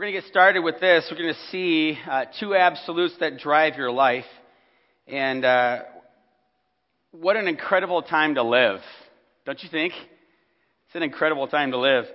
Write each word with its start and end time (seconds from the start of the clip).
We're 0.00 0.06
going 0.06 0.14
to 0.14 0.20
get 0.22 0.30
started 0.30 0.60
with 0.60 0.80
this. 0.80 1.06
We're 1.10 1.18
going 1.18 1.34
to 1.34 1.50
see 1.50 1.98
uh, 2.10 2.24
two 2.40 2.54
absolutes 2.54 3.16
that 3.20 3.36
drive 3.36 3.76
your 3.76 3.90
life. 3.90 4.24
And 5.06 5.44
uh, 5.44 5.80
what 7.12 7.36
an 7.36 7.46
incredible 7.46 8.00
time 8.00 8.36
to 8.36 8.42
live, 8.42 8.80
don't 9.44 9.62
you 9.62 9.68
think? 9.68 9.92
It's 9.92 10.94
an 10.94 11.02
incredible 11.02 11.48
time 11.48 11.72
to 11.72 11.76
live. 11.76 12.06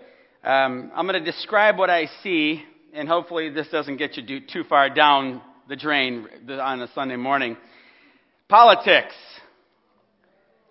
Um, 0.43 0.91
I'm 0.95 1.05
going 1.05 1.23
to 1.23 1.31
describe 1.31 1.77
what 1.77 1.91
I 1.91 2.07
see, 2.23 2.63
and 2.91 3.07
hopefully, 3.07 3.51
this 3.51 3.67
doesn't 3.67 3.97
get 3.97 4.17
you 4.17 4.39
too 4.39 4.63
far 4.63 4.89
down 4.89 5.43
the 5.69 5.75
drain 5.75 6.27
on 6.49 6.81
a 6.81 6.87
Sunday 6.95 7.17
morning. 7.17 7.55
Politics. 8.49 9.13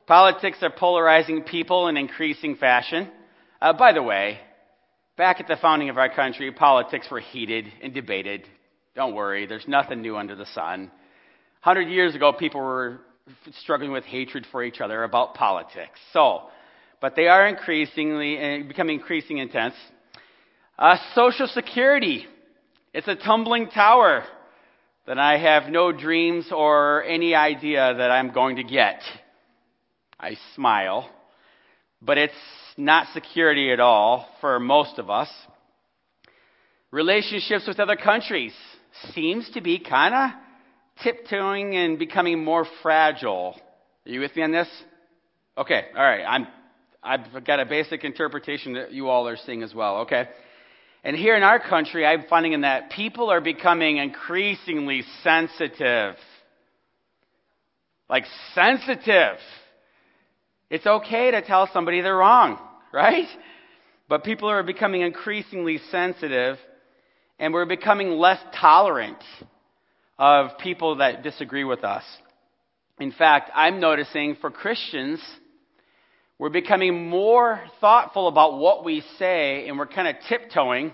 Politics 0.08 0.58
are 0.62 0.72
polarizing 0.76 1.42
people 1.42 1.86
in 1.86 1.96
increasing 1.96 2.56
fashion. 2.56 3.08
Uh, 3.62 3.72
by 3.72 3.92
the 3.92 4.02
way, 4.02 4.40
back 5.16 5.40
at 5.40 5.48
the 5.48 5.56
founding 5.56 5.88
of 5.88 5.98
our 5.98 6.08
country, 6.08 6.50
politics 6.52 7.08
were 7.10 7.20
heated 7.20 7.66
and 7.82 7.94
debated. 7.94 8.48
Don't 8.94 9.14
worry, 9.14 9.46
there's 9.46 9.66
nothing 9.68 10.02
new 10.02 10.16
under 10.16 10.36
the 10.36 10.46
sun. 10.46 10.90
Hundred 11.60 11.88
years 11.88 12.14
ago, 12.14 12.32
people 12.32 12.60
were 12.60 13.00
struggling 13.62 13.92
with 13.92 14.04
hatred 14.04 14.46
for 14.50 14.62
each 14.62 14.80
other 14.80 15.02
about 15.02 15.34
politics. 15.34 15.98
So, 16.12 16.42
but 17.00 17.16
they 17.16 17.26
are 17.26 17.46
increasingly 17.46 18.38
uh, 18.38 18.68
becoming 18.68 19.00
increasingly 19.00 19.42
intense. 19.42 19.74
Uh, 20.78 20.96
Social 21.14 21.46
Security. 21.46 22.26
It's 22.92 23.08
a 23.08 23.16
tumbling 23.16 23.68
tower 23.68 24.24
that 25.06 25.18
I 25.18 25.36
have 25.36 25.70
no 25.70 25.90
dreams 25.90 26.46
or 26.52 27.02
any 27.02 27.34
idea 27.34 27.94
that 27.94 28.10
I'm 28.10 28.32
going 28.32 28.56
to 28.56 28.64
get. 28.64 29.00
I 30.18 30.36
smile, 30.54 31.10
but 32.00 32.18
it's 32.18 32.34
not 32.76 33.12
security 33.12 33.72
at 33.72 33.80
all 33.80 34.28
for 34.40 34.58
most 34.60 34.98
of 34.98 35.10
us. 35.10 35.28
Relationships 36.90 37.66
with 37.66 37.80
other 37.80 37.96
countries 37.96 38.52
seems 39.12 39.50
to 39.50 39.60
be 39.60 39.78
kind 39.78 40.14
of 40.14 40.30
tiptoeing 41.02 41.74
and 41.74 41.98
becoming 41.98 42.44
more 42.44 42.66
fragile. 42.82 43.56
Are 44.06 44.10
you 44.10 44.20
with 44.20 44.34
me 44.36 44.42
on 44.42 44.52
this? 44.52 44.68
Okay, 45.56 45.82
all 45.96 46.02
right. 46.02 46.24
I'm, 46.24 46.46
I've 47.02 47.44
got 47.44 47.60
a 47.60 47.66
basic 47.66 48.04
interpretation 48.04 48.74
that 48.74 48.92
you 48.92 49.08
all 49.08 49.26
are 49.28 49.36
seeing 49.36 49.62
as 49.62 49.74
well. 49.74 49.98
Okay. 49.98 50.28
And 51.02 51.16
here 51.16 51.36
in 51.36 51.42
our 51.42 51.60
country, 51.60 52.06
I'm 52.06 52.24
finding 52.30 52.60
that 52.62 52.90
people 52.90 53.30
are 53.30 53.40
becoming 53.40 53.98
increasingly 53.98 55.02
sensitive. 55.22 56.14
Like 58.08 58.24
sensitive. 58.54 59.36
It's 60.70 60.86
okay 60.86 61.30
to 61.32 61.42
tell 61.42 61.68
somebody 61.72 62.00
they're 62.00 62.16
wrong, 62.16 62.58
right? 62.94 63.26
But 64.08 64.22
people 64.22 64.48
are 64.48 64.62
becoming 64.62 65.00
increasingly 65.00 65.80
sensitive, 65.90 66.58
and 67.40 67.52
we're 67.52 67.66
becoming 67.66 68.10
less 68.10 68.38
tolerant 68.54 69.18
of 70.16 70.56
people 70.58 70.96
that 70.96 71.24
disagree 71.24 71.64
with 71.64 71.82
us. 71.82 72.04
In 73.00 73.10
fact, 73.10 73.50
I'm 73.52 73.80
noticing 73.80 74.36
for 74.40 74.50
Christians, 74.52 75.20
we're 76.38 76.50
becoming 76.50 77.08
more 77.08 77.60
thoughtful 77.80 78.28
about 78.28 78.58
what 78.58 78.84
we 78.84 79.02
say, 79.18 79.66
and 79.66 79.76
we're 79.76 79.88
kind 79.88 80.06
of 80.06 80.14
tiptoeing 80.28 80.92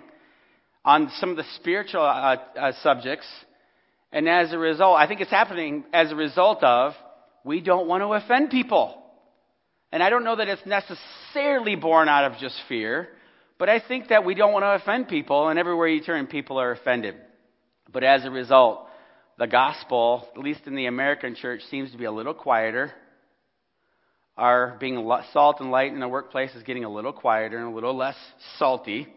on 0.82 1.10
some 1.18 1.30
of 1.30 1.36
the 1.36 1.44
spiritual 1.56 2.02
uh, 2.02 2.36
uh, 2.58 2.72
subjects. 2.82 3.26
And 4.10 4.26
as 4.26 4.54
a 4.54 4.58
result, 4.58 4.96
I 4.98 5.06
think 5.06 5.20
it's 5.20 5.30
happening 5.30 5.84
as 5.92 6.10
a 6.10 6.16
result 6.16 6.64
of 6.64 6.94
we 7.44 7.60
don't 7.60 7.86
want 7.86 8.02
to 8.02 8.12
offend 8.14 8.48
people. 8.48 8.99
And 9.92 10.02
I 10.02 10.10
don't 10.10 10.24
know 10.24 10.36
that 10.36 10.48
it's 10.48 10.64
necessarily 10.64 11.74
born 11.74 12.08
out 12.08 12.30
of 12.30 12.38
just 12.38 12.56
fear, 12.68 13.08
but 13.58 13.68
I 13.68 13.80
think 13.80 14.08
that 14.08 14.24
we 14.24 14.34
don't 14.34 14.52
want 14.52 14.62
to 14.62 14.70
offend 14.70 15.08
people, 15.08 15.48
and 15.48 15.58
everywhere 15.58 15.88
you 15.88 16.00
turn, 16.00 16.26
people 16.26 16.60
are 16.60 16.70
offended. 16.70 17.16
But 17.92 18.04
as 18.04 18.24
a 18.24 18.30
result, 18.30 18.86
the 19.38 19.46
gospel, 19.46 20.28
at 20.36 20.42
least 20.42 20.66
in 20.66 20.74
the 20.76 20.86
American 20.86 21.34
church, 21.34 21.62
seems 21.70 21.90
to 21.92 21.98
be 21.98 22.04
a 22.04 22.12
little 22.12 22.34
quieter. 22.34 22.92
Our 24.36 24.76
being 24.78 25.10
salt 25.32 25.60
and 25.60 25.70
light 25.70 25.92
in 25.92 26.00
the 26.00 26.08
workplace 26.08 26.54
is 26.54 26.62
getting 26.62 26.84
a 26.84 26.92
little 26.92 27.12
quieter 27.12 27.58
and 27.58 27.72
a 27.72 27.74
little 27.74 27.96
less 27.96 28.16
salty. 28.58 29.08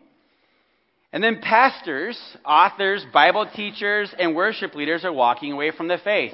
And 1.14 1.24
then 1.24 1.40
pastors, 1.42 2.20
authors, 2.44 3.06
Bible 3.14 3.48
teachers, 3.56 4.14
and 4.18 4.36
worship 4.36 4.74
leaders 4.74 5.06
are 5.06 5.14
walking 5.14 5.52
away 5.52 5.72
from 5.72 5.88
the 5.88 6.00
faith. 6.04 6.34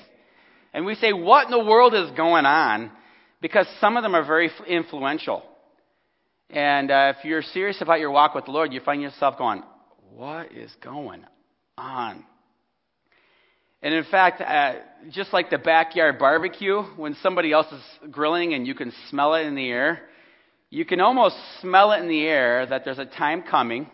And 0.73 0.85
we 0.85 0.95
say, 0.95 1.11
what 1.11 1.45
in 1.45 1.51
the 1.51 1.63
world 1.63 1.93
is 1.93 2.09
going 2.11 2.45
on? 2.45 2.91
Because 3.41 3.67
some 3.79 3.97
of 3.97 4.03
them 4.03 4.15
are 4.15 4.25
very 4.25 4.51
influential. 4.67 5.43
And 6.49 6.89
uh, 6.89 7.13
if 7.15 7.25
you're 7.25 7.41
serious 7.41 7.81
about 7.81 7.99
your 7.99 8.11
walk 8.11 8.33
with 8.35 8.45
the 8.45 8.51
Lord, 8.51 8.73
you 8.73 8.79
find 8.79 9.01
yourself 9.01 9.37
going, 9.37 9.63
What 10.11 10.51
is 10.51 10.71
going 10.81 11.23
on? 11.77 12.25
And 13.81 13.93
in 13.93 14.03
fact, 14.03 14.41
uh, 14.41 14.73
just 15.09 15.31
like 15.31 15.49
the 15.49 15.57
backyard 15.57 16.19
barbecue, 16.19 16.81
when 16.97 17.15
somebody 17.21 17.53
else 17.53 17.67
is 17.71 18.11
grilling 18.11 18.53
and 18.53 18.67
you 18.67 18.75
can 18.75 18.91
smell 19.09 19.35
it 19.35 19.45
in 19.45 19.55
the 19.55 19.69
air, 19.69 20.01
you 20.69 20.85
can 20.85 20.99
almost 20.99 21.35
smell 21.61 21.91
it 21.93 21.99
in 21.99 22.09
the 22.09 22.25
air 22.25 22.65
that 22.65 22.83
there's 22.83 22.99
a 22.99 23.05
time 23.05 23.41
coming 23.41 23.89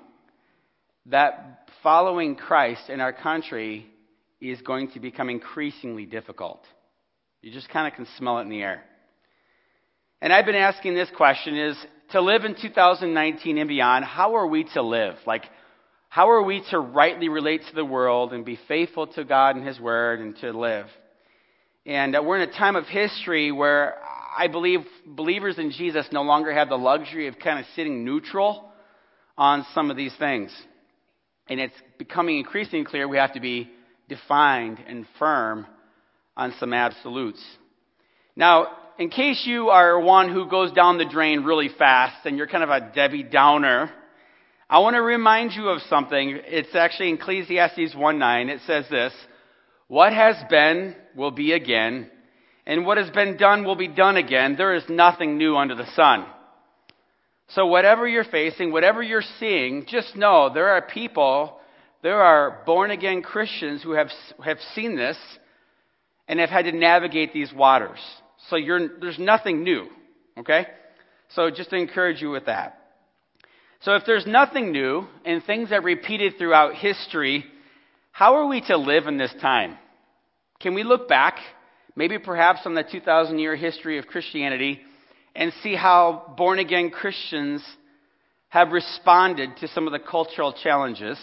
that 1.07 1.69
following 1.83 2.35
Christ 2.35 2.89
in 2.89 3.00
our 3.00 3.13
country 3.13 3.85
is 4.41 4.59
going 4.62 4.91
to 4.91 5.00
become 5.00 5.29
increasingly 5.29 6.06
difficult. 6.06 6.63
You 7.41 7.51
just 7.51 7.69
kind 7.69 7.88
of 7.88 7.94
can 7.94 8.07
smell 8.17 8.39
it 8.39 8.41
in 8.41 8.50
the 8.50 8.62
air. 8.62 8.83
And 10.25 10.34
I've 10.34 10.47
been 10.47 10.56
asking 10.56 10.96
this 10.96 11.12
question 11.16 11.56
is 11.56 11.78
to 12.09 12.19
live 12.19 12.46
in 12.46 12.56
2019 12.59 13.59
and 13.59 13.68
beyond, 13.68 14.03
how 14.03 14.38
are 14.38 14.47
we 14.47 14.63
to 14.74 14.81
live? 14.81 15.18
Like, 15.28 15.44
how 16.09 16.31
are 16.31 16.41
we 16.41 16.63
to 16.72 16.80
rightly 16.80 17.30
relate 17.30 17.62
to 17.69 17.75
the 17.75 17.86
world 17.86 18.34
and 18.34 18.44
be 18.44 18.58
faithful 18.68 19.06
to 19.06 19.24
God 19.24 19.56
and 19.56 19.63
His 19.63 19.80
Word 19.80 20.22
and 20.22 20.36
to 20.38 20.52
live? 20.52 20.88
And 21.86 22.16
uh, 22.16 22.24
we're 22.24 22.41
in 22.41 22.50
a 22.50 22.52
time 22.52 22.75
of 22.75 22.88
history 22.88 23.52
where 23.52 24.00
I 24.36 24.47
believe 24.47 24.80
believers 25.06 25.59
in 25.59 25.69
Jesus 25.69 26.08
no 26.12 26.24
longer 26.24 26.52
have 26.52 26.69
the 26.69 26.75
luxury 26.75 27.28
of 27.28 27.38
kind 27.38 27.59
of 27.59 27.66
sitting 27.75 28.03
neutral 28.03 28.68
on 29.38 29.63
some 29.75 29.92
of 29.92 29.96
these 29.96 30.16
things. 30.18 30.52
And 31.50 31.59
it's 31.59 31.75
becoming 32.00 32.40
increasingly 32.40 32.86
clear 32.86 33.07
we 33.07 33.18
have 33.18 33.34
to 33.34 33.40
be 33.40 33.69
defined 34.09 34.80
and 34.88 35.06
firm 35.19 35.68
on 36.36 36.52
some 36.59 36.74
absolutes. 36.74 37.46
Now, 38.36 38.69
in 38.97 39.09
case 39.09 39.45
you 39.45 39.69
are 39.69 40.00
one 40.00 40.29
who 40.29 40.50
goes 40.50 40.72
down 40.72 40.97
the 40.97 41.06
drain 41.06 41.44
really 41.44 41.69
fast 41.69 42.25
and 42.25 42.38
you're 42.38 42.47
kind 42.47 42.63
of 42.63 42.69
a 42.69 42.91
Debbie 42.94 43.23
Downer, 43.23 43.91
I 44.69 44.79
want 44.79 44.95
to 44.95 45.01
remind 45.01 45.53
you 45.53 45.69
of 45.69 45.81
something. 45.83 46.39
It's 46.45 46.73
actually 46.75 47.11
Ecclesiastes 47.11 47.94
1:9. 47.95 48.50
It 48.50 48.61
says 48.61 48.88
this: 48.89 49.13
"What 49.88 50.13
has 50.13 50.41
been 50.50 50.95
will 51.16 51.31
be 51.31 51.51
again, 51.51 52.09
and 52.66 52.85
what 52.85 52.97
has 52.97 53.09
been 53.09 53.38
done 53.38 53.63
will 53.63 53.75
be 53.75 53.88
done 53.88 54.17
again. 54.17 54.56
There 54.56 54.73
is 54.73 54.88
nothing 54.89 55.38
new 55.38 55.56
under 55.57 55.75
the 55.75 55.85
sun." 55.88 56.25
So 57.50 57.67
whatever 57.67 58.07
you're 58.07 58.23
facing, 58.23 58.72
whatever 58.72 59.03
you're 59.03 59.22
seeing, 59.39 59.85
just 59.85 60.16
know 60.16 60.50
there 60.50 60.69
are 60.69 60.81
people, 60.81 61.59
there 62.01 62.23
are 62.23 62.63
born 62.66 62.89
again 62.89 63.22
Christians 63.22 63.83
who 63.83 63.91
have 63.91 64.12
have 64.44 64.59
seen 64.73 64.95
this 64.95 65.17
and 66.27 66.39
have 66.39 66.50
had 66.50 66.66
to 66.66 66.72
navigate 66.72 67.33
these 67.33 67.53
waters. 67.53 68.00
So 68.50 68.57
there's 69.01 69.19
nothing 69.19 69.63
new, 69.63 69.88
okay? 70.38 70.67
So 71.29 71.50
just 71.50 71.72
to 71.72 71.75
encourage 71.75 72.22
you 72.22 72.29
with 72.29 72.45
that. 72.45 72.79
So 73.81 73.95
if 73.95 74.03
there's 74.06 74.25
nothing 74.25 74.72
new 74.72 75.07
and 75.25 75.44
things 75.44 75.72
are 75.72 75.81
repeated 75.81 76.38
throughout 76.38 76.75
history, 76.75 77.45
how 78.11 78.35
are 78.35 78.47
we 78.47 78.61
to 78.61 78.78
live 78.78 79.07
in 79.07 79.17
this 79.17 79.33
time? 79.41 79.78
Can 80.59 80.73
we 80.73 80.83
look 80.83 81.07
back, 81.07 81.38
maybe 81.95 82.17
perhaps 82.17 82.61
on 82.66 82.75
the 82.75 82.83
2,000 82.83 83.39
year 83.39 83.56
history 83.56 83.97
of 83.97 84.07
Christianity, 84.07 84.79
and 85.35 85.51
see 85.62 85.75
how 85.75 86.33
born 86.38 86.59
again 86.59 86.91
Christians 86.91 87.63
have 88.50 88.72
responded 88.72 89.57
to 89.57 89.67
some 89.67 89.85
of 89.85 89.91
the 89.91 90.00
cultural 90.00 90.53
challenges 90.53 91.19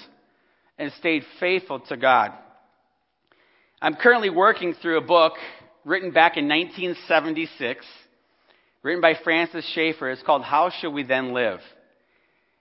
and 0.78 0.92
stayed 0.92 1.24
faithful 1.40 1.80
to 1.80 1.96
God? 1.96 2.32
I'm 3.80 3.94
currently 3.94 4.30
working 4.30 4.74
through 4.74 4.98
a 4.98 5.06
book 5.06 5.32
written 5.84 6.12
back 6.12 6.36
in 6.36 6.48
1976, 6.48 7.84
written 8.82 9.00
by 9.00 9.14
Francis 9.24 9.68
Schaeffer. 9.74 10.10
It's 10.10 10.22
called 10.22 10.42
How 10.42 10.70
Should 10.70 10.92
We 10.92 11.02
Then 11.02 11.32
Live? 11.32 11.60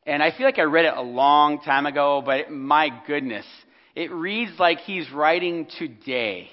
And 0.06 0.24
I 0.24 0.32
feel 0.36 0.48
like 0.48 0.58
I 0.58 0.64
read 0.64 0.86
it 0.86 0.94
a 0.96 1.02
long 1.02 1.62
time 1.62 1.86
ago, 1.86 2.24
but 2.26 2.52
my 2.52 2.90
goodness, 3.06 3.46
it 3.96 4.12
reads 4.12 4.54
like 4.58 4.80
he's 4.80 5.10
writing 5.12 5.68
today. 5.78 6.50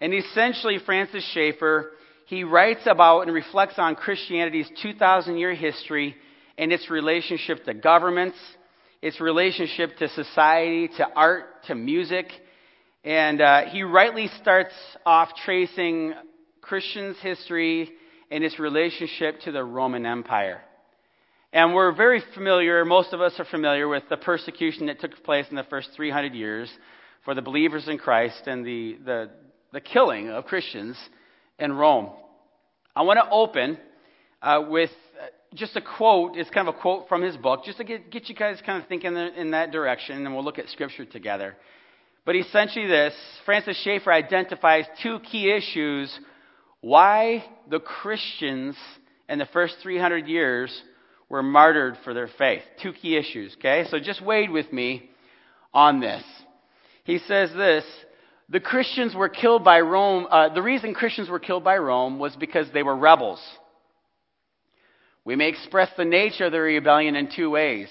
And 0.00 0.12
essentially, 0.12 0.78
Francis 0.84 1.24
Schaeffer, 1.32 1.92
he 2.26 2.44
writes 2.44 2.82
about 2.84 3.22
and 3.22 3.32
reflects 3.32 3.78
on 3.78 3.94
Christianity's 3.94 4.70
2,000 4.82 5.38
year 5.38 5.54
history 5.54 6.14
and 6.58 6.70
its 6.70 6.90
relationship 6.90 7.64
to 7.64 7.72
governments, 7.72 8.36
its 9.00 9.20
relationship 9.20 9.96
to 9.96 10.08
society, 10.10 10.88
to 10.98 11.06
art, 11.16 11.46
to 11.68 11.74
music, 11.74 12.26
and 13.04 13.40
uh, 13.40 13.64
he 13.66 13.82
rightly 13.82 14.28
starts 14.40 14.74
off 15.06 15.30
tracing 15.44 16.14
Christians' 16.60 17.16
history 17.20 17.90
and 18.30 18.44
its 18.44 18.58
relationship 18.58 19.40
to 19.42 19.52
the 19.52 19.64
Roman 19.64 20.04
Empire. 20.04 20.60
And 21.52 21.74
we're 21.74 21.92
very 21.92 22.22
familiar, 22.34 22.84
most 22.84 23.12
of 23.14 23.20
us 23.22 23.32
are 23.38 23.46
familiar 23.46 23.88
with 23.88 24.02
the 24.10 24.18
persecution 24.18 24.86
that 24.86 25.00
took 25.00 25.22
place 25.24 25.46
in 25.48 25.56
the 25.56 25.64
first 25.64 25.90
300 25.96 26.34
years 26.34 26.70
for 27.24 27.34
the 27.34 27.40
believers 27.40 27.88
in 27.88 27.96
Christ 27.96 28.42
and 28.46 28.66
the, 28.66 28.98
the, 29.04 29.30
the 29.72 29.80
killing 29.80 30.28
of 30.28 30.44
Christians 30.44 30.98
in 31.58 31.72
Rome. 31.72 32.10
I 32.94 33.02
want 33.02 33.18
to 33.18 33.30
open 33.30 33.78
uh, 34.42 34.64
with 34.68 34.90
just 35.54 35.76
a 35.76 35.80
quote. 35.80 36.36
It's 36.36 36.50
kind 36.50 36.68
of 36.68 36.74
a 36.74 36.78
quote 36.78 37.08
from 37.08 37.22
his 37.22 37.36
book, 37.36 37.64
just 37.64 37.78
to 37.78 37.84
get, 37.84 38.10
get 38.10 38.28
you 38.28 38.34
guys 38.34 38.60
kind 38.64 38.82
of 38.82 38.88
thinking 38.88 39.16
in 39.16 39.52
that 39.52 39.70
direction, 39.70 40.26
and 40.26 40.34
we'll 40.34 40.44
look 40.44 40.58
at 40.58 40.68
Scripture 40.68 41.04
together. 41.04 41.56
But 42.28 42.36
essentially, 42.36 42.86
this 42.86 43.14
Francis 43.46 43.80
Schaeffer 43.82 44.12
identifies 44.12 44.84
two 45.02 45.18
key 45.20 45.50
issues 45.50 46.12
why 46.82 47.42
the 47.70 47.80
Christians 47.80 48.76
in 49.30 49.38
the 49.38 49.46
first 49.46 49.76
300 49.82 50.28
years 50.28 50.82
were 51.30 51.42
martyred 51.42 51.96
for 52.04 52.12
their 52.12 52.28
faith. 52.28 52.60
Two 52.82 52.92
key 52.92 53.16
issues, 53.16 53.56
okay? 53.56 53.86
So 53.88 53.98
just 53.98 54.22
wade 54.22 54.50
with 54.50 54.70
me 54.70 55.08
on 55.72 56.00
this. 56.00 56.22
He 57.04 57.16
says 57.16 57.50
this 57.56 57.86
the 58.50 58.60
Christians 58.60 59.14
were 59.14 59.30
killed 59.30 59.64
by 59.64 59.80
Rome. 59.80 60.26
Uh, 60.30 60.52
the 60.52 60.60
reason 60.60 60.92
Christians 60.92 61.30
were 61.30 61.40
killed 61.40 61.64
by 61.64 61.78
Rome 61.78 62.18
was 62.18 62.36
because 62.36 62.66
they 62.74 62.82
were 62.82 62.94
rebels. 62.94 63.40
We 65.24 65.34
may 65.34 65.48
express 65.48 65.88
the 65.96 66.04
nature 66.04 66.44
of 66.44 66.52
the 66.52 66.60
rebellion 66.60 67.16
in 67.16 67.30
two 67.34 67.48
ways, 67.48 67.88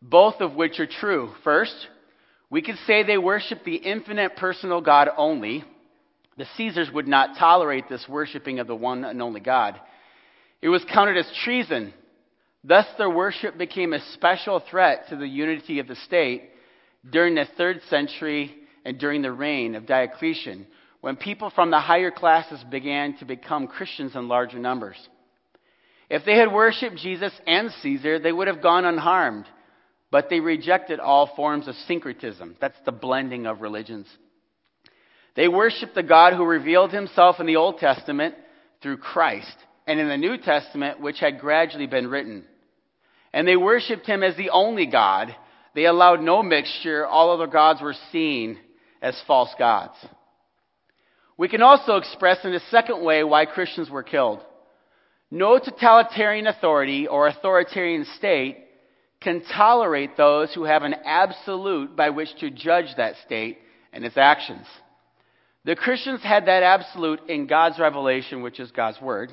both 0.00 0.40
of 0.40 0.54
which 0.54 0.78
are 0.78 0.86
true. 0.86 1.32
First, 1.42 1.88
we 2.54 2.62
could 2.62 2.78
say 2.86 3.02
they 3.02 3.18
worship 3.18 3.64
the 3.64 3.74
infinite 3.74 4.36
personal 4.36 4.80
God 4.80 5.08
only. 5.16 5.64
The 6.38 6.46
Caesars 6.56 6.88
would 6.88 7.08
not 7.08 7.36
tolerate 7.36 7.88
this 7.88 8.06
worshiping 8.08 8.60
of 8.60 8.68
the 8.68 8.76
one 8.76 9.04
and 9.04 9.20
only 9.20 9.40
God. 9.40 9.74
It 10.62 10.68
was 10.68 10.84
counted 10.84 11.16
as 11.16 11.26
treason. 11.42 11.92
Thus, 12.62 12.86
their 12.96 13.10
worship 13.10 13.58
became 13.58 13.92
a 13.92 13.98
special 14.12 14.62
threat 14.70 15.08
to 15.08 15.16
the 15.16 15.26
unity 15.26 15.80
of 15.80 15.88
the 15.88 15.96
state 15.96 16.44
during 17.10 17.34
the 17.34 17.48
third 17.56 17.80
century 17.90 18.54
and 18.84 19.00
during 19.00 19.22
the 19.22 19.32
reign 19.32 19.74
of 19.74 19.86
Diocletian, 19.86 20.68
when 21.00 21.16
people 21.16 21.50
from 21.50 21.72
the 21.72 21.80
higher 21.80 22.12
classes 22.12 22.62
began 22.70 23.16
to 23.16 23.24
become 23.24 23.66
Christians 23.66 24.14
in 24.14 24.28
larger 24.28 24.60
numbers. 24.60 25.08
If 26.08 26.24
they 26.24 26.38
had 26.38 26.52
worshiped 26.52 26.98
Jesus 26.98 27.32
and 27.48 27.72
Caesar, 27.82 28.20
they 28.20 28.30
would 28.30 28.46
have 28.46 28.62
gone 28.62 28.84
unharmed, 28.84 29.46
but 30.14 30.30
they 30.30 30.38
rejected 30.38 31.00
all 31.00 31.34
forms 31.34 31.66
of 31.66 31.74
syncretism. 31.88 32.54
That's 32.60 32.78
the 32.84 32.92
blending 32.92 33.46
of 33.46 33.62
religions. 33.62 34.06
They 35.34 35.48
worshiped 35.48 35.96
the 35.96 36.04
God 36.04 36.34
who 36.34 36.44
revealed 36.44 36.92
himself 36.92 37.40
in 37.40 37.46
the 37.46 37.56
Old 37.56 37.78
Testament 37.78 38.36
through 38.80 38.98
Christ 38.98 39.56
and 39.88 39.98
in 39.98 40.06
the 40.06 40.16
New 40.16 40.38
Testament, 40.38 41.00
which 41.00 41.18
had 41.18 41.40
gradually 41.40 41.88
been 41.88 42.06
written. 42.06 42.44
And 43.32 43.48
they 43.48 43.56
worshiped 43.56 44.06
him 44.06 44.22
as 44.22 44.36
the 44.36 44.50
only 44.50 44.86
God. 44.86 45.34
They 45.74 45.86
allowed 45.86 46.20
no 46.20 46.44
mixture. 46.44 47.04
All 47.04 47.32
other 47.32 47.48
gods 47.48 47.82
were 47.82 47.96
seen 48.12 48.56
as 49.02 49.20
false 49.26 49.52
gods. 49.58 49.96
We 51.36 51.48
can 51.48 51.60
also 51.60 51.96
express 51.96 52.44
in 52.44 52.54
a 52.54 52.60
second 52.70 53.02
way 53.02 53.24
why 53.24 53.46
Christians 53.46 53.90
were 53.90 54.04
killed. 54.04 54.38
No 55.32 55.58
totalitarian 55.58 56.46
authority 56.46 57.08
or 57.08 57.26
authoritarian 57.26 58.06
state 58.16 58.63
can 59.24 59.42
tolerate 59.52 60.16
those 60.16 60.54
who 60.54 60.64
have 60.64 60.82
an 60.82 60.94
absolute 61.04 61.96
by 61.96 62.10
which 62.10 62.28
to 62.36 62.50
judge 62.50 62.94
that 62.96 63.16
state 63.24 63.58
and 63.92 64.04
its 64.04 64.16
actions. 64.16 64.66
The 65.64 65.74
Christians 65.74 66.22
had 66.22 66.46
that 66.46 66.62
absolute 66.62 67.20
in 67.28 67.46
God's 67.46 67.78
revelation, 67.78 68.42
which 68.42 68.60
is 68.60 68.70
God's 68.70 69.00
Word. 69.00 69.32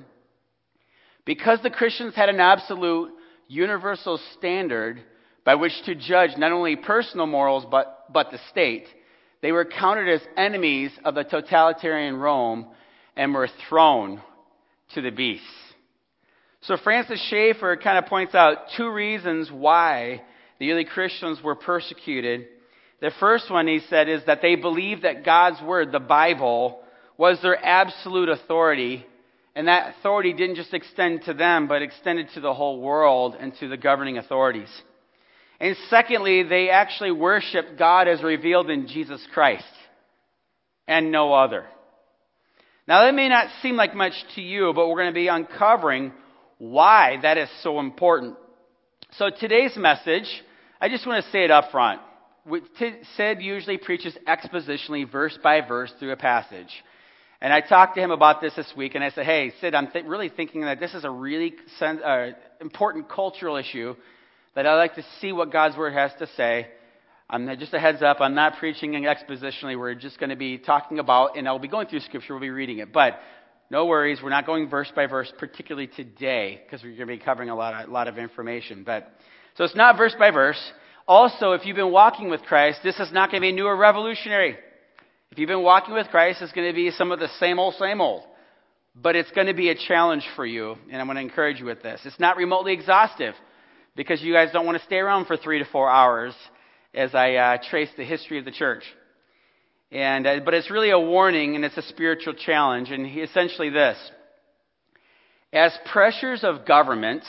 Because 1.25 1.59
the 1.61 1.69
Christians 1.69 2.15
had 2.15 2.29
an 2.29 2.39
absolute 2.39 3.11
universal 3.47 4.19
standard 4.37 5.01
by 5.43 5.55
which 5.55 5.73
to 5.85 5.93
judge 5.93 6.31
not 6.37 6.51
only 6.51 6.75
personal 6.75 7.27
morals 7.27 7.65
but, 7.69 8.05
but 8.11 8.31
the 8.31 8.39
state, 8.49 8.85
they 9.41 9.51
were 9.51 9.65
counted 9.65 10.07
as 10.07 10.21
enemies 10.37 10.91
of 11.03 11.15
the 11.15 11.23
totalitarian 11.23 12.15
Rome 12.15 12.67
and 13.15 13.33
were 13.33 13.49
thrown 13.67 14.21
to 14.93 15.01
the 15.01 15.09
beasts. 15.09 15.45
So 16.61 16.77
Francis 16.77 17.19
Schaeffer 17.29 17.75
kind 17.77 17.97
of 17.97 18.05
points 18.05 18.35
out 18.35 18.69
two 18.77 18.91
reasons 18.91 19.49
why 19.51 20.21
the 20.59 20.71
early 20.71 20.85
Christians 20.85 21.39
were 21.43 21.55
persecuted. 21.55 22.47
The 23.01 23.11
first 23.19 23.49
one, 23.49 23.67
he 23.67 23.79
said, 23.89 24.07
is 24.07 24.21
that 24.27 24.43
they 24.43 24.55
believed 24.55 25.01
that 25.01 25.25
God's 25.25 25.59
Word, 25.63 25.91
the 25.91 25.99
Bible, 25.99 26.79
was 27.17 27.41
their 27.41 27.57
absolute 27.57 28.29
authority. 28.29 29.03
And 29.55 29.67
that 29.67 29.95
authority 29.97 30.33
didn't 30.33 30.55
just 30.55 30.73
extend 30.73 31.23
to 31.23 31.33
them, 31.33 31.67
but 31.67 31.81
extended 31.81 32.27
to 32.35 32.41
the 32.41 32.53
whole 32.53 32.79
world 32.79 33.35
and 33.39 33.53
to 33.59 33.67
the 33.67 33.75
governing 33.75 34.19
authorities. 34.19 34.69
And 35.59 35.75
secondly, 35.89 36.43
they 36.43 36.69
actually 36.69 37.11
worshiped 37.11 37.77
God 37.77 38.07
as 38.07 38.21
revealed 38.21 38.69
in 38.69 38.87
Jesus 38.87 39.25
Christ 39.33 39.63
and 40.87 41.11
no 41.11 41.33
other. 41.33 41.65
Now, 42.87 43.05
that 43.05 43.15
may 43.15 43.29
not 43.29 43.47
seem 43.63 43.75
like 43.75 43.95
much 43.95 44.13
to 44.35 44.41
you, 44.41 44.73
but 44.75 44.87
we're 44.87 44.95
going 44.95 45.07
to 45.07 45.13
be 45.13 45.27
uncovering 45.27 46.11
why 46.61 47.17
that 47.23 47.39
is 47.39 47.49
so 47.63 47.79
important. 47.79 48.37
So, 49.13 49.31
today's 49.31 49.75
message, 49.75 50.27
I 50.79 50.89
just 50.89 51.07
want 51.07 51.25
to 51.25 51.31
say 51.31 51.43
it 51.43 51.49
up 51.49 51.71
front. 51.71 52.01
Sid 53.17 53.41
usually 53.41 53.79
preaches 53.79 54.15
expositionally, 54.27 55.11
verse 55.11 55.37
by 55.43 55.61
verse, 55.61 55.91
through 55.99 56.11
a 56.11 56.17
passage. 56.17 56.69
And 57.41 57.51
I 57.51 57.61
talked 57.61 57.95
to 57.95 58.01
him 58.01 58.11
about 58.11 58.41
this 58.41 58.53
this 58.55 58.71
week, 58.77 58.93
and 58.93 59.03
I 59.03 59.09
said, 59.09 59.25
Hey, 59.25 59.53
Sid, 59.59 59.73
I'm 59.73 59.91
th- 59.91 60.05
really 60.05 60.29
thinking 60.29 60.61
that 60.61 60.79
this 60.79 60.93
is 60.93 61.03
a 61.03 61.09
really 61.09 61.55
sen- 61.79 62.03
uh, 62.03 62.33
important 62.61 63.09
cultural 63.09 63.55
issue 63.57 63.95
that 64.53 64.67
I'd 64.67 64.77
like 64.77 64.93
to 64.95 65.05
see 65.19 65.31
what 65.31 65.51
God's 65.51 65.75
Word 65.75 65.93
has 65.93 66.11
to 66.19 66.27
say. 66.37 66.67
I'm 67.27 67.57
just 67.57 67.73
a 67.73 67.79
heads 67.79 68.03
up, 68.03 68.17
I'm 68.19 68.35
not 68.35 68.57
preaching 68.57 68.91
expositionally. 68.91 69.79
We're 69.79 69.95
just 69.95 70.19
going 70.19 70.29
to 70.29 70.35
be 70.35 70.59
talking 70.59 70.99
about, 70.99 71.37
and 71.37 71.47
I'll 71.47 71.57
be 71.57 71.67
going 71.67 71.87
through 71.87 72.01
Scripture, 72.01 72.33
we'll 72.33 72.41
be 72.41 72.51
reading 72.51 72.77
it. 72.77 72.93
But 72.93 73.19
no 73.71 73.85
worries, 73.85 74.19
we're 74.21 74.29
not 74.29 74.45
going 74.45 74.69
verse 74.69 74.91
by 74.93 75.07
verse, 75.07 75.31
particularly 75.39 75.87
today, 75.87 76.61
because 76.65 76.83
we're 76.83 76.89
going 76.89 77.07
to 77.07 77.17
be 77.17 77.17
covering 77.17 77.49
a 77.49 77.55
lot, 77.55 77.73
of, 77.73 77.89
a 77.89 77.91
lot 77.91 78.09
of 78.09 78.17
information. 78.17 78.83
But 78.83 79.09
so 79.55 79.63
it's 79.63 79.77
not 79.77 79.97
verse 79.97 80.13
by 80.19 80.29
verse. 80.29 80.61
Also, 81.07 81.53
if 81.53 81.65
you've 81.65 81.77
been 81.77 81.93
walking 81.93 82.29
with 82.29 82.41
Christ, 82.41 82.81
this 82.83 82.99
is 82.99 83.13
not 83.13 83.31
going 83.31 83.41
to 83.41 83.47
be 83.47 83.53
new 83.53 83.65
or 83.65 83.77
revolutionary. 83.77 84.57
If 85.31 85.39
you've 85.39 85.47
been 85.47 85.63
walking 85.63 85.93
with 85.93 86.07
Christ, 86.09 86.41
it's 86.41 86.51
going 86.51 86.67
to 86.67 86.75
be 86.75 86.91
some 86.91 87.13
of 87.13 87.19
the 87.19 87.29
same 87.39 87.59
old, 87.59 87.75
same 87.75 88.01
old. 88.01 88.23
But 88.93 89.15
it's 89.15 89.31
going 89.31 89.47
to 89.47 89.53
be 89.53 89.69
a 89.69 89.75
challenge 89.75 90.25
for 90.35 90.45
you, 90.45 90.75
and 90.91 90.99
I'm 90.99 91.07
going 91.07 91.15
to 91.15 91.21
encourage 91.21 91.61
you 91.61 91.65
with 91.65 91.81
this. 91.81 92.01
It's 92.03 92.19
not 92.19 92.35
remotely 92.35 92.73
exhaustive 92.73 93.35
because 93.95 94.21
you 94.21 94.33
guys 94.33 94.49
don't 94.51 94.65
want 94.65 94.79
to 94.79 94.83
stay 94.83 94.97
around 94.97 95.27
for 95.27 95.37
three 95.37 95.59
to 95.59 95.65
four 95.71 95.89
hours 95.89 96.33
as 96.93 97.15
I 97.15 97.35
uh, 97.35 97.57
trace 97.69 97.89
the 97.95 98.03
history 98.03 98.37
of 98.37 98.43
the 98.43 98.51
church. 98.51 98.83
And, 99.91 100.25
uh, 100.25 100.39
but 100.45 100.53
it's 100.53 100.71
really 100.71 100.91
a 100.91 100.99
warning 100.99 101.55
and 101.55 101.65
it's 101.65 101.77
a 101.77 101.81
spiritual 101.83 102.33
challenge. 102.33 102.91
And 102.91 103.05
essentially 103.05 103.69
this 103.69 103.97
as 105.53 105.77
pressures 105.91 106.43
of 106.43 106.65
government, 106.65 107.23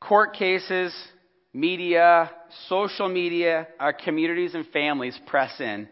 court 0.00 0.34
cases, 0.34 0.92
media, 1.52 2.30
social 2.68 3.08
media, 3.08 3.68
our 3.78 3.92
communities 3.92 4.54
and 4.54 4.66
families 4.68 5.18
press 5.26 5.60
in, 5.60 5.88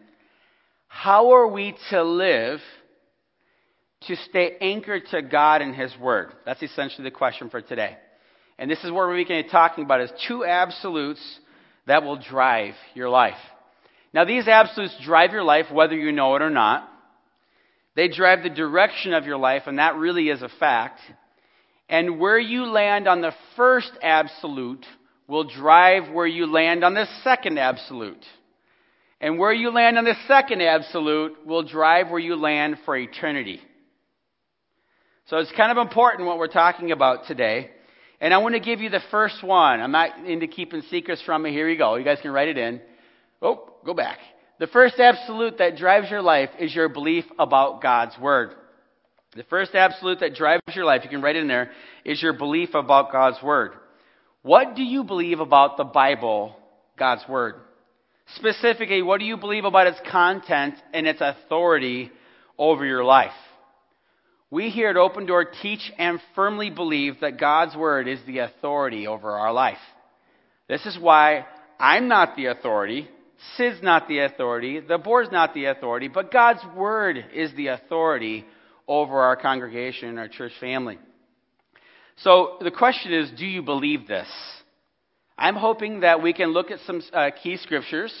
how 0.87 1.33
are 1.33 1.47
we 1.47 1.75
to 1.89 2.03
live 2.03 2.59
to 4.01 4.15
stay 4.29 4.57
anchored 4.59 5.03
to 5.11 5.21
God 5.21 5.61
and 5.61 5.73
His 5.75 5.95
Word? 5.97 6.33
That's 6.45 6.61
essentially 6.61 7.03
the 7.03 7.15
question 7.15 7.49
for 7.49 7.61
today. 7.61 7.97
And 8.59 8.69
this 8.69 8.79
is 8.79 8.85
what 8.85 9.07
we're 9.07 9.23
going 9.23 9.43
to 9.43 9.43
be 9.43 9.49
talking 9.49 9.83
about 9.85 10.01
is 10.01 10.11
two 10.27 10.43
absolutes 10.43 11.21
that 11.85 12.03
will 12.03 12.17
drive 12.17 12.73
your 12.95 13.09
life. 13.09 13.37
Now 14.13 14.25
these 14.25 14.47
absolutes 14.47 14.95
drive 15.03 15.31
your 15.31 15.43
life 15.43 15.65
whether 15.71 15.95
you 15.95 16.11
know 16.11 16.35
it 16.35 16.41
or 16.41 16.49
not. 16.49 16.89
They 17.95 18.07
drive 18.07 18.43
the 18.43 18.49
direction 18.49 19.13
of 19.13 19.25
your 19.25 19.37
life 19.37 19.63
and 19.65 19.79
that 19.79 19.95
really 19.95 20.29
is 20.29 20.41
a 20.41 20.49
fact. 20.59 20.99
And 21.89 22.19
where 22.19 22.39
you 22.39 22.65
land 22.65 23.07
on 23.07 23.21
the 23.21 23.33
first 23.55 23.91
absolute 24.01 24.85
will 25.27 25.45
drive 25.45 26.11
where 26.13 26.27
you 26.27 26.45
land 26.45 26.83
on 26.83 26.93
the 26.93 27.07
second 27.23 27.57
absolute. 27.57 28.25
And 29.19 29.39
where 29.39 29.53
you 29.53 29.71
land 29.71 29.97
on 29.97 30.03
the 30.03 30.15
second 30.27 30.61
absolute 30.61 31.45
will 31.45 31.63
drive 31.63 32.09
where 32.09 32.19
you 32.19 32.35
land 32.35 32.77
for 32.85 32.95
eternity. 32.95 33.59
So 35.25 35.37
it's 35.37 35.51
kind 35.57 35.71
of 35.71 35.77
important 35.77 36.27
what 36.27 36.37
we're 36.37 36.47
talking 36.47 36.91
about 36.91 37.25
today. 37.25 37.71
And 38.21 38.33
I 38.33 38.37
want 38.37 38.55
to 38.55 38.61
give 38.61 38.79
you 38.79 38.89
the 38.89 39.01
first 39.11 39.43
one. 39.43 39.81
I'm 39.81 39.91
not 39.91 40.25
into 40.25 40.47
keeping 40.47 40.81
secrets 40.89 41.21
from 41.25 41.43
me. 41.43 41.51
Here 41.51 41.67
you 41.69 41.77
go. 41.77 41.95
You 41.95 42.05
guys 42.05 42.19
can 42.21 42.31
write 42.31 42.47
it 42.47 42.57
in. 42.57 42.81
Oh, 43.41 43.69
go 43.85 43.93
back. 43.93 44.17
The 44.59 44.67
first 44.67 44.99
absolute 44.99 45.59
that 45.59 45.77
drives 45.77 46.09
your 46.09 46.21
life 46.21 46.49
is 46.59 46.73
your 46.73 46.89
belief 46.89 47.25
about 47.37 47.81
God's 47.81 48.17
Word. 48.19 48.51
The 49.35 49.43
first 49.43 49.75
absolute 49.75 50.21
that 50.21 50.33
drives 50.33 50.63
your 50.73 50.85
life, 50.85 51.01
you 51.03 51.09
can 51.09 51.21
write 51.21 51.35
it 51.35 51.41
in 51.41 51.47
there, 51.47 51.71
is 52.03 52.21
your 52.21 52.33
belief 52.33 52.73
about 52.73 53.11
God's 53.11 53.41
Word. 53.43 53.73
What 54.41 54.75
do 54.75 54.81
you 54.81 55.03
believe 55.03 55.39
about 55.39 55.77
the 55.77 55.83
Bible, 55.83 56.55
God's 56.97 57.23
Word? 57.29 57.55
Specifically, 58.35 59.01
what 59.01 59.19
do 59.19 59.25
you 59.25 59.37
believe 59.37 59.65
about 59.65 59.87
its 59.87 59.99
content 60.11 60.75
and 60.93 61.05
its 61.05 61.21
authority 61.21 62.11
over 62.57 62.85
your 62.85 63.03
life? 63.03 63.31
We 64.49 64.69
here 64.69 64.89
at 64.89 64.97
Open 64.97 65.25
Door 65.25 65.47
teach 65.61 65.91
and 65.97 66.19
firmly 66.33 66.69
believe 66.69 67.19
that 67.21 67.39
God's 67.39 67.75
Word 67.75 68.07
is 68.07 68.19
the 68.25 68.39
authority 68.39 69.05
over 69.05 69.29
our 69.29 69.53
life. 69.53 69.77
This 70.67 70.85
is 70.85 70.97
why 70.99 71.45
I'm 71.79 72.07
not 72.07 72.35
the 72.35 72.47
authority, 72.47 73.07
Sid's 73.55 73.81
not 73.83 74.07
the 74.07 74.19
authority, 74.19 74.79
the 74.79 74.97
board's 74.97 75.31
not 75.31 75.53
the 75.53 75.65
authority, 75.65 76.07
but 76.07 76.31
God's 76.31 76.61
Word 76.75 77.23
is 77.33 77.53
the 77.55 77.67
authority 77.67 78.45
over 78.87 79.19
our 79.19 79.35
congregation 79.35 80.09
and 80.09 80.19
our 80.19 80.27
church 80.27 80.53
family. 80.59 80.97
So 82.17 82.57
the 82.61 82.71
question 82.71 83.13
is, 83.13 83.29
do 83.37 83.45
you 83.45 83.61
believe 83.61 84.07
this? 84.07 84.27
I'm 85.37 85.55
hoping 85.55 85.99
that 85.99 86.23
we 86.23 86.33
can 86.33 86.49
look 86.49 86.71
at 86.71 86.79
some 86.87 87.01
uh, 87.13 87.29
key 87.43 87.57
scriptures 87.57 88.13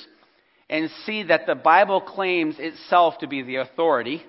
and 0.69 0.89
see 1.05 1.23
that 1.23 1.47
the 1.47 1.55
Bible 1.55 2.01
claims 2.01 2.55
itself 2.59 3.17
to 3.19 3.27
be 3.27 3.41
the 3.41 3.55
authority. 3.55 4.21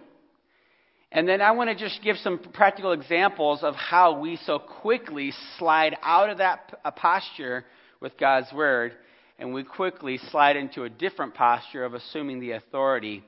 And 1.13 1.29
then 1.29 1.43
I 1.43 1.51
want 1.51 1.69
to 1.69 1.77
just 1.77 2.03
give 2.03 2.17
some 2.19 2.39
practical 2.39 2.93
examples 2.93 3.63
of 3.63 3.75
how 3.75 4.19
we 4.21 4.39
so 4.47 4.59
quickly 4.59 5.33
slide 5.59 5.97
out 6.03 6.31
of 6.31 6.39
that 6.39 6.97
posture 6.97 7.67
with 8.01 8.17
God's 8.17 8.51
Word 8.55 8.93
and 9.39 9.55
we 9.55 9.63
quickly 9.63 10.19
slide 10.31 10.57
into 10.57 10.85
a 10.85 10.89
different 10.89 11.35
posture 11.35 11.85
of 11.85 11.95
assuming 11.95 12.41
the 12.41 12.53
authority 12.53 13.23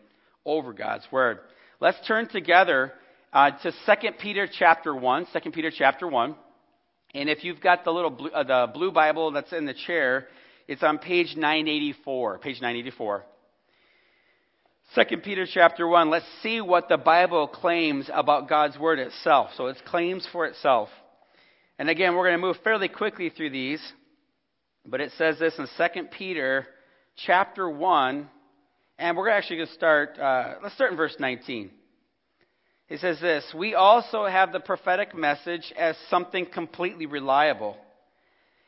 over 0.44 0.72
God's 0.72 1.06
Word. 1.12 1.38
Let's 1.80 1.98
turn 2.06 2.28
together 2.28 2.92
uh, 3.32 3.52
to 3.62 3.72
2 3.72 4.08
Peter 4.18 4.48
chapter 4.50 4.94
1, 4.94 5.26
2 5.32 5.50
Peter 5.50 5.70
chapter 5.76 6.08
1. 6.08 6.34
And 7.14 7.28
if 7.28 7.44
you've 7.44 7.60
got 7.60 7.84
the 7.84 7.90
little 7.90 8.10
blue, 8.10 8.30
uh, 8.30 8.42
the 8.42 8.72
blue 8.72 8.92
Bible 8.92 9.32
that's 9.32 9.52
in 9.52 9.66
the 9.66 9.74
chair, 9.74 10.26
it's 10.68 10.82
on 10.82 10.98
page 10.98 11.34
984, 11.36 12.38
page 12.38 12.60
984. 12.60 13.24
2 14.94 15.16
Peter 15.18 15.46
chapter 15.52 15.86
1, 15.86 16.10
let's 16.10 16.26
see 16.42 16.60
what 16.60 16.88
the 16.88 16.96
Bible 16.96 17.46
claims 17.46 18.10
about 18.12 18.48
God's 18.48 18.76
word 18.76 18.98
itself. 18.98 19.50
So 19.56 19.66
it's 19.66 19.80
claims 19.86 20.26
for 20.32 20.46
itself. 20.46 20.88
And 21.78 21.88
again, 21.88 22.14
we're 22.14 22.28
going 22.28 22.40
to 22.40 22.46
move 22.46 22.56
fairly 22.64 22.88
quickly 22.88 23.30
through 23.30 23.50
these, 23.50 23.80
but 24.86 25.00
it 25.00 25.12
says 25.18 25.38
this 25.38 25.58
in 25.58 25.66
2 25.76 26.04
Peter 26.16 26.66
chapter 27.26 27.68
1, 27.68 28.28
and 28.98 29.16
we're 29.16 29.28
actually 29.28 29.56
going 29.56 29.68
to 29.68 29.74
start, 29.74 30.18
uh, 30.18 30.54
let's 30.62 30.74
start 30.74 30.90
in 30.90 30.96
verse 30.96 31.16
19. 31.18 31.70
He 32.86 32.96
says 32.96 33.20
this 33.20 33.44
We 33.54 33.74
also 33.74 34.26
have 34.26 34.52
the 34.52 34.60
prophetic 34.60 35.14
message 35.14 35.72
as 35.76 35.96
something 36.08 36.46
completely 36.46 37.06
reliable, 37.06 37.76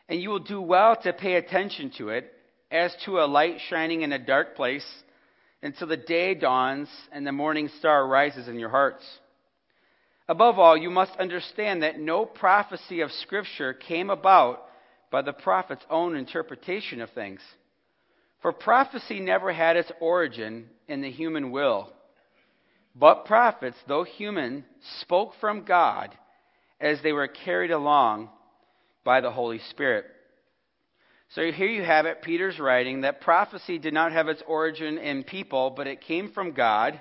and 0.08 0.20
you 0.20 0.30
will 0.30 0.38
do 0.38 0.60
well 0.60 0.96
to 1.02 1.12
pay 1.12 1.34
attention 1.34 1.92
to 1.98 2.10
it 2.10 2.32
as 2.70 2.94
to 3.04 3.18
a 3.18 3.26
light 3.26 3.58
shining 3.68 4.02
in 4.02 4.12
a 4.12 4.18
dark 4.18 4.54
place 4.54 4.86
until 5.62 5.86
the 5.86 5.96
day 5.96 6.34
dawns 6.34 6.88
and 7.12 7.26
the 7.26 7.32
morning 7.32 7.68
star 7.78 8.06
rises 8.06 8.48
in 8.48 8.58
your 8.58 8.70
hearts. 8.70 9.04
Above 10.28 10.58
all, 10.58 10.76
you 10.76 10.90
must 10.90 11.16
understand 11.16 11.82
that 11.82 11.98
no 11.98 12.24
prophecy 12.24 13.00
of 13.00 13.10
Scripture 13.12 13.74
came 13.74 14.08
about 14.08 14.62
by 15.12 15.22
the 15.22 15.32
prophet's 15.32 15.84
own 15.88 16.16
interpretation 16.16 17.00
of 17.00 17.10
things. 17.10 17.40
For 18.40 18.52
prophecy 18.52 19.20
never 19.20 19.52
had 19.52 19.76
its 19.76 19.92
origin 20.00 20.68
in 20.88 21.02
the 21.02 21.10
human 21.10 21.52
will 21.52 21.92
but 22.94 23.24
prophets, 23.24 23.78
though 23.88 24.04
human, 24.04 24.64
spoke 25.00 25.32
from 25.40 25.64
God 25.64 26.16
as 26.80 27.00
they 27.02 27.12
were 27.12 27.28
carried 27.28 27.70
along 27.70 28.28
by 29.04 29.20
the 29.20 29.30
Holy 29.30 29.60
Spirit. 29.70 30.04
So 31.30 31.50
here 31.50 31.68
you 31.68 31.82
have 31.82 32.04
it, 32.04 32.20
Peter's 32.20 32.58
writing 32.58 33.00
that 33.00 33.22
prophecy 33.22 33.78
did 33.78 33.94
not 33.94 34.12
have 34.12 34.28
its 34.28 34.42
origin 34.46 34.98
in 34.98 35.24
people, 35.24 35.70
but 35.70 35.86
it 35.86 36.02
came 36.02 36.30
from 36.32 36.52
God. 36.52 37.00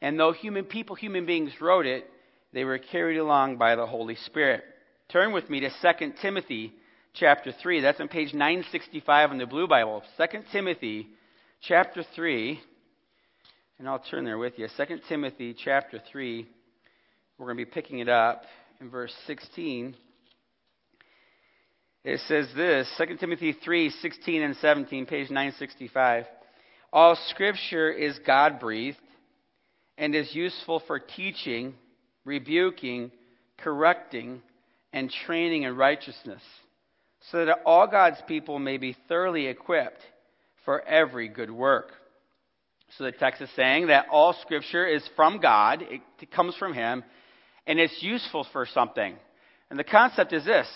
And 0.00 0.18
though 0.18 0.32
human 0.32 0.64
people, 0.64 0.96
human 0.96 1.26
beings 1.26 1.52
wrote 1.60 1.84
it, 1.84 2.08
they 2.54 2.64
were 2.64 2.78
carried 2.78 3.18
along 3.18 3.58
by 3.58 3.76
the 3.76 3.86
Holy 3.86 4.14
Spirit. 4.14 4.64
Turn 5.10 5.32
with 5.32 5.50
me 5.50 5.60
to 5.60 5.68
2 5.68 6.12
Timothy 6.22 6.72
chapter 7.18 7.52
3. 7.62 7.80
That's 7.80 8.00
on 8.00 8.08
page 8.08 8.32
965 8.32 9.32
in 9.32 9.38
the 9.38 9.46
Blue 9.46 9.66
Bible. 9.66 10.02
2 10.18 10.24
Timothy 10.52 11.08
chapter 11.62 12.04
3. 12.14 12.60
And 13.78 13.88
I'll 13.88 13.98
turn 13.98 14.24
there 14.24 14.38
with 14.38 14.58
you. 14.58 14.68
2 14.76 14.84
Timothy 15.08 15.54
chapter 15.54 16.00
3. 16.10 16.46
We're 17.38 17.46
going 17.46 17.58
to 17.58 17.64
be 17.64 17.70
picking 17.70 17.98
it 17.98 18.08
up 18.08 18.42
in 18.80 18.90
verse 18.90 19.14
16. 19.26 19.94
It 22.04 22.20
says 22.20 22.48
this 22.54 22.88
2 22.98 23.16
Timothy 23.16 23.56
3 23.64 23.90
16 23.90 24.42
and 24.42 24.56
17, 24.56 25.06
page 25.06 25.28
965. 25.28 26.24
All 26.92 27.18
scripture 27.30 27.90
is 27.90 28.18
God 28.24 28.60
breathed 28.60 28.96
and 29.98 30.14
is 30.14 30.34
useful 30.34 30.80
for 30.86 31.00
teaching, 31.00 31.74
rebuking, 32.24 33.10
correcting, 33.58 34.40
and 34.92 35.10
training 35.26 35.64
in 35.64 35.76
righteousness, 35.76 36.42
so 37.30 37.44
that 37.44 37.58
all 37.64 37.86
God's 37.86 38.20
people 38.28 38.58
may 38.58 38.76
be 38.76 38.96
thoroughly 39.08 39.46
equipped 39.46 40.00
for 40.64 40.82
every 40.82 41.28
good 41.28 41.50
work. 41.50 41.90
So 42.96 43.04
the 43.04 43.12
text 43.12 43.42
is 43.42 43.50
saying 43.56 43.88
that 43.88 44.06
all 44.10 44.34
scripture 44.42 44.86
is 44.86 45.02
from 45.16 45.40
God, 45.40 45.82
it 46.20 46.30
comes 46.30 46.54
from 46.56 46.72
Him, 46.72 47.02
and 47.66 47.80
it's 47.80 48.02
useful 48.02 48.46
for 48.52 48.66
something. 48.66 49.16
And 49.70 49.78
the 49.78 49.84
concept 49.84 50.32
is 50.32 50.44
this 50.44 50.68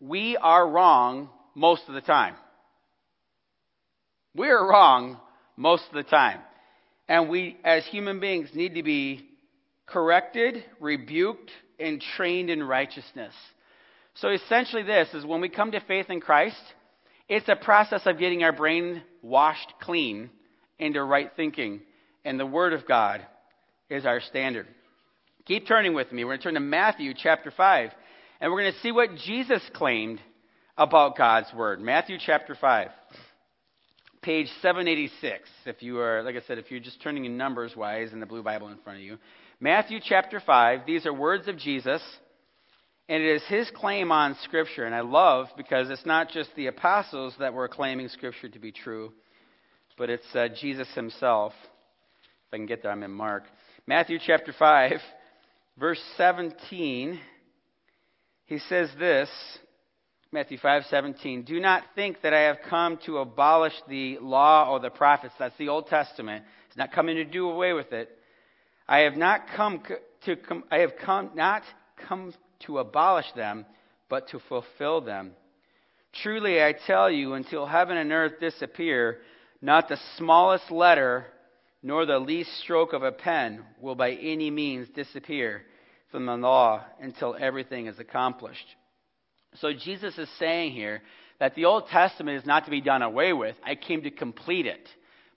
we 0.00 0.36
are 0.36 0.68
wrong 0.68 1.28
most 1.54 1.82
of 1.88 1.94
the 1.94 2.00
time. 2.00 2.34
We 4.34 4.48
are 4.48 4.66
wrong 4.66 5.18
most 5.56 5.84
of 5.88 5.94
the 5.94 6.02
time. 6.02 6.40
And 7.08 7.28
we, 7.28 7.56
as 7.64 7.86
human 7.86 8.18
beings, 8.18 8.48
need 8.54 8.74
to 8.74 8.82
be 8.82 9.28
corrected, 9.86 10.64
rebuked, 10.80 11.50
and 11.78 12.02
trained 12.16 12.50
in 12.50 12.62
righteousness. 12.62 13.34
So 14.14 14.28
essentially, 14.28 14.82
this 14.82 15.08
is 15.12 15.26
when 15.26 15.40
we 15.40 15.48
come 15.48 15.72
to 15.72 15.80
faith 15.80 16.08
in 16.08 16.20
Christ, 16.20 16.62
it's 17.28 17.48
a 17.48 17.56
process 17.56 18.02
of 18.06 18.18
getting 18.18 18.44
our 18.44 18.52
brain 18.52 19.02
washed 19.22 19.72
clean 19.80 20.30
into 20.78 21.02
right 21.02 21.30
thinking. 21.36 21.80
And 22.24 22.38
the 22.38 22.46
Word 22.46 22.72
of 22.72 22.86
God 22.86 23.26
is 23.90 24.06
our 24.06 24.20
standard. 24.20 24.66
Keep 25.46 25.66
turning 25.66 25.94
with 25.94 26.10
me. 26.12 26.24
We're 26.24 26.30
going 26.30 26.38
to 26.38 26.44
turn 26.44 26.54
to 26.54 26.60
Matthew 26.60 27.12
chapter 27.14 27.50
5. 27.50 27.90
And 28.40 28.52
we're 28.52 28.62
going 28.62 28.72
to 28.72 28.80
see 28.80 28.92
what 28.92 29.16
Jesus 29.16 29.62
claimed 29.74 30.20
about 30.76 31.16
God's 31.16 31.52
Word. 31.54 31.80
Matthew 31.80 32.16
chapter 32.24 32.54
5. 32.54 32.88
Page 34.22 34.48
786. 34.62 35.48
If 35.66 35.82
you 35.82 35.98
are, 35.98 36.22
like 36.22 36.36
I 36.36 36.40
said, 36.46 36.58
if 36.58 36.70
you're 36.70 36.80
just 36.80 37.02
turning 37.02 37.26
in 37.26 37.36
numbers 37.36 37.76
wise 37.76 38.12
in 38.12 38.20
the 38.20 38.26
blue 38.26 38.42
Bible 38.42 38.68
in 38.68 38.78
front 38.78 39.00
of 39.00 39.04
you. 39.04 39.18
Matthew 39.60 39.98
chapter 40.02 40.40
5. 40.40 40.86
These 40.86 41.04
are 41.04 41.12
words 41.12 41.46
of 41.46 41.58
Jesus. 41.58 42.00
And 43.08 43.22
it 43.22 43.36
is 43.36 43.42
his 43.48 43.70
claim 43.74 44.10
on 44.10 44.36
Scripture. 44.44 44.84
And 44.84 44.94
I 44.94 45.00
love 45.00 45.48
because 45.56 45.90
it's 45.90 46.06
not 46.06 46.30
just 46.30 46.50
the 46.56 46.68
apostles 46.68 47.34
that 47.38 47.52
were 47.52 47.68
claiming 47.68 48.08
Scripture 48.08 48.48
to 48.48 48.58
be 48.58 48.72
true, 48.72 49.12
but 49.98 50.10
it's 50.10 50.34
uh, 50.34 50.48
Jesus 50.60 50.88
himself. 50.94 51.52
If 52.48 52.54
I 52.54 52.56
can 52.56 52.66
get 52.66 52.82
there, 52.82 52.92
I'm 52.92 53.02
in 53.02 53.10
Mark. 53.10 53.44
Matthew 53.86 54.18
chapter 54.24 54.54
5, 54.58 54.92
verse 55.78 56.00
17. 56.16 57.20
He 58.46 58.58
says 58.58 58.90
this, 58.98 59.28
Matthew 60.34 60.58
5:17, 60.58 61.44
"Do 61.44 61.60
not 61.60 61.84
think 61.94 62.20
that 62.22 62.34
I 62.34 62.40
have 62.40 62.60
come 62.62 62.96
to 63.06 63.18
abolish 63.18 63.80
the 63.86 64.18
law 64.18 64.68
or 64.68 64.80
the 64.80 64.90
prophets." 64.90 65.32
That's 65.38 65.56
the 65.58 65.68
Old 65.68 65.86
Testament. 65.86 66.44
It's 66.66 66.76
not 66.76 66.90
coming 66.90 67.14
to 67.16 67.24
do 67.24 67.48
away 67.48 67.72
with 67.72 67.92
it. 67.92 68.10
I 68.88 69.00
have 69.00 69.16
not 69.16 69.46
come 69.46 69.80
to 70.22 70.36
come, 70.36 70.64
I 70.72 70.78
have 70.78 70.96
come 70.96 71.30
not 71.36 71.62
come 71.96 72.34
to 72.66 72.78
abolish 72.78 73.30
them, 73.34 73.66
but 74.08 74.28
to 74.28 74.38
fulfill 74.48 75.00
them. 75.00 75.32
Truly 76.22 76.62
I 76.62 76.74
tell 76.86 77.10
you, 77.10 77.34
until 77.34 77.66
heaven 77.66 77.96
and 77.96 78.12
earth 78.12 78.40
disappear, 78.40 79.18
not 79.60 79.88
the 79.88 79.98
smallest 80.16 80.70
letter 80.70 81.26
nor 81.82 82.06
the 82.06 82.18
least 82.18 82.50
stroke 82.60 82.92
of 82.92 83.02
a 83.02 83.12
pen 83.12 83.62
will 83.80 83.94
by 83.94 84.12
any 84.12 84.50
means 84.50 84.88
disappear 84.94 85.62
from 86.10 86.24
the 86.24 86.36
law 86.36 86.82
until 87.00 87.36
everything 87.38 87.86
is 87.86 87.98
accomplished. 87.98 88.66
So 89.56 89.72
Jesus 89.72 90.16
is 90.16 90.28
saying 90.38 90.72
here 90.72 91.02
that 91.40 91.54
the 91.54 91.66
Old 91.66 91.88
Testament 91.88 92.38
is 92.38 92.46
not 92.46 92.64
to 92.64 92.70
be 92.70 92.80
done 92.80 93.02
away 93.02 93.32
with. 93.32 93.56
I 93.64 93.74
came 93.74 94.02
to 94.02 94.10
complete 94.10 94.66
it. 94.66 94.88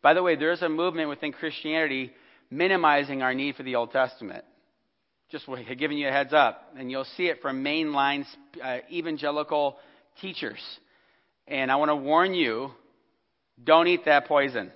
By 0.02 0.14
the 0.14 0.24
way, 0.24 0.36
there's 0.36 0.62
a 0.62 0.70
movement 0.70 1.10
within 1.10 1.34
Christianity 1.34 2.14
minimizing 2.50 3.22
our 3.22 3.34
need 3.34 3.56
for 3.56 3.64
the 3.64 3.76
Old 3.76 3.92
Testament. 3.92 4.46
Just 5.30 5.46
giving 5.78 5.98
you 5.98 6.08
a 6.08 6.12
heads 6.12 6.34
up. 6.34 6.72
And 6.78 6.90
you'll 6.90 7.06
see 7.18 7.28
it 7.28 7.42
from 7.42 7.64
mainline 7.64 8.26
uh, 8.64 8.78
evangelical 8.90 9.78
teachers. 10.22 10.60
And 11.48 11.72
I 11.72 11.76
want 11.76 11.90
to 11.90 11.96
warn 11.96 12.34
you 12.34 12.72
don't 13.62 13.88
eat 13.88 14.06
that 14.06 14.28
poison. 14.28 14.72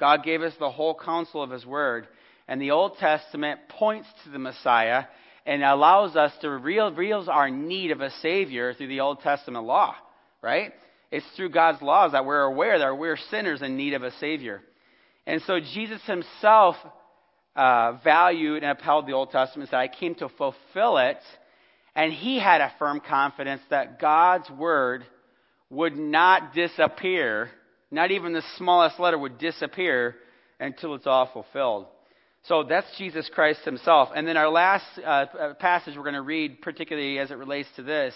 God 0.00 0.24
gave 0.24 0.42
us 0.42 0.54
the 0.58 0.70
whole 0.70 0.98
counsel 0.98 1.42
of 1.42 1.50
His 1.50 1.64
Word, 1.64 2.08
and 2.48 2.60
the 2.60 2.72
Old 2.72 2.96
Testament 2.98 3.60
points 3.68 4.08
to 4.24 4.30
the 4.30 4.38
Messiah 4.38 5.04
and 5.46 5.62
allows 5.62 6.16
us 6.16 6.32
to 6.40 6.50
reveal 6.50 7.24
our 7.28 7.50
need 7.50 7.90
of 7.90 8.00
a 8.00 8.10
Savior 8.20 8.74
through 8.74 8.88
the 8.88 9.00
Old 9.00 9.20
Testament 9.20 9.64
law, 9.64 9.94
right? 10.40 10.72
It's 11.10 11.26
through 11.36 11.50
God's 11.50 11.82
laws 11.82 12.12
that 12.12 12.24
we're 12.24 12.42
aware 12.42 12.78
that 12.78 12.96
we're 12.96 13.16
sinners 13.30 13.62
in 13.62 13.76
need 13.76 13.94
of 13.94 14.02
a 14.02 14.12
Savior. 14.18 14.62
And 15.26 15.42
so 15.42 15.60
Jesus 15.60 16.00
himself 16.06 16.76
uh, 17.54 17.98
valued 18.04 18.62
and 18.62 18.78
upheld 18.78 19.06
the 19.06 19.12
Old 19.12 19.30
Testament, 19.30 19.70
said, 19.70 19.78
I 19.78 19.88
came 19.88 20.14
to 20.16 20.28
fulfill 20.28 20.98
it. 20.98 21.18
And 21.94 22.12
he 22.12 22.38
had 22.38 22.60
a 22.60 22.72
firm 22.78 23.00
confidence 23.00 23.60
that 23.68 24.00
God's 24.00 24.48
word 24.50 25.04
would 25.68 25.96
not 25.96 26.54
disappear, 26.54 27.50
not 27.90 28.10
even 28.10 28.32
the 28.32 28.42
smallest 28.56 28.98
letter 28.98 29.18
would 29.18 29.38
disappear 29.38 30.16
until 30.58 30.94
it's 30.94 31.06
all 31.06 31.28
fulfilled. 31.32 31.86
So 32.44 32.64
that's 32.64 32.86
Jesus 32.98 33.30
Christ 33.32 33.60
himself. 33.64 34.08
And 34.16 34.26
then 34.26 34.36
our 34.36 34.48
last 34.48 34.84
uh, 35.04 35.54
passage 35.60 35.96
we're 35.96 36.02
going 36.02 36.14
to 36.14 36.22
read, 36.22 36.60
particularly 36.60 37.18
as 37.18 37.30
it 37.30 37.36
relates 37.36 37.68
to 37.76 37.82
this, 37.82 38.14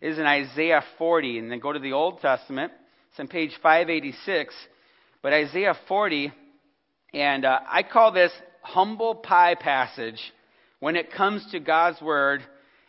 is 0.00 0.18
in 0.18 0.26
Isaiah 0.26 0.82
40. 0.96 1.38
And 1.38 1.50
then 1.50 1.60
go 1.60 1.72
to 1.72 1.78
the 1.78 1.92
Old 1.92 2.20
Testament. 2.20 2.72
It's 3.10 3.20
on 3.20 3.28
page 3.28 3.52
586. 3.62 4.54
But 5.22 5.32
Isaiah 5.32 5.74
40, 5.86 6.32
and 7.14 7.44
uh, 7.44 7.60
I 7.68 7.82
call 7.82 8.12
this 8.12 8.32
humble 8.68 9.14
pie 9.14 9.54
passage 9.54 10.20
when 10.80 10.96
it 10.96 11.12
comes 11.12 11.46
to 11.52 11.60
God's 11.60 12.00
word 12.00 12.42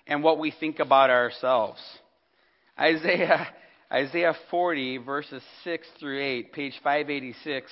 and 0.05 0.23
what 0.23 0.39
we 0.39 0.51
think 0.51 0.79
about 0.79 1.09
ourselves. 1.09 1.79
Isaiah, 2.77 3.47
Isaiah 3.91 4.35
40, 4.51 4.97
verses 4.97 5.41
6 5.63 5.87
through 5.99 6.21
8, 6.21 6.53
page 6.53 6.73
586. 6.83 7.71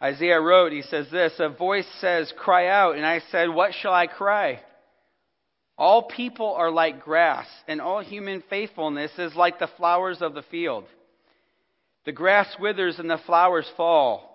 Isaiah 0.00 0.40
wrote, 0.40 0.72
he 0.72 0.82
says 0.82 1.06
this 1.10 1.32
A 1.38 1.48
voice 1.48 1.88
says, 2.00 2.32
Cry 2.36 2.68
out. 2.68 2.96
And 2.96 3.04
I 3.04 3.20
said, 3.30 3.48
What 3.48 3.72
shall 3.74 3.92
I 3.92 4.06
cry? 4.06 4.60
All 5.76 6.02
people 6.02 6.54
are 6.54 6.70
like 6.70 7.04
grass, 7.04 7.46
and 7.68 7.80
all 7.80 8.00
human 8.00 8.42
faithfulness 8.50 9.12
is 9.16 9.34
like 9.34 9.58
the 9.58 9.70
flowers 9.76 10.20
of 10.20 10.34
the 10.34 10.42
field. 10.42 10.84
The 12.04 12.12
grass 12.12 12.48
withers 12.58 12.98
and 12.98 13.08
the 13.08 13.20
flowers 13.26 13.70
fall, 13.76 14.27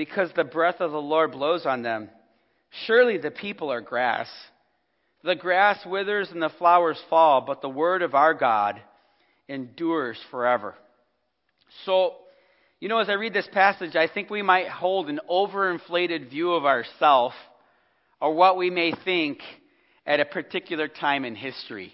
because 0.00 0.30
the 0.34 0.44
breath 0.44 0.80
of 0.80 0.92
the 0.92 0.98
Lord 0.98 1.32
blows 1.32 1.66
on 1.66 1.82
them. 1.82 2.08
Surely 2.86 3.18
the 3.18 3.30
people 3.30 3.70
are 3.70 3.82
grass. 3.82 4.30
The 5.22 5.34
grass 5.34 5.84
withers 5.84 6.30
and 6.30 6.40
the 6.40 6.48
flowers 6.48 6.98
fall, 7.10 7.42
but 7.42 7.60
the 7.60 7.68
word 7.68 8.00
of 8.00 8.14
our 8.14 8.32
God 8.32 8.80
endures 9.46 10.18
forever. 10.30 10.74
So, 11.84 12.14
you 12.80 12.88
know, 12.88 12.98
as 12.98 13.10
I 13.10 13.12
read 13.12 13.34
this 13.34 13.48
passage, 13.52 13.94
I 13.94 14.06
think 14.06 14.30
we 14.30 14.40
might 14.40 14.68
hold 14.68 15.10
an 15.10 15.20
overinflated 15.28 16.30
view 16.30 16.52
of 16.52 16.64
ourselves 16.64 17.34
or 18.22 18.32
what 18.32 18.56
we 18.56 18.70
may 18.70 18.92
think 19.04 19.40
at 20.06 20.18
a 20.18 20.24
particular 20.24 20.88
time 20.88 21.26
in 21.26 21.34
history. 21.34 21.92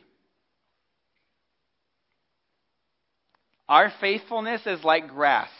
Our 3.69 3.93
faithfulness 4.01 4.61
is 4.65 4.85
like 4.85 5.09
grass. 5.09 5.51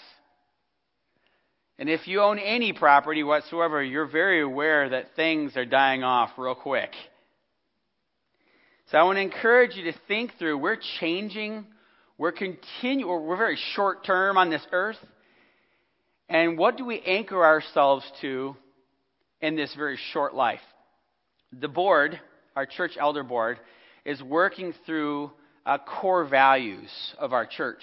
And 1.79 1.91
if 1.91 2.09
you 2.09 2.23
own 2.23 2.39
any 2.39 2.73
property 2.73 3.23
whatsoever, 3.23 3.83
you're 3.83 4.07
very 4.07 4.41
aware 4.41 4.89
that 4.89 5.15
things 5.15 5.57
are 5.57 5.67
dying 5.67 6.03
off 6.03 6.31
real 6.39 6.55
quick. 6.55 6.91
So 8.91 8.99
I 8.99 9.03
want 9.03 9.17
to 9.17 9.23
encourage 9.23 9.75
you 9.75 9.91
to 9.91 9.99
think 10.09 10.33
through 10.39 10.59
we're 10.59 10.79
changing, 11.01 11.67
we're 12.17 12.33
continue, 12.33 13.07
we're 13.09 13.37
very 13.37 13.59
short 13.75 14.07
term 14.07 14.39
on 14.39 14.49
this 14.49 14.67
earth. 14.73 14.99
And 16.29 16.57
what 16.57 16.77
do 16.77 16.85
we 16.85 17.01
anchor 17.01 17.45
ourselves 17.45 18.05
to 18.23 18.57
in 19.41 19.55
this 19.55 19.75
very 19.75 19.99
short 20.13 20.35
life? 20.35 20.61
The 21.53 21.69
board, 21.69 22.19
our 22.55 22.65
church 22.65 22.93
elder 22.99 23.23
board, 23.23 23.59
is 24.05 24.23
working 24.23 24.73
through 24.87 25.31
uh, 25.67 25.79
core 25.79 26.25
values 26.25 26.89
of 27.19 27.33
our 27.33 27.45
church. 27.45 27.83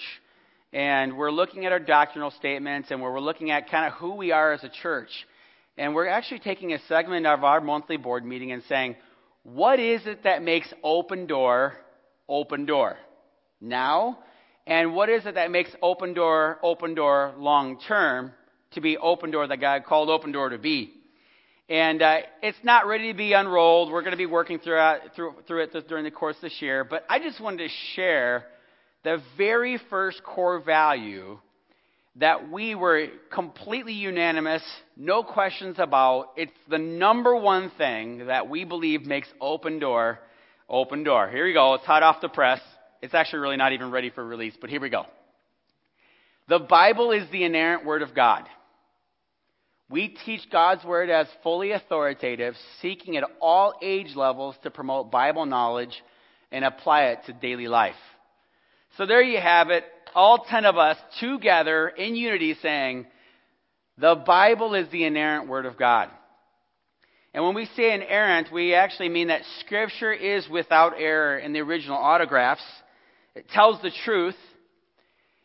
And 0.74 1.16
we're 1.16 1.30
looking 1.30 1.66
at 1.66 1.72
our 1.72 1.78
doctrinal 1.78 2.32
statements 2.32 2.90
and 2.90 3.00
we're 3.00 3.20
looking 3.20 3.52
at 3.52 3.70
kind 3.70 3.86
of 3.86 3.92
who 3.92 4.16
we 4.16 4.32
are 4.32 4.52
as 4.52 4.64
a 4.64 4.68
church. 4.68 5.08
And 5.78 5.94
we're 5.94 6.08
actually 6.08 6.40
taking 6.40 6.72
a 6.72 6.80
segment 6.88 7.28
of 7.28 7.44
our 7.44 7.60
monthly 7.60 7.96
board 7.96 8.24
meeting 8.24 8.50
and 8.50 8.60
saying, 8.68 8.96
what 9.44 9.78
is 9.78 10.04
it 10.04 10.24
that 10.24 10.42
makes 10.42 10.66
open 10.82 11.28
door 11.28 11.74
open 12.28 12.66
door 12.66 12.96
now? 13.60 14.18
And 14.66 14.96
what 14.96 15.08
is 15.08 15.24
it 15.26 15.36
that 15.36 15.52
makes 15.52 15.70
open 15.80 16.12
door 16.12 16.58
open 16.60 16.96
door 16.96 17.34
long 17.38 17.78
term 17.86 18.32
to 18.72 18.80
be 18.80 18.96
open 18.96 19.30
door 19.30 19.46
that 19.46 19.60
God 19.60 19.84
called 19.84 20.10
open 20.10 20.32
door 20.32 20.48
to 20.48 20.58
be? 20.58 20.92
And 21.68 22.02
uh, 22.02 22.18
it's 22.42 22.58
not 22.64 22.88
ready 22.88 23.12
to 23.12 23.16
be 23.16 23.32
unrolled. 23.32 23.92
We're 23.92 24.02
going 24.02 24.10
to 24.10 24.16
be 24.16 24.26
working 24.26 24.58
through, 24.58 24.80
through, 25.14 25.34
through 25.46 25.62
it 25.62 25.88
during 25.88 26.02
the 26.02 26.10
course 26.10 26.36
this 26.42 26.60
year. 26.60 26.82
But 26.82 27.04
I 27.08 27.20
just 27.20 27.40
wanted 27.40 27.58
to 27.58 27.74
share 27.94 28.46
the 29.04 29.22
very 29.36 29.78
first 29.90 30.22
core 30.24 30.60
value 30.60 31.38
that 32.16 32.50
we 32.50 32.74
were 32.74 33.08
completely 33.32 33.92
unanimous, 33.92 34.62
no 34.96 35.22
questions 35.22 35.76
about. 35.78 36.30
It's 36.36 36.52
the 36.70 36.78
number 36.78 37.34
one 37.36 37.70
thing 37.76 38.26
that 38.26 38.48
we 38.48 38.64
believe 38.64 39.04
makes 39.04 39.28
open 39.40 39.78
door 39.78 40.20
open 40.68 41.04
door. 41.04 41.28
Here 41.28 41.44
we 41.44 41.52
go. 41.52 41.74
It's 41.74 41.84
hot 41.84 42.02
off 42.02 42.20
the 42.20 42.28
press. 42.28 42.60
It's 43.02 43.14
actually 43.14 43.40
really 43.40 43.56
not 43.56 43.72
even 43.72 43.90
ready 43.90 44.10
for 44.10 44.24
release, 44.24 44.54
but 44.60 44.70
here 44.70 44.80
we 44.80 44.88
go. 44.88 45.04
The 46.48 46.58
Bible 46.58 47.10
is 47.10 47.30
the 47.30 47.44
inerrant 47.44 47.84
word 47.84 48.02
of 48.02 48.14
God. 48.14 48.44
We 49.90 50.16
teach 50.24 50.40
God's 50.50 50.82
Word 50.84 51.10
as 51.10 51.26
fully 51.42 51.72
authoritative, 51.72 52.54
seeking 52.80 53.16
at 53.18 53.24
all 53.40 53.74
age 53.82 54.16
levels 54.16 54.56
to 54.62 54.70
promote 54.70 55.10
Bible 55.10 55.44
knowledge 55.44 56.02
and 56.50 56.64
apply 56.64 57.04
it 57.08 57.18
to 57.26 57.34
daily 57.34 57.68
life. 57.68 57.94
So 58.96 59.06
there 59.06 59.22
you 59.22 59.40
have 59.40 59.70
it, 59.70 59.84
all 60.14 60.44
ten 60.48 60.64
of 60.64 60.76
us 60.76 60.96
together 61.20 61.88
in 61.88 62.14
unity 62.16 62.56
saying, 62.62 63.06
the 63.98 64.14
Bible 64.14 64.74
is 64.74 64.88
the 64.90 65.04
inerrant 65.04 65.48
Word 65.48 65.66
of 65.66 65.78
God. 65.78 66.10
And 67.32 67.44
when 67.44 67.54
we 67.54 67.66
say 67.76 67.92
inerrant, 67.92 68.52
we 68.52 68.74
actually 68.74 69.08
mean 69.08 69.28
that 69.28 69.42
Scripture 69.60 70.12
is 70.12 70.48
without 70.48 70.94
error 70.98 71.38
in 71.38 71.52
the 71.52 71.60
original 71.60 71.96
autographs. 71.96 72.62
It 73.34 73.48
tells 73.48 73.82
the 73.82 73.90
truth 74.04 74.36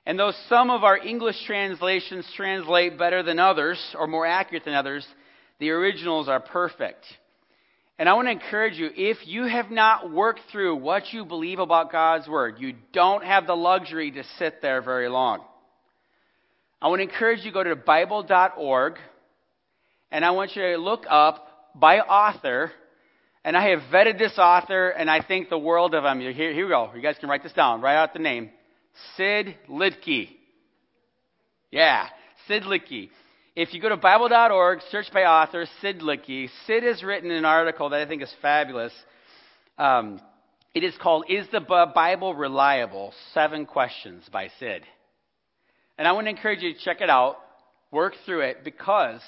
and 0.09 0.17
though 0.17 0.33
some 0.47 0.71
of 0.71 0.83
our 0.83 0.97
English 0.97 1.35
translations 1.45 2.25
translate 2.35 2.97
better 2.97 3.21
than 3.21 3.37
others, 3.37 3.79
or 3.95 4.07
more 4.07 4.25
accurate 4.25 4.65
than 4.65 4.73
others, 4.73 5.05
the 5.59 5.69
originals 5.69 6.27
are 6.27 6.39
perfect. 6.39 7.05
And 7.99 8.07
I 8.07 8.13
want 8.13 8.29
to 8.29 8.31
encourage 8.31 8.77
you, 8.77 8.89
if 8.95 9.27
you 9.27 9.43
have 9.43 9.69
not 9.69 10.09
worked 10.09 10.39
through 10.53 10.77
what 10.77 11.11
you 11.11 11.25
believe 11.25 11.59
about 11.59 11.91
God's 11.91 12.29
Word, 12.29 12.55
you 12.57 12.73
don't 12.93 13.25
have 13.25 13.45
the 13.45 13.57
luxury 13.57 14.09
to 14.11 14.23
sit 14.37 14.61
there 14.61 14.81
very 14.81 15.09
long. 15.09 15.41
I 16.81 16.87
want 16.87 16.99
to 16.99 17.03
encourage 17.03 17.39
you 17.39 17.51
to 17.51 17.53
go 17.53 17.61
to 17.61 17.75
Bible.org, 17.75 18.95
and 20.11 20.23
I 20.23 20.31
want 20.31 20.55
you 20.55 20.61
to 20.61 20.77
look 20.77 21.03
up 21.09 21.45
by 21.75 21.99
author, 21.99 22.71
and 23.43 23.57
I 23.57 23.71
have 23.71 23.81
vetted 23.91 24.17
this 24.17 24.37
author, 24.37 24.87
and 24.91 25.11
I 25.11 25.21
think 25.21 25.49
the 25.49 25.59
world 25.59 25.93
of 25.93 26.05
him. 26.05 26.21
Here, 26.21 26.31
here 26.31 26.63
we 26.63 26.71
go. 26.71 26.91
You 26.95 27.01
guys 27.01 27.17
can 27.19 27.27
write 27.27 27.43
this 27.43 27.51
down. 27.51 27.81
Write 27.81 27.97
out 27.97 28.13
the 28.13 28.19
name. 28.19 28.49
Sid 29.17 29.57
Litke. 29.69 30.29
Yeah, 31.69 32.07
Sid 32.47 32.63
Litke. 32.63 33.09
If 33.55 33.73
you 33.73 33.81
go 33.81 33.89
to 33.89 33.97
Bible.org, 33.97 34.79
search 34.91 35.11
by 35.11 35.23
author, 35.23 35.65
Sid 35.81 36.01
Litke, 36.01 36.49
Sid 36.67 36.83
has 36.83 37.01
written 37.01 37.31
an 37.31 37.45
article 37.45 37.89
that 37.89 37.99
I 37.99 38.05
think 38.05 38.21
is 38.21 38.33
fabulous. 38.43 38.93
Um, 39.77 40.21
it 40.75 40.83
is 40.83 40.93
called 41.01 41.25
Is 41.29 41.47
the 41.51 41.59
Bible 41.59 42.35
Reliable? 42.35 43.11
Seven 43.33 43.65
Questions 43.65 44.23
by 44.31 44.49
Sid. 44.59 44.83
And 45.97 46.07
I 46.07 46.11
want 46.11 46.27
to 46.27 46.29
encourage 46.29 46.61
you 46.61 46.73
to 46.73 46.79
check 46.79 47.01
it 47.01 47.09
out, 47.09 47.37
work 47.91 48.13
through 48.23 48.41
it, 48.41 48.63
because 48.63 49.19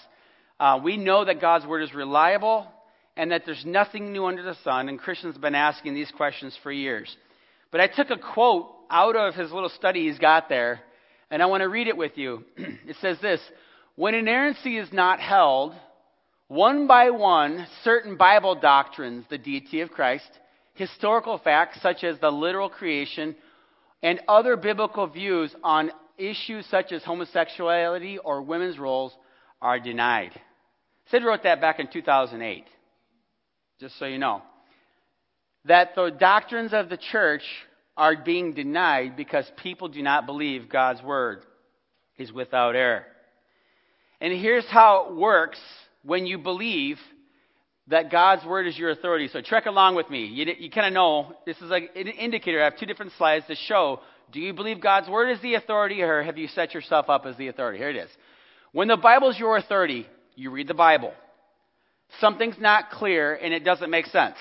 uh, 0.59 0.79
we 0.83 0.97
know 0.97 1.25
that 1.25 1.41
God's 1.41 1.65
Word 1.65 1.81
is 1.81 1.93
reliable 1.93 2.67
and 3.17 3.31
that 3.31 3.41
there's 3.45 3.65
nothing 3.65 4.13
new 4.13 4.25
under 4.27 4.43
the 4.43 4.55
sun, 4.63 4.87
and 4.87 4.99
Christians 4.99 5.33
have 5.33 5.41
been 5.41 5.55
asking 5.55 5.95
these 5.95 6.11
questions 6.15 6.57
for 6.61 6.71
years. 6.71 7.13
But 7.71 7.81
I 7.81 7.87
took 7.87 8.11
a 8.11 8.17
quote 8.17 8.67
out 8.89 9.15
of 9.15 9.33
his 9.33 9.51
little 9.51 9.69
study 9.69 10.07
he's 10.07 10.19
got 10.19 10.47
there, 10.47 10.79
and 11.31 11.41
I 11.41 11.47
want 11.47 11.61
to 11.61 11.69
read 11.69 11.87
it 11.87 11.97
with 11.97 12.17
you. 12.17 12.43
it 12.55 12.95
says 13.01 13.17
this 13.19 13.41
When 13.95 14.15
inerrancy 14.15 14.77
is 14.77 14.91
not 14.93 15.19
held, 15.19 15.73
one 16.47 16.87
by 16.87 17.09
one, 17.11 17.67
certain 17.83 18.17
Bible 18.17 18.55
doctrines, 18.55 19.25
the 19.29 19.37
deity 19.37 19.81
of 19.81 19.91
Christ, 19.91 20.29
historical 20.73 21.37
facts 21.37 21.81
such 21.81 22.03
as 22.03 22.19
the 22.19 22.31
literal 22.31 22.69
creation, 22.69 23.35
and 24.01 24.19
other 24.27 24.55
biblical 24.55 25.07
views 25.07 25.53
on 25.63 25.91
issues 26.17 26.65
such 26.67 26.91
as 26.91 27.03
homosexuality 27.03 28.17
or 28.17 28.41
women's 28.41 28.79
roles 28.79 29.13
are 29.61 29.79
denied. 29.79 30.31
Sid 31.09 31.23
wrote 31.23 31.43
that 31.43 31.61
back 31.61 31.79
in 31.79 31.87
2008, 31.87 32.65
just 33.79 33.97
so 33.99 34.05
you 34.05 34.17
know. 34.17 34.41
That 35.65 35.95
the 35.95 36.09
doctrines 36.09 36.73
of 36.73 36.89
the 36.89 36.97
church 36.97 37.43
are 37.97 38.15
being 38.15 38.53
denied 38.53 39.15
because 39.15 39.49
people 39.61 39.89
do 39.89 40.01
not 40.01 40.25
believe 40.25 40.69
God's 40.69 41.03
word 41.03 41.43
is 42.17 42.31
without 42.31 42.75
error. 42.75 43.05
And 44.21 44.31
here's 44.31 44.65
how 44.67 45.07
it 45.07 45.15
works 45.15 45.59
when 46.03 46.25
you 46.25 46.37
believe 46.37 46.97
that 47.87 48.11
God's 48.11 48.45
word 48.45 48.67
is 48.67 48.77
your 48.77 48.91
authority. 48.91 49.27
So 49.27 49.41
trek 49.41 49.65
along 49.65 49.95
with 49.95 50.09
me. 50.09 50.25
You, 50.25 50.45
you 50.57 50.69
kind 50.69 50.87
of 50.87 50.93
know 50.93 51.35
this 51.45 51.57
is 51.57 51.69
like 51.69 51.91
an 51.95 52.07
indicator. 52.07 52.61
I 52.61 52.65
have 52.65 52.77
two 52.77 52.85
different 52.85 53.13
slides 53.17 53.45
to 53.47 53.55
show. 53.55 53.99
Do 54.31 54.39
you 54.39 54.53
believe 54.53 54.79
God's 54.79 55.09
word 55.09 55.31
is 55.31 55.41
the 55.41 55.55
authority, 55.55 56.01
or 56.03 56.23
have 56.23 56.37
you 56.37 56.47
set 56.47 56.73
yourself 56.73 57.09
up 57.09 57.25
as 57.25 57.35
the 57.35 57.47
authority? 57.47 57.79
Here 57.79 57.89
it 57.89 57.97
is. 57.97 58.09
When 58.71 58.87
the 58.87 58.95
Bible's 58.95 59.37
your 59.37 59.57
authority, 59.57 60.07
you 60.35 60.51
read 60.51 60.67
the 60.67 60.73
Bible. 60.73 61.13
Something's 62.19 62.59
not 62.59 62.91
clear 62.91 63.33
and 63.35 63.53
it 63.53 63.65
doesn't 63.65 63.89
make 63.89 64.05
sense. 64.05 64.37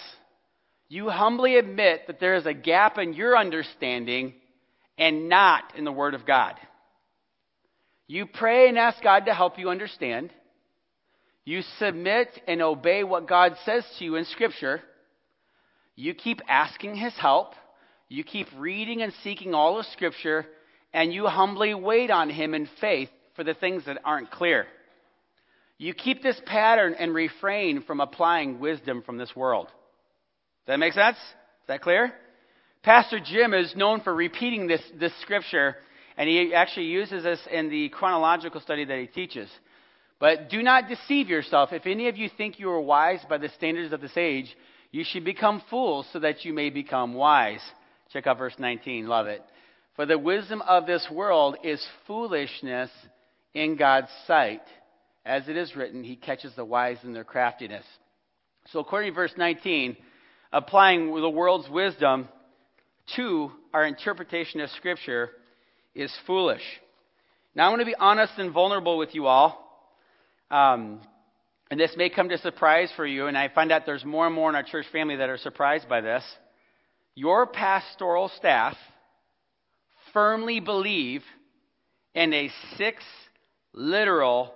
You 0.89 1.09
humbly 1.09 1.57
admit 1.57 2.03
that 2.07 2.21
there 2.21 2.35
is 2.35 2.47
a 2.47 2.55
gap 2.55 2.99
in 2.99 3.15
your 3.15 3.37
understanding 3.37 4.35
and 4.99 5.29
not 5.29 5.77
in 5.77 5.85
the 5.85 5.93
Word 5.93 6.15
of 6.15 6.27
God. 6.27 6.55
You 8.11 8.27
pray 8.27 8.69
and 8.69 8.77
ask 8.77 9.01
God 9.01 9.27
to 9.27 9.35
help 9.35 9.57
you 9.57 9.71
understand. 9.71 10.31
You 11.45 11.63
submit 11.79 12.27
and 12.49 12.61
obey 12.61 13.05
what 13.05 13.29
God 13.29 13.55
says 13.65 13.85
to 14.01 14.05
you 14.05 14.17
in 14.17 14.25
Scripture. 14.25 14.83
You 15.95 16.15
keep 16.15 16.41
asking 16.49 16.97
His 16.97 17.13
help. 17.15 17.53
You 18.09 18.25
keep 18.25 18.49
reading 18.59 19.01
and 19.01 19.13
seeking 19.23 19.55
all 19.55 19.79
of 19.79 19.87
Scripture. 19.87 20.45
And 20.93 21.15
you 21.15 21.27
humbly 21.27 21.73
wait 21.73 22.11
on 22.11 22.31
Him 22.31 22.53
in 22.53 22.69
faith 22.81 23.11
for 23.37 23.45
the 23.45 23.55
things 23.55 23.85
that 23.87 24.01
aren't 24.05 24.33
clear. 24.33 24.67
You 25.79 25.95
keep 25.95 26.21
this 26.21 26.41
pattern 26.47 26.97
and 26.99 27.15
refrain 27.15 27.85
from 27.85 28.01
applying 28.01 28.59
wisdom 28.59 29.05
from 29.07 29.19
this 29.19 29.37
world. 29.37 29.67
Does 29.67 29.73
that 30.67 30.81
make 30.81 30.95
sense? 30.95 31.17
Is 31.17 31.69
that 31.69 31.81
clear? 31.81 32.13
Pastor 32.83 33.21
Jim 33.25 33.55
is 33.55 33.77
known 33.77 34.01
for 34.01 34.13
repeating 34.13 34.67
this, 34.67 34.83
this 34.99 35.13
scripture, 35.21 35.77
and 36.21 36.29
he 36.29 36.53
actually 36.53 36.85
uses 36.85 37.23
this 37.23 37.41
in 37.51 37.71
the 37.71 37.89
chronological 37.89 38.61
study 38.61 38.85
that 38.85 38.99
he 38.99 39.07
teaches. 39.07 39.49
But 40.19 40.51
do 40.51 40.63
not 40.63 40.87
deceive 40.87 41.31
yourself. 41.31 41.73
If 41.73 41.87
any 41.87 42.09
of 42.09 42.19
you 42.19 42.29
think 42.29 42.59
you 42.59 42.69
are 42.69 42.81
wise 42.81 43.25
by 43.27 43.39
the 43.39 43.49
standards 43.49 43.95
of 43.95 44.03
this 44.03 44.19
age, 44.19 44.55
you 44.91 45.03
should 45.03 45.25
become 45.25 45.63
fools 45.71 46.07
so 46.13 46.19
that 46.19 46.45
you 46.45 46.53
may 46.53 46.69
become 46.69 47.15
wise. 47.15 47.63
Check 48.13 48.27
out 48.27 48.37
verse 48.37 48.53
19. 48.59 49.07
Love 49.07 49.29
it. 49.29 49.43
For 49.97 50.05
the 50.05 50.19
wisdom 50.19 50.61
of 50.61 50.85
this 50.85 51.09
world 51.11 51.57
is 51.65 51.83
foolishness 52.07 52.91
in 53.55 53.77
God's 53.77 54.11
sight. 54.27 54.61
As 55.25 55.49
it 55.49 55.57
is 55.57 55.75
written, 55.75 56.05
he 56.05 56.17
catches 56.17 56.55
the 56.55 56.67
wise 56.67 56.99
in 57.03 57.15
their 57.15 57.25
craftiness. 57.25 57.87
So, 58.73 58.81
according 58.81 59.13
to 59.13 59.15
verse 59.15 59.33
19, 59.39 59.97
applying 60.53 61.19
the 61.19 61.31
world's 61.31 61.71
wisdom 61.71 62.29
to 63.17 63.53
our 63.73 63.87
interpretation 63.87 64.61
of 64.61 64.69
Scripture 64.73 65.31
is 65.95 66.13
foolish. 66.27 66.63
Now, 67.55 67.67
I 67.67 67.69
want 67.71 67.81
to 67.81 67.87
be 67.87 67.95
honest 67.95 68.35
and 68.39 68.53
vulnerable 68.53 68.97
with 68.97 69.15
you 69.15 69.27
all. 69.27 69.67
Um, 70.51 71.01
and 71.71 71.79
this 71.79 71.95
may 71.97 72.11
come 72.11 72.29
to 72.29 72.39
surprise 72.39 72.91
for 72.97 73.07
you, 73.07 73.27
and 73.27 73.39
I 73.39 73.49
find 73.49 73.71
out 73.71 73.87
there's 73.87 74.05
more 74.05 74.27
and 74.27 74.35
more 74.35 74.49
in 74.49 74.57
our 74.57 74.63
church 74.63 74.87
family 74.93 75.17
that 75.17 75.29
are 75.29 75.39
surprised 75.39 75.89
by 75.89 76.01
this. 76.01 76.25
Your 77.15 77.47
pastoral 77.47 78.31
staff 78.37 78.77
firmly 80.13 80.61
believe 80.61 81.23
in 82.15 82.33
a 82.33 82.51
six 82.77 83.03
literal 83.73 84.53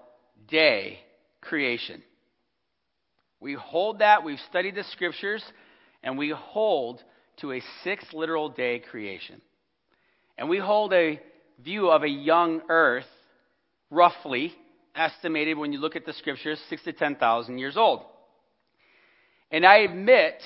day 0.48 0.98
creation. 1.40 2.02
We 3.40 3.54
hold 3.54 4.00
that, 4.00 4.24
we've 4.24 4.40
studied 4.48 4.74
the 4.74 4.84
scriptures, 4.84 5.44
and 6.02 6.18
we 6.18 6.30
hold 6.30 7.02
to 7.40 7.52
a 7.52 7.62
six 7.82 8.04
literal 8.12 8.48
day 8.48 8.80
creation. 8.80 9.40
And 10.36 10.48
we 10.48 10.58
hold 10.58 10.92
a 10.92 11.20
view 11.62 11.88
of 11.90 12.02
a 12.02 12.08
young 12.08 12.62
earth, 12.68 13.06
roughly 13.90 14.52
estimated 14.94 15.58
when 15.58 15.72
you 15.72 15.78
look 15.78 15.96
at 15.96 16.06
the 16.06 16.12
scriptures, 16.14 16.60
six 16.68 16.82
to 16.84 16.92
10,000 16.92 17.58
years 17.58 17.76
old. 17.76 18.02
And 19.50 19.64
I 19.64 19.78
admit 19.78 20.42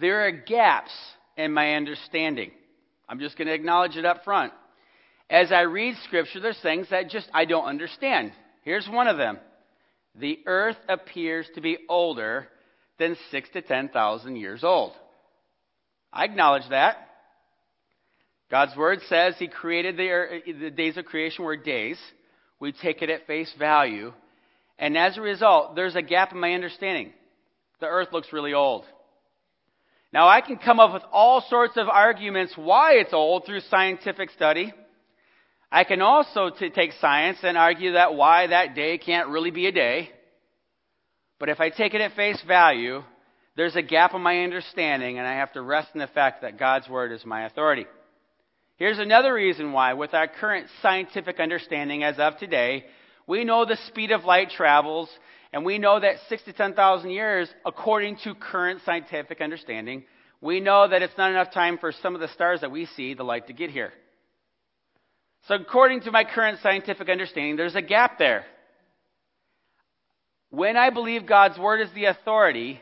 there 0.00 0.26
are 0.26 0.32
gaps 0.32 0.92
in 1.36 1.52
my 1.52 1.74
understanding. 1.74 2.50
I'm 3.08 3.20
just 3.20 3.38
going 3.38 3.48
to 3.48 3.54
acknowledge 3.54 3.96
it 3.96 4.04
up 4.04 4.24
front. 4.24 4.52
As 5.30 5.52
I 5.52 5.62
read 5.62 5.94
scripture, 6.04 6.40
there's 6.40 6.60
things 6.62 6.88
that 6.90 7.10
just 7.10 7.28
I 7.32 7.44
don't 7.44 7.66
understand. 7.66 8.32
Here's 8.64 8.88
one 8.88 9.08
of 9.08 9.16
them. 9.16 9.38
The 10.14 10.38
earth 10.46 10.76
appears 10.88 11.46
to 11.54 11.60
be 11.60 11.78
older 11.88 12.48
than 12.98 13.16
6 13.30 13.48
to 13.50 13.62
10,000 13.62 14.36
years 14.36 14.64
old. 14.64 14.92
I 16.12 16.24
acknowledge 16.24 16.68
that. 16.70 17.07
God's 18.50 18.76
word 18.76 19.00
says 19.08 19.34
he 19.38 19.48
created 19.48 19.96
the, 19.96 20.40
the 20.60 20.70
days 20.70 20.96
of 20.96 21.04
creation 21.04 21.44
were 21.44 21.56
days. 21.56 21.98
We 22.60 22.72
take 22.72 23.02
it 23.02 23.10
at 23.10 23.26
face 23.26 23.52
value. 23.58 24.12
And 24.78 24.96
as 24.96 25.18
a 25.18 25.20
result, 25.20 25.76
there's 25.76 25.96
a 25.96 26.02
gap 26.02 26.32
in 26.32 26.40
my 26.40 26.52
understanding. 26.52 27.12
The 27.80 27.86
earth 27.86 28.08
looks 28.12 28.32
really 28.32 28.54
old. 28.54 28.84
Now, 30.12 30.26
I 30.26 30.40
can 30.40 30.56
come 30.56 30.80
up 30.80 30.94
with 30.94 31.02
all 31.12 31.44
sorts 31.50 31.76
of 31.76 31.88
arguments 31.88 32.54
why 32.56 32.94
it's 32.94 33.12
old 33.12 33.44
through 33.44 33.60
scientific 33.60 34.30
study. 34.30 34.72
I 35.70 35.84
can 35.84 36.00
also 36.00 36.48
t- 36.48 36.70
take 36.70 36.92
science 37.00 37.38
and 37.42 37.58
argue 37.58 37.92
that 37.92 38.14
why 38.14 38.46
that 38.46 38.74
day 38.74 38.96
can't 38.96 39.28
really 39.28 39.50
be 39.50 39.66
a 39.66 39.72
day. 39.72 40.10
But 41.38 41.50
if 41.50 41.60
I 41.60 41.68
take 41.68 41.92
it 41.92 42.00
at 42.00 42.16
face 42.16 42.42
value, 42.48 43.02
there's 43.54 43.76
a 43.76 43.82
gap 43.82 44.14
in 44.14 44.22
my 44.22 44.44
understanding, 44.44 45.18
and 45.18 45.26
I 45.26 45.34
have 45.34 45.52
to 45.52 45.60
rest 45.60 45.90
in 45.92 46.00
the 46.00 46.06
fact 46.06 46.40
that 46.40 46.58
God's 46.58 46.88
Word 46.88 47.12
is 47.12 47.26
my 47.26 47.44
authority. 47.44 47.84
Here's 48.78 49.00
another 49.00 49.34
reason 49.34 49.72
why, 49.72 49.94
with 49.94 50.14
our 50.14 50.28
current 50.28 50.68
scientific 50.82 51.40
understanding 51.40 52.04
as 52.04 52.20
of 52.20 52.38
today, 52.38 52.84
we 53.26 53.42
know 53.42 53.64
the 53.64 53.76
speed 53.88 54.12
of 54.12 54.24
light 54.24 54.50
travels, 54.50 55.10
and 55.52 55.64
we 55.64 55.78
know 55.78 55.98
that 55.98 56.18
6 56.28 56.42
to 56.44 56.52
10,000 56.52 57.10
years, 57.10 57.52
according 57.66 58.18
to 58.22 58.36
current 58.36 58.80
scientific 58.86 59.40
understanding, 59.40 60.04
we 60.40 60.60
know 60.60 60.86
that 60.86 61.02
it's 61.02 61.18
not 61.18 61.32
enough 61.32 61.52
time 61.52 61.78
for 61.78 61.90
some 61.90 62.14
of 62.14 62.20
the 62.20 62.28
stars 62.28 62.60
that 62.60 62.70
we 62.70 62.86
see, 62.86 63.14
the 63.14 63.24
light, 63.24 63.48
to 63.48 63.52
get 63.52 63.70
here. 63.70 63.92
So, 65.48 65.56
according 65.56 66.02
to 66.02 66.12
my 66.12 66.22
current 66.22 66.60
scientific 66.62 67.08
understanding, 67.08 67.56
there's 67.56 67.74
a 67.74 67.82
gap 67.82 68.16
there. 68.16 68.44
When 70.50 70.76
I 70.76 70.90
believe 70.90 71.26
God's 71.26 71.58
word 71.58 71.80
is 71.80 71.92
the 71.96 72.04
authority, 72.04 72.80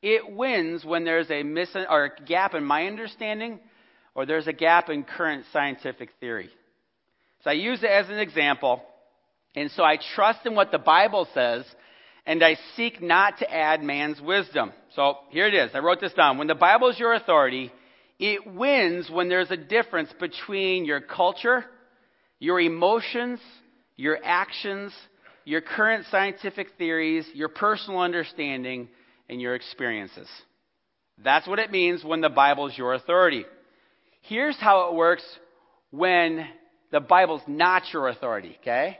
it 0.00 0.32
wins 0.34 0.86
when 0.86 1.04
there's 1.04 1.30
a 1.30 1.42
miss 1.42 1.68
or 1.76 2.04
a 2.06 2.24
gap 2.24 2.54
in 2.54 2.64
my 2.64 2.86
understanding 2.86 3.60
or 4.14 4.26
there's 4.26 4.46
a 4.46 4.52
gap 4.52 4.88
in 4.88 5.02
current 5.02 5.44
scientific 5.52 6.10
theory. 6.20 6.50
So 7.42 7.50
I 7.50 7.54
use 7.54 7.82
it 7.82 7.90
as 7.90 8.08
an 8.08 8.18
example. 8.18 8.82
And 9.54 9.70
so 9.70 9.82
I 9.84 9.98
trust 10.14 10.40
in 10.46 10.54
what 10.54 10.72
the 10.72 10.78
Bible 10.78 11.28
says 11.34 11.64
and 12.26 12.42
I 12.42 12.56
seek 12.74 13.02
not 13.02 13.38
to 13.38 13.54
add 13.54 13.82
man's 13.82 14.20
wisdom. 14.20 14.72
So 14.96 15.18
here 15.30 15.46
it 15.46 15.54
is. 15.54 15.70
I 15.74 15.80
wrote 15.80 16.00
this 16.00 16.14
down. 16.14 16.38
When 16.38 16.46
the 16.46 16.54
Bible 16.54 16.88
is 16.88 16.98
your 16.98 17.12
authority, 17.12 17.70
it 18.18 18.46
wins 18.46 19.10
when 19.10 19.28
there's 19.28 19.50
a 19.50 19.56
difference 19.56 20.10
between 20.18 20.84
your 20.84 21.00
culture 21.00 21.64
your 22.44 22.60
emotions, 22.60 23.40
your 23.96 24.18
actions, 24.22 24.92
your 25.44 25.62
current 25.62 26.04
scientific 26.10 26.68
theories, 26.76 27.26
your 27.32 27.48
personal 27.48 28.00
understanding, 28.00 28.88
and 29.30 29.40
your 29.40 29.54
experiences. 29.54 30.28
That's 31.22 31.46
what 31.46 31.58
it 31.58 31.70
means 31.70 32.04
when 32.04 32.20
the 32.20 32.28
Bible 32.28 32.66
is 32.66 32.76
your 32.76 32.92
authority. 32.92 33.46
Here's 34.28 34.56
how 34.56 34.88
it 34.88 34.94
works 34.94 35.22
when 35.90 36.46
the 36.90 37.00
Bible's 37.00 37.42
not 37.46 37.82
your 37.92 38.08
authority, 38.08 38.56
okay? 38.62 38.96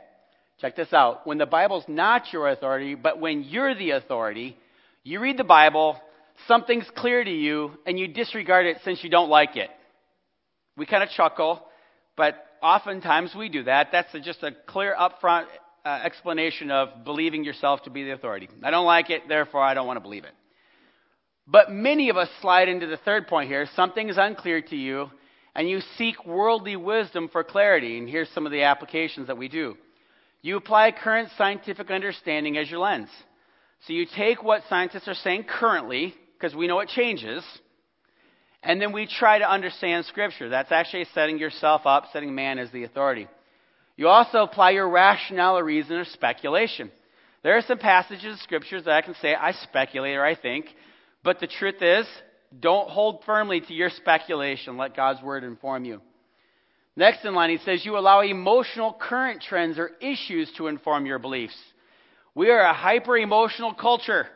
Check 0.61 0.75
this 0.75 0.93
out. 0.93 1.25
When 1.25 1.39
the 1.39 1.47
Bible's 1.47 1.83
not 1.87 2.31
your 2.31 2.47
authority, 2.47 2.93
but 2.93 3.19
when 3.19 3.43
you're 3.43 3.73
the 3.73 3.91
authority, 3.91 4.55
you 5.03 5.19
read 5.19 5.37
the 5.37 5.43
Bible, 5.43 5.99
something's 6.47 6.85
clear 6.95 7.23
to 7.23 7.31
you, 7.31 7.71
and 7.87 7.97
you 7.97 8.07
disregard 8.07 8.67
it 8.67 8.77
since 8.83 9.03
you 9.03 9.09
don't 9.09 9.29
like 9.29 9.57
it. 9.57 9.71
We 10.77 10.85
kind 10.85 11.01
of 11.01 11.09
chuckle, 11.09 11.65
but 12.15 12.35
oftentimes 12.61 13.33
we 13.35 13.49
do 13.49 13.63
that. 13.63 13.87
That's 13.91 14.13
a, 14.13 14.19
just 14.19 14.43
a 14.43 14.51
clear, 14.67 14.95
upfront 14.95 15.45
uh, 15.83 16.01
explanation 16.03 16.69
of 16.69 17.03
believing 17.03 17.43
yourself 17.43 17.81
to 17.83 17.89
be 17.89 18.03
the 18.03 18.11
authority. 18.11 18.47
I 18.63 18.69
don't 18.69 18.85
like 18.85 19.09
it, 19.09 19.27
therefore 19.27 19.63
I 19.63 19.73
don't 19.73 19.87
want 19.87 19.97
to 19.97 20.01
believe 20.01 20.23
it. 20.23 20.33
But 21.47 21.71
many 21.71 22.09
of 22.09 22.17
us 22.17 22.29
slide 22.41 22.69
into 22.69 22.87
the 22.87 22.97
third 22.97 23.27
point 23.27 23.49
here. 23.49 23.67
Something 23.75 24.09
is 24.09 24.17
unclear 24.17 24.61
to 24.61 24.75
you, 24.75 25.11
and 25.55 25.69
you 25.69 25.81
seek 25.97 26.25
worldly 26.25 26.75
wisdom 26.75 27.29
for 27.31 27.43
clarity. 27.43 27.97
And 27.97 28.09
here's 28.09 28.29
some 28.29 28.45
of 28.45 28.51
the 28.51 28.63
applications 28.63 29.27
that 29.27 29.37
we 29.37 29.47
do. 29.47 29.77
You 30.41 30.57
apply 30.57 30.91
current 30.91 31.29
scientific 31.37 31.91
understanding 31.91 32.57
as 32.57 32.69
your 32.69 32.79
lens. 32.79 33.09
So 33.87 33.93
you 33.93 34.05
take 34.15 34.43
what 34.43 34.63
scientists 34.69 35.07
are 35.07 35.13
saying 35.13 35.43
currently, 35.43 36.15
because 36.37 36.55
we 36.55 36.67
know 36.67 36.79
it 36.79 36.89
changes, 36.89 37.43
and 38.63 38.81
then 38.81 38.91
we 38.91 39.05
try 39.05 39.37
to 39.37 39.49
understand 39.49 40.05
Scripture. 40.05 40.49
That's 40.49 40.71
actually 40.71 41.05
setting 41.13 41.37
yourself 41.37 41.81
up, 41.85 42.05
setting 42.11 42.33
man 42.33 42.57
as 42.57 42.71
the 42.71 42.83
authority. 42.83 43.27
You 43.95 44.07
also 44.07 44.39
apply 44.39 44.71
your 44.71 44.89
rationale 44.89 45.57
or 45.57 45.63
reason 45.63 45.95
or 45.97 46.05
speculation. 46.05 46.91
There 47.43 47.55
are 47.55 47.61
some 47.61 47.77
passages 47.77 48.33
of 48.33 48.39
Scriptures 48.39 48.85
that 48.85 48.95
I 48.95 49.01
can 49.01 49.15
say, 49.21 49.35
I 49.35 49.51
speculate 49.51 50.15
or 50.15 50.25
I 50.25 50.33
think, 50.35 50.65
but 51.25 51.39
the 51.39 51.47
truth 51.47 51.81
is, 51.81 52.05
don't 52.57 52.87
hold 52.87 53.23
firmly 53.25 53.59
to 53.59 53.73
your 53.73 53.89
speculation. 53.89 54.77
Let 54.77 54.95
God's 54.95 55.21
Word 55.21 55.43
inform 55.43 55.83
you. 55.83 55.99
Next 56.95 57.25
in 57.25 57.33
line, 57.33 57.49
he 57.49 57.57
says, 57.57 57.83
You 57.83 57.97
allow 57.97 58.21
emotional 58.21 58.95
current 58.97 59.41
trends 59.41 59.79
or 59.79 59.89
issues 59.99 60.49
to 60.57 60.67
inform 60.67 61.07
your 61.07 61.19
beliefs. 61.19 61.57
We 62.35 62.51
are 62.51 62.61
a 62.61 62.73
hyper 62.73 63.17
emotional 63.17 63.73
culture. 63.73 64.27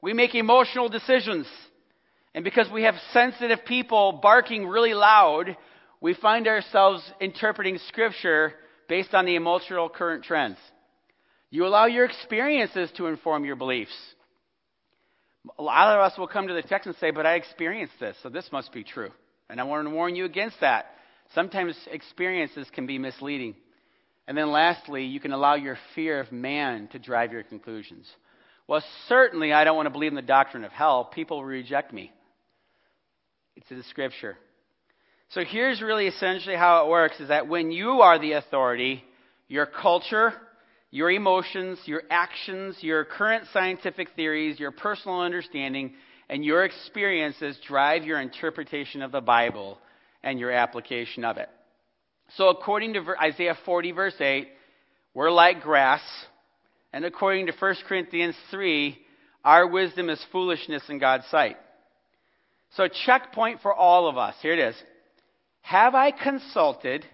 We 0.00 0.14
make 0.14 0.34
emotional 0.34 0.88
decisions. 0.88 1.46
And 2.34 2.42
because 2.42 2.68
we 2.72 2.84
have 2.84 2.94
sensitive 3.12 3.64
people 3.66 4.18
barking 4.22 4.66
really 4.66 4.94
loud, 4.94 5.56
we 6.00 6.14
find 6.14 6.48
ourselves 6.48 7.02
interpreting 7.20 7.78
Scripture 7.88 8.54
based 8.88 9.14
on 9.14 9.26
the 9.26 9.36
emotional 9.36 9.88
current 9.88 10.24
trends. 10.24 10.56
You 11.50 11.66
allow 11.66 11.86
your 11.86 12.06
experiences 12.06 12.90
to 12.96 13.06
inform 13.06 13.44
your 13.44 13.56
beliefs. 13.56 13.94
A 15.58 15.62
lot 15.62 15.94
of 15.94 16.00
us 16.00 16.18
will 16.18 16.26
come 16.26 16.48
to 16.48 16.54
the 16.54 16.62
text 16.62 16.86
and 16.86 16.96
say, 16.96 17.10
But 17.10 17.26
I 17.26 17.34
experienced 17.34 17.94
this, 18.00 18.16
so 18.22 18.28
this 18.28 18.48
must 18.50 18.72
be 18.72 18.84
true. 18.84 19.10
And 19.48 19.60
I 19.60 19.64
want 19.64 19.86
to 19.86 19.94
warn 19.94 20.16
you 20.16 20.24
against 20.24 20.60
that. 20.60 20.86
Sometimes 21.34 21.76
experiences 21.90 22.66
can 22.72 22.86
be 22.86 22.98
misleading. 22.98 23.54
And 24.26 24.36
then 24.36 24.50
lastly, 24.50 25.04
you 25.04 25.20
can 25.20 25.32
allow 25.32 25.54
your 25.54 25.78
fear 25.94 26.20
of 26.20 26.32
man 26.32 26.88
to 26.92 26.98
drive 26.98 27.32
your 27.32 27.42
conclusions. 27.42 28.06
Well, 28.66 28.82
certainly 29.08 29.52
I 29.52 29.64
don't 29.64 29.76
want 29.76 29.86
to 29.86 29.90
believe 29.90 30.12
in 30.12 30.16
the 30.16 30.22
doctrine 30.22 30.64
of 30.64 30.72
hell. 30.72 31.04
People 31.04 31.38
will 31.38 31.44
reject 31.44 31.92
me. 31.92 32.10
It's 33.56 33.70
in 33.70 33.76
the 33.76 33.84
scripture. 33.84 34.38
So 35.30 35.44
here's 35.44 35.82
really 35.82 36.06
essentially 36.06 36.56
how 36.56 36.84
it 36.84 36.88
works 36.88 37.20
is 37.20 37.28
that 37.28 37.48
when 37.48 37.70
you 37.70 38.00
are 38.00 38.18
the 38.18 38.32
authority, 38.32 39.04
your 39.48 39.66
culture, 39.66 40.32
your 40.94 41.10
emotions, 41.10 41.80
your 41.86 42.04
actions, 42.08 42.76
your 42.80 43.04
current 43.04 43.48
scientific 43.52 44.10
theories, 44.14 44.60
your 44.60 44.70
personal 44.70 45.22
understanding, 45.22 45.92
and 46.28 46.44
your 46.44 46.64
experiences 46.64 47.58
drive 47.66 48.04
your 48.04 48.20
interpretation 48.20 49.02
of 49.02 49.10
the 49.10 49.20
Bible 49.20 49.76
and 50.22 50.38
your 50.38 50.52
application 50.52 51.24
of 51.24 51.36
it. 51.36 51.48
So, 52.36 52.48
according 52.48 52.92
to 52.92 53.04
Isaiah 53.20 53.58
40, 53.64 53.90
verse 53.90 54.14
8, 54.20 54.46
we're 55.14 55.32
like 55.32 55.62
grass. 55.62 56.00
And 56.92 57.04
according 57.04 57.46
to 57.46 57.52
1 57.58 57.74
Corinthians 57.88 58.36
3, 58.52 58.96
our 59.44 59.66
wisdom 59.66 60.08
is 60.08 60.24
foolishness 60.30 60.84
in 60.88 61.00
God's 61.00 61.26
sight. 61.26 61.56
So, 62.76 62.86
checkpoint 63.04 63.62
for 63.62 63.74
all 63.74 64.06
of 64.08 64.16
us. 64.16 64.36
Here 64.42 64.52
it 64.52 64.60
is. 64.60 64.76
Have 65.62 65.96
I 65.96 66.12
consulted 66.12 67.04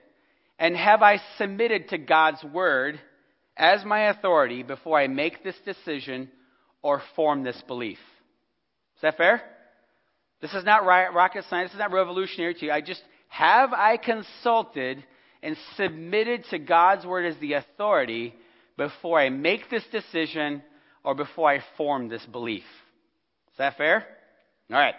and 0.58 0.76
have 0.76 1.00
I 1.00 1.18
submitted 1.38 1.88
to 1.88 1.96
God's 1.96 2.44
word 2.44 3.00
as 3.60 3.84
my 3.84 4.08
authority 4.08 4.62
before 4.62 4.98
I 4.98 5.06
make 5.06 5.44
this 5.44 5.54
decision 5.64 6.30
or 6.82 7.02
form 7.14 7.44
this 7.44 7.62
belief? 7.68 7.98
Is 8.96 9.02
that 9.02 9.18
fair? 9.18 9.42
This 10.40 10.54
is 10.54 10.64
not 10.64 10.84
rocket 10.86 11.44
science. 11.50 11.68
This 11.68 11.74
is 11.74 11.80
not 11.80 11.92
revolutionary 11.92 12.54
to 12.54 12.66
you. 12.66 12.72
I 12.72 12.80
just 12.80 13.02
have 13.28 13.72
I 13.74 13.98
consulted 13.98 15.04
and 15.42 15.56
submitted 15.76 16.44
to 16.50 16.58
God's 16.58 17.04
word 17.04 17.26
as 17.26 17.38
the 17.40 17.52
authority 17.52 18.34
before 18.78 19.20
I 19.20 19.28
make 19.28 19.68
this 19.70 19.84
decision 19.92 20.62
or 21.04 21.14
before 21.14 21.50
I 21.50 21.62
form 21.76 22.08
this 22.08 22.24
belief? 22.24 22.64
Is 23.52 23.58
that 23.58 23.76
fair? 23.76 24.06
All 24.70 24.78
right. 24.78 24.94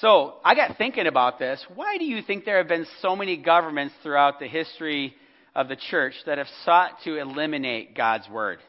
So 0.00 0.34
I 0.44 0.54
got 0.54 0.78
thinking 0.78 1.08
about 1.08 1.40
this. 1.40 1.64
Why 1.74 1.98
do 1.98 2.04
you 2.04 2.22
think 2.22 2.44
there 2.44 2.58
have 2.58 2.68
been 2.68 2.86
so 3.02 3.16
many 3.16 3.36
governments 3.36 3.94
throughout 4.04 4.38
the 4.38 4.46
history 4.46 5.14
of 5.58 5.66
the 5.66 5.74
church 5.74 6.14
that 6.24 6.38
have 6.38 6.46
sought 6.64 6.92
to 7.02 7.16
eliminate 7.16 7.96
God's 7.96 8.28
word? 8.28 8.60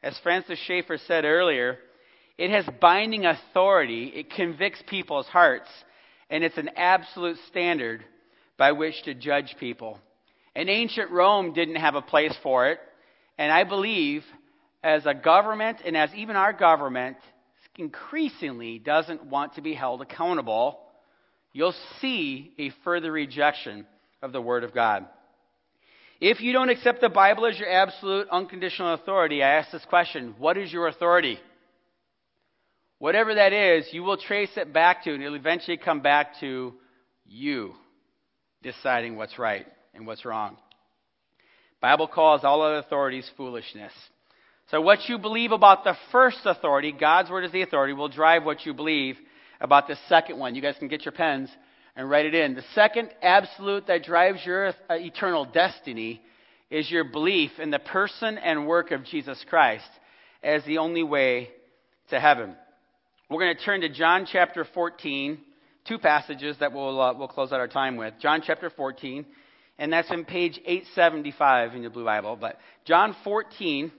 As 0.00 0.16
Francis 0.22 0.60
Schaeffer 0.60 0.96
said 0.96 1.24
earlier, 1.24 1.76
it 2.38 2.52
has 2.52 2.64
binding 2.80 3.26
authority, 3.26 4.12
it 4.14 4.30
convicts 4.30 4.80
people's 4.86 5.26
hearts, 5.26 5.68
and 6.30 6.44
it's 6.44 6.56
an 6.56 6.70
absolute 6.76 7.36
standard 7.48 8.04
by 8.56 8.70
which 8.70 9.02
to 9.02 9.14
judge 9.14 9.56
people. 9.58 9.98
And 10.54 10.70
ancient 10.70 11.10
Rome 11.10 11.52
didn't 11.52 11.76
have 11.76 11.96
a 11.96 12.00
place 12.00 12.36
for 12.44 12.68
it, 12.68 12.78
and 13.36 13.50
I 13.50 13.64
believe 13.64 14.22
as 14.84 15.04
a 15.04 15.14
government 15.14 15.78
and 15.84 15.96
as 15.96 16.14
even 16.14 16.36
our 16.36 16.52
government 16.52 17.16
increasingly 17.76 18.78
doesn't 18.78 19.26
want 19.26 19.54
to 19.54 19.62
be 19.62 19.74
held 19.74 20.00
accountable, 20.00 20.78
you'll 21.52 21.74
see 22.00 22.52
a 22.56 22.70
further 22.84 23.10
rejection 23.10 23.84
of 24.22 24.32
the 24.32 24.40
Word 24.40 24.64
of 24.64 24.74
God. 24.74 25.06
If 26.20 26.40
you 26.40 26.52
don't 26.52 26.68
accept 26.68 27.00
the 27.00 27.08
Bible 27.08 27.46
as 27.46 27.58
your 27.58 27.70
absolute 27.70 28.28
unconditional 28.30 28.94
authority, 28.94 29.42
I 29.42 29.58
ask 29.58 29.70
this 29.70 29.84
question 29.84 30.34
what 30.38 30.56
is 30.56 30.72
your 30.72 30.88
authority? 30.88 31.38
Whatever 32.98 33.36
that 33.36 33.52
is, 33.52 33.88
you 33.92 34.02
will 34.02 34.16
trace 34.16 34.50
it 34.56 34.72
back 34.72 35.04
to, 35.04 35.14
and 35.14 35.22
it'll 35.22 35.36
eventually 35.36 35.76
come 35.76 36.00
back 36.00 36.40
to 36.40 36.74
you 37.24 37.74
deciding 38.62 39.16
what's 39.16 39.38
right 39.38 39.66
and 39.94 40.04
what's 40.04 40.24
wrong. 40.24 40.56
Bible 41.80 42.08
calls 42.08 42.42
all 42.42 42.62
other 42.62 42.78
authorities 42.78 43.30
foolishness. 43.36 43.92
So 44.72 44.80
what 44.80 45.08
you 45.08 45.18
believe 45.18 45.52
about 45.52 45.84
the 45.84 45.96
first 46.10 46.40
authority, 46.44 46.90
God's 46.90 47.30
word 47.30 47.44
is 47.44 47.52
the 47.52 47.62
authority, 47.62 47.92
will 47.92 48.08
drive 48.08 48.44
what 48.44 48.66
you 48.66 48.74
believe 48.74 49.16
about 49.60 49.86
the 49.86 49.96
second 50.08 50.38
one. 50.38 50.56
You 50.56 50.62
guys 50.62 50.74
can 50.78 50.88
get 50.88 51.04
your 51.04 51.12
pens 51.12 51.48
and 51.98 52.08
write 52.08 52.26
it 52.26 52.34
in. 52.34 52.54
The 52.54 52.64
second 52.76 53.10
absolute 53.20 53.88
that 53.88 54.04
drives 54.04 54.38
your 54.46 54.68
uh, 54.68 54.72
eternal 54.90 55.44
destiny 55.44 56.22
is 56.70 56.88
your 56.88 57.02
belief 57.02 57.50
in 57.58 57.72
the 57.72 57.80
person 57.80 58.38
and 58.38 58.68
work 58.68 58.92
of 58.92 59.04
Jesus 59.04 59.44
Christ 59.50 59.88
as 60.40 60.64
the 60.64 60.78
only 60.78 61.02
way 61.02 61.50
to 62.10 62.20
heaven. 62.20 62.54
We're 63.28 63.40
going 63.40 63.56
to 63.56 63.64
turn 63.64 63.80
to 63.80 63.88
John 63.88 64.28
chapter 64.30 64.64
14, 64.72 65.38
two 65.88 65.98
passages 65.98 66.56
that 66.60 66.72
we'll, 66.72 67.00
uh, 67.00 67.14
we'll 67.14 67.26
close 67.26 67.50
out 67.50 67.58
our 67.58 67.66
time 67.66 67.96
with. 67.96 68.14
John 68.20 68.42
chapter 68.46 68.70
14, 68.70 69.26
and 69.76 69.92
that's 69.92 70.10
in 70.12 70.24
page 70.24 70.60
875 70.64 71.74
in 71.74 71.82
the 71.82 71.90
Blue 71.90 72.04
Bible. 72.04 72.36
But 72.40 72.60
John 72.84 73.16
14, 73.24 73.90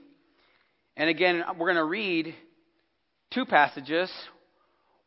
and 0.96 1.10
again, 1.10 1.44
we're 1.58 1.66
going 1.66 1.76
to 1.76 1.84
read 1.84 2.34
two 3.30 3.44
passages. 3.44 4.10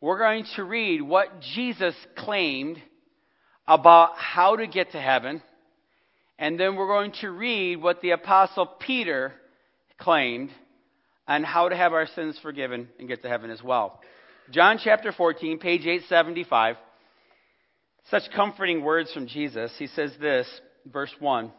We're 0.04 0.20
going 0.20 0.46
to 0.58 0.66
read 0.66 1.02
what 1.02 1.40
Jesus 1.40 1.96
claimed 2.18 2.78
about 3.66 4.18
how 4.18 4.58
to 4.58 4.68
get 4.68 4.92
to 4.92 5.00
heaven. 5.00 5.42
And 6.38 6.60
then 6.60 6.76
we're 6.76 6.90
going 6.90 7.14
to 7.22 7.32
read 7.32 7.82
what 7.82 8.02
the 8.02 8.10
Apostle 8.10 8.66
Peter 8.66 9.32
claimed 9.98 10.50
on 11.26 11.46
how 11.46 11.70
to 11.70 11.76
have 11.78 11.94
our 11.94 12.06
sins 12.06 12.38
forgiven 12.44 12.90
and 13.00 13.08
get 13.08 13.22
to 13.22 13.30
heaven 13.30 13.50
as 13.50 13.64
well. 13.64 14.02
John 14.52 14.78
chapter 14.84 15.14
14, 15.14 15.58
page 15.60 15.84
875. 15.84 16.76
Such 18.12 18.24
comforting 18.36 18.84
words 18.84 19.14
from 19.14 19.26
Jesus. 19.26 19.74
He 19.80 19.88
says 19.88 20.12
this, 20.20 20.50
verse 20.86 21.16
1 21.18 21.50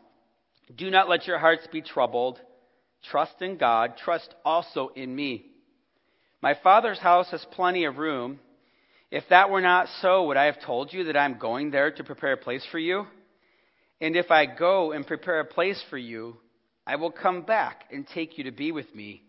Do 0.76 0.90
not 0.90 1.09
let 1.09 1.26
your 1.26 1.38
hearts 1.38 1.66
be 1.72 1.80
troubled. 1.80 2.38
Trust 3.11 3.40
in 3.40 3.57
God. 3.57 3.94
Trust 3.96 4.35
also 4.44 4.90
in 4.94 5.16
me. 5.16 5.46
My 6.44 6.52
Father's 6.62 6.98
house 6.98 7.30
has 7.30 7.42
plenty 7.52 7.87
of 7.87 7.96
room. 7.96 8.38
If 9.11 9.24
that 9.30 9.48
were 9.48 9.62
not 9.62 9.88
so, 10.02 10.26
would 10.26 10.37
I 10.37 10.44
have 10.44 10.61
told 10.61 10.92
you 10.92 11.04
that 11.04 11.16
I'm 11.16 11.38
going 11.38 11.70
there 11.70 11.90
to 11.92 12.04
prepare 12.04 12.35
a 12.35 12.37
place 12.37 12.62
for 12.70 12.78
you? 12.78 13.07
And 13.98 14.14
if 14.14 14.30
I 14.30 14.44
go 14.44 14.92
and 14.92 15.07
prepare 15.07 15.40
a 15.40 15.46
place 15.46 15.83
for 15.88 15.96
you, 15.96 16.37
I 16.87 16.96
will 16.96 17.11
come 17.11 17.46
back 17.46 17.85
and 17.90 18.07
take 18.07 18.37
you 18.37 18.44
to 18.44 18.50
be 18.50 18.72
with 18.72 18.94
me, 18.94 19.22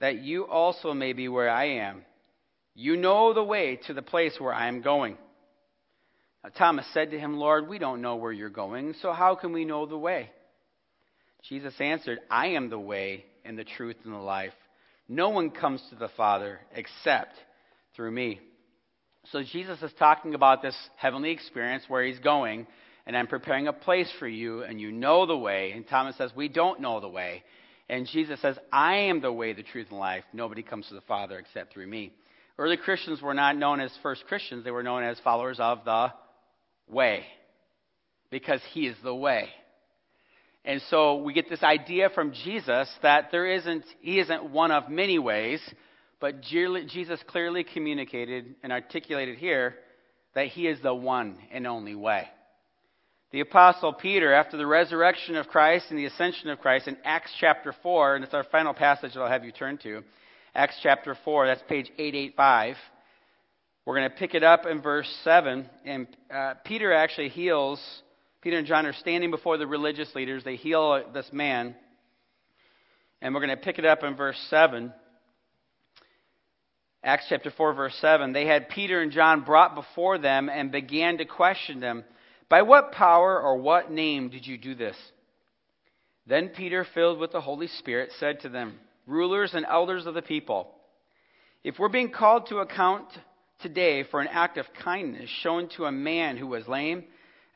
that 0.00 0.18
you 0.18 0.46
also 0.46 0.92
may 0.92 1.14
be 1.14 1.28
where 1.28 1.48
I 1.48 1.78
am 1.78 2.04
you 2.74 2.94
know 2.94 3.32
the 3.32 3.42
way 3.42 3.80
to 3.86 3.94
the 3.94 4.02
place 4.02 4.36
where 4.38 4.52
I 4.52 4.68
am 4.68 4.82
going. 4.82 5.16
Now, 6.44 6.50
Thomas 6.50 6.86
said 6.92 7.10
to 7.12 7.18
him, 7.18 7.38
Lord, 7.38 7.68
we 7.68 7.78
don't 7.78 8.02
know 8.02 8.16
where 8.16 8.32
you're 8.32 8.50
going, 8.50 8.94
so 9.00 9.12
how 9.12 9.34
can 9.34 9.54
we 9.54 9.64
know 9.64 9.86
the 9.86 9.96
way? 9.96 10.30
Jesus 11.48 11.74
answered, 11.80 12.18
I 12.30 12.48
am 12.48 12.68
the 12.68 12.78
way 12.78 13.24
and 13.46 13.58
the 13.58 13.64
truth 13.64 13.96
and 14.04 14.12
the 14.12 14.18
life. 14.18 14.52
No 15.12 15.30
one 15.30 15.50
comes 15.50 15.82
to 15.90 15.96
the 15.96 16.08
Father 16.16 16.60
except 16.72 17.34
through 17.96 18.12
me. 18.12 18.38
So 19.32 19.42
Jesus 19.42 19.82
is 19.82 19.90
talking 19.98 20.36
about 20.36 20.62
this 20.62 20.76
heavenly 20.96 21.32
experience 21.32 21.82
where 21.88 22.04
he's 22.04 22.20
going, 22.20 22.68
and 23.06 23.16
I'm 23.16 23.26
preparing 23.26 23.66
a 23.66 23.72
place 23.72 24.08
for 24.20 24.28
you, 24.28 24.62
and 24.62 24.80
you 24.80 24.92
know 24.92 25.26
the 25.26 25.36
way. 25.36 25.72
And 25.72 25.84
Thomas 25.84 26.16
says, 26.16 26.30
We 26.36 26.46
don't 26.48 26.78
know 26.78 27.00
the 27.00 27.08
way. 27.08 27.42
And 27.88 28.06
Jesus 28.06 28.40
says, 28.40 28.56
I 28.72 28.98
am 29.08 29.20
the 29.20 29.32
way, 29.32 29.52
the 29.52 29.64
truth, 29.64 29.88
and 29.90 29.98
life. 29.98 30.22
Nobody 30.32 30.62
comes 30.62 30.86
to 30.86 30.94
the 30.94 31.00
Father 31.00 31.40
except 31.40 31.72
through 31.72 31.88
me. 31.88 32.12
Early 32.56 32.76
Christians 32.76 33.20
were 33.20 33.34
not 33.34 33.56
known 33.56 33.80
as 33.80 33.90
first 34.04 34.24
Christians, 34.28 34.62
they 34.62 34.70
were 34.70 34.84
known 34.84 35.02
as 35.02 35.18
followers 35.24 35.58
of 35.58 35.84
the 35.84 36.12
way 36.88 37.24
because 38.30 38.60
he 38.74 38.86
is 38.86 38.94
the 39.02 39.14
way. 39.14 39.48
And 40.64 40.82
so 40.90 41.16
we 41.16 41.32
get 41.32 41.48
this 41.48 41.62
idea 41.62 42.10
from 42.10 42.32
Jesus 42.32 42.90
that 43.02 43.30
there 43.30 43.46
isn't, 43.46 43.84
he 44.00 44.18
isn't 44.20 44.50
one 44.50 44.70
of 44.70 44.90
many 44.90 45.18
ways, 45.18 45.60
but 46.20 46.42
Jesus 46.42 47.20
clearly 47.26 47.64
communicated 47.64 48.54
and 48.62 48.72
articulated 48.72 49.38
here 49.38 49.74
that 50.34 50.48
he 50.48 50.66
is 50.66 50.80
the 50.82 50.94
one 50.94 51.38
and 51.50 51.66
only 51.66 51.94
way. 51.94 52.28
The 53.32 53.40
Apostle 53.40 53.92
Peter, 53.92 54.32
after 54.32 54.56
the 54.56 54.66
resurrection 54.66 55.36
of 55.36 55.46
Christ 55.48 55.86
and 55.90 55.98
the 55.98 56.06
ascension 56.06 56.50
of 56.50 56.58
Christ 56.58 56.88
in 56.88 56.96
Acts 57.04 57.32
chapter 57.38 57.74
4, 57.82 58.16
and 58.16 58.24
it's 58.24 58.34
our 58.34 58.44
final 58.44 58.74
passage 58.74 59.14
that 59.14 59.20
I'll 59.20 59.28
have 59.28 59.44
you 59.44 59.52
turn 59.52 59.78
to, 59.78 60.02
Acts 60.54 60.76
chapter 60.82 61.16
4, 61.24 61.46
that's 61.46 61.62
page 61.68 61.90
885. 61.96 62.76
We're 63.86 63.96
going 63.96 64.10
to 64.10 64.16
pick 64.16 64.34
it 64.34 64.42
up 64.42 64.66
in 64.66 64.82
verse 64.82 65.08
7. 65.22 65.68
And 65.84 66.08
uh, 66.32 66.54
Peter 66.64 66.92
actually 66.92 67.28
heals, 67.28 67.80
Peter 68.42 68.56
and 68.56 68.66
John 68.66 68.86
are 68.86 68.94
standing 68.94 69.30
before 69.30 69.58
the 69.58 69.66
religious 69.66 70.14
leaders. 70.14 70.42
They 70.44 70.56
heal 70.56 71.04
this 71.12 71.30
man. 71.32 71.74
And 73.20 73.34
we're 73.34 73.40
going 73.40 73.56
to 73.56 73.62
pick 73.62 73.78
it 73.78 73.84
up 73.84 74.02
in 74.02 74.16
verse 74.16 74.38
7. 74.48 74.92
Acts 77.04 77.26
chapter 77.28 77.50
4, 77.50 77.74
verse 77.74 77.94
7. 78.00 78.32
They 78.32 78.46
had 78.46 78.70
Peter 78.70 79.02
and 79.02 79.12
John 79.12 79.42
brought 79.42 79.74
before 79.74 80.16
them 80.16 80.48
and 80.48 80.72
began 80.72 81.18
to 81.18 81.26
question 81.26 81.80
them 81.80 82.04
By 82.48 82.62
what 82.62 82.92
power 82.92 83.38
or 83.40 83.58
what 83.58 83.90
name 83.90 84.30
did 84.30 84.46
you 84.46 84.56
do 84.56 84.74
this? 84.74 84.96
Then 86.26 86.48
Peter, 86.48 86.86
filled 86.94 87.18
with 87.18 87.32
the 87.32 87.40
Holy 87.40 87.66
Spirit, 87.66 88.10
said 88.18 88.40
to 88.40 88.48
them, 88.48 88.78
Rulers 89.06 89.52
and 89.52 89.66
elders 89.66 90.06
of 90.06 90.14
the 90.14 90.22
people, 90.22 90.70
if 91.62 91.78
we're 91.78 91.88
being 91.88 92.10
called 92.10 92.46
to 92.46 92.58
account 92.58 93.06
today 93.60 94.04
for 94.04 94.20
an 94.20 94.28
act 94.28 94.56
of 94.56 94.66
kindness 94.82 95.28
shown 95.42 95.68
to 95.76 95.84
a 95.84 95.92
man 95.92 96.36
who 96.36 96.46
was 96.46 96.68
lame, 96.68 97.04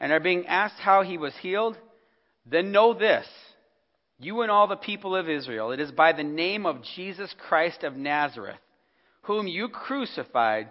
and 0.00 0.12
are 0.12 0.20
being 0.20 0.46
asked 0.46 0.78
how 0.78 1.02
he 1.02 1.18
was 1.18 1.34
healed, 1.36 1.78
then 2.46 2.72
know 2.72 2.94
this, 2.94 3.26
you 4.18 4.42
and 4.42 4.50
all 4.50 4.66
the 4.66 4.76
people 4.76 5.16
of 5.16 5.28
Israel, 5.28 5.72
it 5.72 5.80
is 5.80 5.90
by 5.90 6.12
the 6.12 6.24
name 6.24 6.66
of 6.66 6.82
Jesus 6.94 7.34
Christ 7.48 7.82
of 7.82 7.96
Nazareth, 7.96 8.58
whom 9.22 9.46
you 9.46 9.68
crucified, 9.68 10.68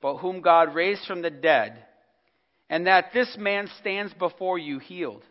but 0.00 0.18
whom 0.18 0.40
God 0.40 0.74
raised 0.74 1.06
from 1.06 1.22
the 1.22 1.30
dead, 1.30 1.84
and 2.68 2.86
that 2.86 3.12
this 3.12 3.36
man 3.38 3.68
stands 3.80 4.12
before 4.14 4.58
you 4.58 4.78
healed. 4.78 5.22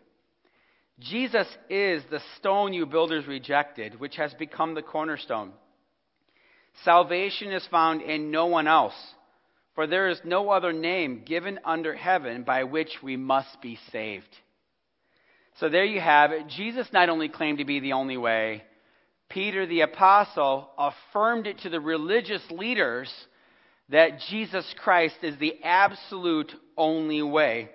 Jesus 0.99 1.47
is 1.69 2.03
the 2.09 2.21
stone 2.37 2.73
you 2.73 2.85
builders 2.85 3.25
rejected, 3.25 3.99
which 3.99 4.17
has 4.17 4.33
become 4.35 4.75
the 4.75 4.83
cornerstone. 4.83 5.51
Salvation 6.83 7.51
is 7.51 7.65
found 7.67 8.01
in 8.01 8.31
no 8.31 8.45
one 8.45 8.67
else, 8.67 8.93
for 9.75 9.87
there 9.87 10.09
is 10.09 10.19
no 10.23 10.49
other 10.49 10.73
name 10.73 11.23
given 11.25 11.59
under 11.63 11.95
heaven 11.95 12.43
by 12.43 12.63
which 12.63 12.97
we 13.01 13.17
must 13.17 13.61
be 13.61 13.77
saved. 13.91 14.37
So 15.59 15.69
there 15.69 15.85
you 15.85 15.99
have 15.99 16.31
it. 16.31 16.47
Jesus 16.47 16.87
not 16.91 17.09
only 17.09 17.29
claimed 17.29 17.59
to 17.59 17.65
be 17.65 17.79
the 17.79 17.93
only 17.93 18.17
way, 18.17 18.63
Peter 19.29 19.65
the 19.65 19.81
apostle 19.81 20.69
affirmed 20.77 21.47
it 21.47 21.59
to 21.59 21.69
the 21.69 21.79
religious 21.79 22.43
leaders 22.49 23.11
that 23.89 24.19
Jesus 24.29 24.65
Christ 24.81 25.17
is 25.21 25.37
the 25.37 25.55
absolute 25.63 26.51
only 26.77 27.21
way. 27.21 27.69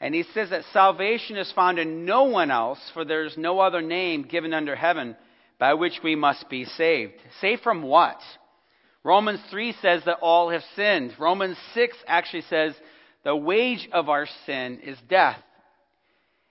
And 0.00 0.14
he 0.14 0.24
says 0.34 0.50
that 0.50 0.64
salvation 0.72 1.36
is 1.36 1.52
found 1.52 1.78
in 1.78 2.04
no 2.04 2.24
one 2.24 2.50
else, 2.50 2.80
for 2.92 3.04
there 3.04 3.24
is 3.24 3.36
no 3.36 3.60
other 3.60 3.80
name 3.80 4.24
given 4.24 4.52
under 4.52 4.74
heaven 4.74 5.16
by 5.60 5.74
which 5.74 6.00
we 6.02 6.16
must 6.16 6.48
be 6.50 6.64
saved. 6.64 7.14
Saved 7.40 7.62
from 7.62 7.82
what? 7.82 8.18
Romans 9.04 9.40
3 9.50 9.74
says 9.80 10.02
that 10.04 10.18
all 10.20 10.50
have 10.50 10.62
sinned. 10.76 11.14
Romans 11.18 11.56
6 11.74 11.96
actually 12.06 12.42
says 12.42 12.74
the 13.24 13.34
wage 13.34 13.88
of 13.92 14.08
our 14.08 14.26
sin 14.46 14.80
is 14.80 14.98
death. 15.08 15.38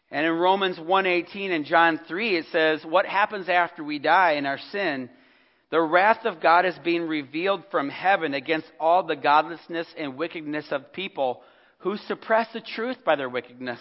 And 0.09 0.25
in 0.25 0.33
Romans 0.33 0.77
1:18 0.77 1.51
and 1.51 1.65
John 1.65 1.99
3 2.07 2.35
it 2.35 2.45
says 2.51 2.85
what 2.85 3.05
happens 3.05 3.47
after 3.47 3.83
we 3.83 3.99
die 3.99 4.33
in 4.33 4.45
our 4.45 4.59
sin 4.71 5.09
the 5.71 5.81
wrath 5.81 6.25
of 6.25 6.41
God 6.41 6.65
is 6.65 6.77
being 6.83 7.07
revealed 7.07 7.63
from 7.71 7.89
heaven 7.89 8.33
against 8.33 8.69
all 8.77 9.03
the 9.03 9.15
godlessness 9.15 9.87
and 9.97 10.17
wickedness 10.17 10.65
of 10.69 10.91
people 10.91 11.41
who 11.79 11.95
suppress 11.95 12.51
the 12.51 12.59
truth 12.59 12.97
by 13.05 13.15
their 13.15 13.29
wickedness. 13.29 13.79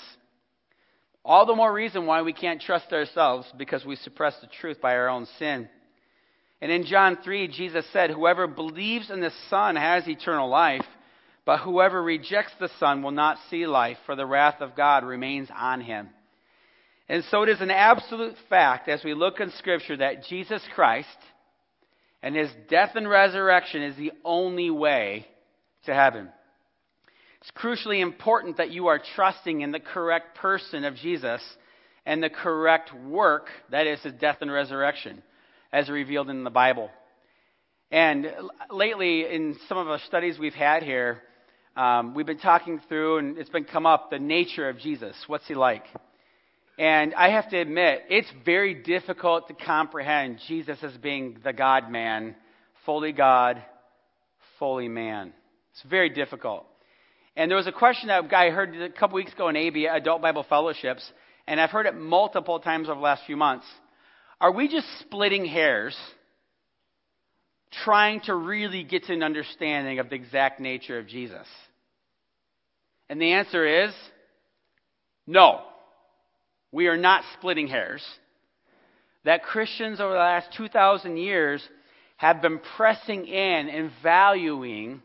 All 1.24 1.46
the 1.46 1.54
more 1.54 1.72
reason 1.72 2.06
why 2.06 2.22
we 2.22 2.32
can't 2.32 2.62
trust 2.62 2.92
ourselves 2.92 3.52
because 3.58 3.84
we 3.84 3.96
suppress 3.96 4.38
the 4.40 4.46
truth 4.46 4.80
by 4.80 4.94
our 4.94 5.08
own 5.08 5.26
sin. 5.38 5.68
And 6.60 6.70
in 6.70 6.84
John 6.84 7.18
3, 7.22 7.48
Jesus 7.48 7.86
said, 7.92 8.10
Whoever 8.10 8.46
believes 8.46 9.10
in 9.10 9.20
the 9.20 9.32
Son 9.48 9.76
has 9.76 10.06
eternal 10.06 10.48
life, 10.48 10.84
but 11.46 11.60
whoever 11.60 12.02
rejects 12.02 12.52
the 12.60 12.70
Son 12.78 13.02
will 13.02 13.12
not 13.12 13.38
see 13.48 13.66
life, 13.66 13.96
for 14.04 14.14
the 14.14 14.26
wrath 14.26 14.60
of 14.60 14.76
God 14.76 15.04
remains 15.04 15.48
on 15.54 15.80
him. 15.80 16.10
And 17.08 17.24
so 17.30 17.42
it 17.42 17.48
is 17.48 17.60
an 17.60 17.70
absolute 17.70 18.36
fact 18.48 18.88
as 18.88 19.02
we 19.02 19.14
look 19.14 19.40
in 19.40 19.50
Scripture 19.52 19.96
that 19.96 20.24
Jesus 20.24 20.62
Christ 20.74 21.08
and 22.22 22.36
his 22.36 22.50
death 22.68 22.90
and 22.94 23.08
resurrection 23.08 23.82
is 23.82 23.96
the 23.96 24.12
only 24.24 24.70
way 24.70 25.26
to 25.86 25.94
heaven. 25.94 26.28
It's 27.40 27.50
crucially 27.52 28.00
important 28.00 28.58
that 28.58 28.70
you 28.70 28.88
are 28.88 29.00
trusting 29.16 29.62
in 29.62 29.72
the 29.72 29.80
correct 29.80 30.36
person 30.36 30.84
of 30.84 30.94
Jesus 30.94 31.40
and 32.04 32.22
the 32.22 32.30
correct 32.30 32.94
work, 32.94 33.46
that 33.70 33.86
is, 33.86 34.00
his 34.02 34.12
death 34.12 34.38
and 34.40 34.52
resurrection, 34.52 35.22
as 35.72 35.88
revealed 35.88 36.30
in 36.30 36.44
the 36.44 36.50
Bible. 36.50 36.90
And 37.90 38.26
lately, 38.70 39.22
in 39.22 39.56
some 39.68 39.78
of 39.78 39.86
the 39.86 39.98
studies 40.06 40.38
we've 40.38 40.54
had 40.54 40.82
here, 40.82 41.22
um, 41.76 42.14
we've 42.14 42.26
been 42.26 42.38
talking 42.38 42.80
through, 42.88 43.18
and 43.18 43.38
it's 43.38 43.50
been 43.50 43.64
come 43.64 43.86
up, 43.86 44.10
the 44.10 44.18
nature 44.18 44.68
of 44.68 44.78
Jesus. 44.78 45.16
What's 45.26 45.46
he 45.46 45.54
like? 45.54 45.84
And 46.78 47.14
I 47.14 47.30
have 47.30 47.50
to 47.50 47.58
admit, 47.58 48.04
it's 48.08 48.30
very 48.44 48.74
difficult 48.74 49.48
to 49.48 49.54
comprehend 49.54 50.38
Jesus 50.48 50.78
as 50.82 50.96
being 50.96 51.38
the 51.44 51.52
God 51.52 51.90
man, 51.90 52.34
fully 52.86 53.12
God, 53.12 53.62
fully 54.58 54.88
man. 54.88 55.32
It's 55.72 55.82
very 55.90 56.10
difficult. 56.10 56.66
And 57.36 57.50
there 57.50 57.56
was 57.56 57.66
a 57.66 57.72
question 57.72 58.08
that 58.08 58.32
I 58.34 58.50
heard 58.50 58.74
a 58.74 58.90
couple 58.90 59.16
weeks 59.16 59.32
ago 59.32 59.48
in 59.48 59.56
AB, 59.56 59.86
Adult 59.86 60.22
Bible 60.22 60.44
Fellowships, 60.48 61.08
and 61.46 61.60
I've 61.60 61.70
heard 61.70 61.86
it 61.86 61.94
multiple 61.94 62.60
times 62.60 62.88
over 62.88 62.96
the 62.96 63.04
last 63.04 63.22
few 63.26 63.36
months. 63.36 63.66
Are 64.40 64.52
we 64.52 64.68
just 64.68 64.86
splitting 65.00 65.44
hairs, 65.44 65.96
trying 67.84 68.20
to 68.22 68.34
really 68.34 68.84
get 68.84 69.04
to 69.04 69.12
an 69.12 69.22
understanding 69.22 69.98
of 69.98 70.08
the 70.08 70.16
exact 70.16 70.60
nature 70.60 70.98
of 70.98 71.06
Jesus? 71.06 71.46
And 73.08 73.20
the 73.20 73.32
answer 73.32 73.84
is 73.84 73.92
no. 75.26 75.60
We 76.72 76.86
are 76.86 76.96
not 76.96 77.24
splitting 77.38 77.68
hairs. 77.68 78.02
That 79.24 79.42
Christians 79.42 80.00
over 80.00 80.12
the 80.12 80.18
last 80.18 80.48
2,000 80.56 81.16
years 81.16 81.62
have 82.16 82.40
been 82.40 82.60
pressing 82.76 83.26
in 83.26 83.68
and 83.68 83.90
valuing 84.02 85.02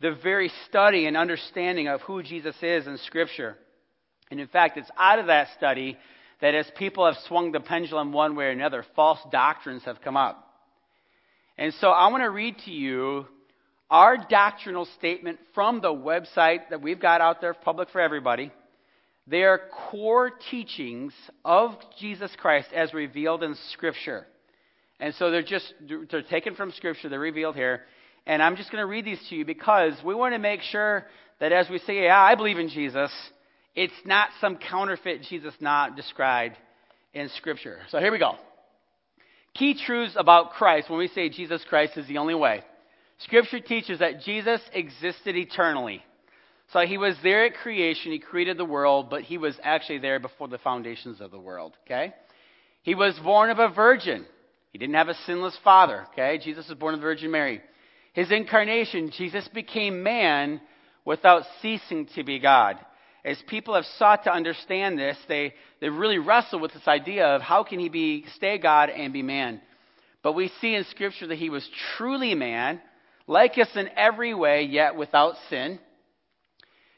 the 0.00 0.14
very 0.22 0.50
study 0.68 1.06
and 1.06 1.16
understanding 1.16 1.88
of 1.88 2.02
who 2.02 2.22
Jesus 2.22 2.56
is 2.60 2.86
in 2.86 2.98
Scripture. 2.98 3.56
And 4.30 4.40
in 4.40 4.48
fact, 4.48 4.76
it's 4.76 4.90
out 4.98 5.18
of 5.18 5.26
that 5.26 5.48
study 5.56 5.96
that 6.40 6.54
as 6.54 6.70
people 6.76 7.06
have 7.06 7.16
swung 7.26 7.52
the 7.52 7.60
pendulum 7.60 8.12
one 8.12 8.36
way 8.36 8.46
or 8.46 8.50
another, 8.50 8.84
false 8.94 9.18
doctrines 9.30 9.82
have 9.84 10.00
come 10.02 10.16
up. 10.16 10.42
And 11.58 11.72
so 11.74 11.88
I 11.88 12.08
want 12.08 12.22
to 12.22 12.30
read 12.30 12.56
to 12.66 12.70
you 12.70 13.26
our 13.90 14.16
doctrinal 14.28 14.86
statement 14.98 15.38
from 15.54 15.80
the 15.80 15.92
website 15.92 16.68
that 16.70 16.82
we've 16.82 17.00
got 17.00 17.20
out 17.20 17.40
there 17.40 17.54
public 17.54 17.88
for 17.90 18.00
everybody. 18.00 18.52
They 19.26 19.42
are 19.42 19.60
core 19.90 20.30
teachings 20.50 21.12
of 21.44 21.72
Jesus 21.98 22.30
Christ 22.38 22.68
as 22.74 22.92
revealed 22.92 23.42
in 23.42 23.56
Scripture. 23.72 24.26
And 25.00 25.14
so 25.14 25.30
they're 25.30 25.42
just 25.42 25.72
they're 26.10 26.22
taken 26.22 26.54
from 26.54 26.72
Scripture, 26.72 27.08
they're 27.08 27.18
revealed 27.18 27.56
here. 27.56 27.82
And 28.26 28.42
I'm 28.42 28.56
just 28.56 28.70
going 28.70 28.82
to 28.82 28.86
read 28.86 29.04
these 29.04 29.20
to 29.28 29.36
you 29.36 29.44
because 29.44 29.94
we 30.04 30.14
want 30.14 30.34
to 30.34 30.38
make 30.38 30.60
sure 30.62 31.06
that 31.38 31.52
as 31.52 31.68
we 31.70 31.78
say, 31.80 32.04
yeah, 32.04 32.20
I 32.20 32.34
believe 32.34 32.58
in 32.58 32.68
Jesus, 32.68 33.10
it's 33.76 33.94
not 34.04 34.30
some 34.40 34.56
counterfeit 34.56 35.22
Jesus 35.28 35.54
not 35.60 35.94
described 35.94 36.56
in 37.12 37.28
Scripture. 37.36 37.78
So 37.90 37.98
here 37.98 38.10
we 38.10 38.18
go. 38.18 38.36
Key 39.54 39.80
truths 39.86 40.14
about 40.16 40.52
Christ 40.52 40.90
when 40.90 40.98
we 40.98 41.08
say 41.08 41.28
Jesus 41.28 41.64
Christ 41.68 41.96
is 41.96 42.08
the 42.08 42.18
only 42.18 42.34
way. 42.34 42.62
Scripture 43.18 43.60
teaches 43.60 44.00
that 44.00 44.22
Jesus 44.22 44.60
existed 44.72 45.36
eternally. 45.36 46.02
So 46.72 46.80
he 46.80 46.98
was 46.98 47.14
there 47.22 47.44
at 47.46 47.54
creation, 47.54 48.12
he 48.12 48.18
created 48.18 48.58
the 48.58 48.64
world, 48.64 49.08
but 49.08 49.22
he 49.22 49.38
was 49.38 49.56
actually 49.62 49.98
there 49.98 50.18
before 50.18 50.48
the 50.48 50.58
foundations 50.58 51.20
of 51.20 51.30
the 51.30 51.38
world, 51.38 51.74
okay? 51.86 52.12
He 52.82 52.94
was 52.94 53.14
born 53.22 53.50
of 53.50 53.58
a 53.58 53.68
virgin. 53.68 54.26
He 54.72 54.78
didn't 54.78 54.96
have 54.96 55.08
a 55.08 55.14
sinless 55.26 55.56
father, 55.62 56.06
okay? 56.12 56.38
Jesus 56.42 56.68
was 56.68 56.76
born 56.76 56.94
of 56.94 57.00
the 57.00 57.06
Virgin 57.06 57.30
Mary. 57.30 57.62
His 58.12 58.30
incarnation, 58.30 59.12
Jesus 59.16 59.48
became 59.48 60.02
man 60.02 60.60
without 61.04 61.44
ceasing 61.62 62.08
to 62.16 62.24
be 62.24 62.40
God. 62.40 62.76
As 63.26 63.42
people 63.48 63.74
have 63.74 63.84
sought 63.98 64.22
to 64.24 64.32
understand 64.32 64.96
this, 64.96 65.18
they, 65.26 65.52
they 65.80 65.88
really 65.88 66.18
wrestle 66.18 66.60
with 66.60 66.72
this 66.72 66.86
idea 66.86 67.26
of 67.26 67.42
how 67.42 67.64
can 67.64 67.80
he 67.80 67.88
be 67.88 68.24
stay 68.36 68.56
God 68.56 68.88
and 68.88 69.12
be 69.12 69.22
man. 69.22 69.60
But 70.22 70.34
we 70.34 70.52
see 70.60 70.76
in 70.76 70.84
Scripture 70.84 71.26
that 71.26 71.38
he 71.38 71.50
was 71.50 71.68
truly 71.96 72.36
man, 72.36 72.80
like 73.26 73.58
us 73.58 73.68
in 73.74 73.88
every 73.96 74.32
way, 74.32 74.62
yet 74.62 74.94
without 74.94 75.34
sin. 75.50 75.80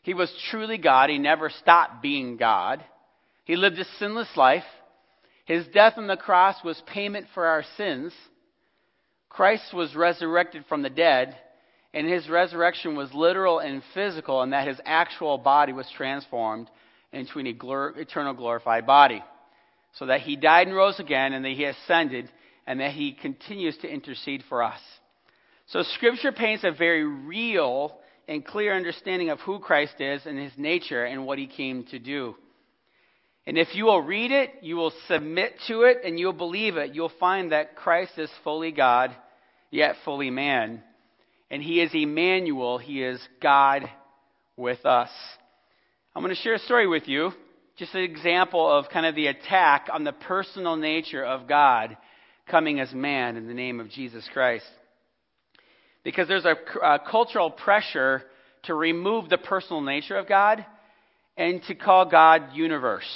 He 0.03 0.13
was 0.13 0.31
truly 0.51 0.77
God. 0.77 1.09
He 1.09 1.17
never 1.17 1.49
stopped 1.49 2.03
being 2.03 2.37
God. 2.37 2.85
He 3.45 3.57
lived 3.57 3.79
a 3.79 3.87
sinless 3.99 4.37
life. 4.37 4.65
His 5.47 5.67
death 5.69 5.95
on 5.97 6.09
the 6.09 6.17
cross 6.19 6.57
was 6.63 6.83
payment 6.93 7.27
for 7.33 7.47
our 7.47 7.65
sins. 7.79 8.13
Christ 9.31 9.73
was 9.73 9.97
resurrected 9.97 10.67
from 10.69 10.83
the 10.83 10.91
dead, 10.91 11.35
and 11.95 12.07
his 12.07 12.29
resurrection 12.29 12.97
was 12.97 13.13
literal 13.15 13.59
and 13.59 13.83
physical, 13.95 14.43
in 14.43 14.51
that 14.51 14.69
his 14.69 14.81
actual 14.85 15.39
body 15.39 15.73
was 15.73 15.89
transformed 15.97 16.69
into 17.13 17.39
an 17.39 17.47
eternal 17.47 18.35
glorified 18.35 18.87
body. 18.87 19.23
So 19.95 20.07
that 20.07 20.21
he 20.21 20.37
died 20.37 20.67
and 20.67 20.77
rose 20.77 21.01
again, 21.01 21.33
and 21.33 21.45
that 21.45 21.53
he 21.53 21.65
ascended, 21.65 22.31
and 22.67 22.81
that 22.81 22.93
he 22.93 23.13
continues 23.13 23.77
to 23.79 23.89
intercede 23.89 24.45
for 24.49 24.63
us. 24.63 24.81
So 25.69 25.83
Scripture 25.83 26.33
paints 26.33 26.65
a 26.65 26.71
very 26.71 27.05
real 27.05 27.99
and 28.27 28.45
clear 28.45 28.75
understanding 28.75 29.31
of 29.31 29.41
who 29.41 29.59
Christ 29.59 30.01
is 30.01 30.27
and 30.27 30.39
his 30.39 30.53
nature 30.59 31.05
and 31.05 31.25
what 31.25 31.39
he 31.39 31.47
came 31.47 31.85
to 31.85 31.99
do. 31.99 32.37
And 33.47 33.57
if 33.57 33.75
you 33.75 33.87
will 33.87 34.03
read 34.03 34.31
it, 34.31 34.51
you 34.61 34.77
will 34.77 34.93
submit 35.07 35.55
to 35.69 35.85
it, 35.85 35.99
and 36.05 36.19
you'll 36.19 36.35
believe 36.35 36.77
it, 36.77 36.95
you'll 36.95 37.13
find 37.19 37.53
that 37.53 37.77
Christ 37.77 38.13
is 38.19 38.31
fully 38.45 38.73
God, 38.73 39.17
yet 39.71 39.97
fully 40.05 40.29
man. 40.29 40.83
And 41.51 41.63
he 41.63 41.81
is 41.81 41.91
Emmanuel, 41.95 42.79
he 42.79 43.03
is 43.03 43.21
God 43.41 43.89
with 44.57 44.85
us. 44.85 45.11
I'm 46.15 46.23
going 46.23 46.35
to 46.35 46.43
share 46.43 46.55
a 46.55 46.59
story 46.59 46.87
with 46.87 47.09
you. 47.09 47.33
just 47.79 47.95
an 47.95 48.03
example 48.03 48.71
of 48.71 48.89
kind 48.91 49.07
of 49.07 49.15
the 49.15 49.29
attack 49.29 49.89
on 49.93 50.05
the 50.05 50.13
personal 50.13 50.77
nature 50.77 51.25
of 51.25 51.49
God 51.49 51.97
coming 52.51 52.81
as 52.81 52.93
man 52.93 53.37
in 53.37 53.47
the 53.47 53.55
name 53.55 53.79
of 53.79 53.89
Jesus 53.89 54.29
Christ. 54.33 54.67
Because 56.03 56.29
there's 56.29 56.45
a, 56.45 56.57
a 56.85 56.99
cultural 56.99 57.51
pressure 57.51 58.23
to 58.65 58.75
remove 58.75 59.29
the 59.29 59.39
personal 59.39 59.81
nature 59.81 60.17
of 60.17 60.29
God 60.29 60.65
and 61.37 61.63
to 61.65 61.75
call 61.75 62.07
God 62.07 62.55
universe. 62.55 63.09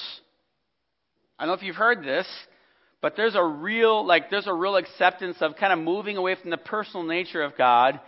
I 1.39 1.45
don't 1.45 1.49
know 1.49 1.59
if 1.59 1.65
you've 1.65 1.77
heard 1.77 2.05
this, 2.05 2.27
but 3.01 3.17
there's 3.17 3.35
a 3.35 3.45
real 3.45 4.07
like 4.07 4.31
there's 4.31 4.47
a 4.47 4.55
real 4.55 4.77
acceptance 4.77 5.39
of 5.41 5.57
kind 5.57 5.73
of 5.73 5.81
moving 5.81 6.17
away 6.17 6.37
from 6.41 6.51
the 6.51 6.57
personal 6.57 7.05
nature 7.05 7.43
of 7.43 7.57
God. 7.59 8.01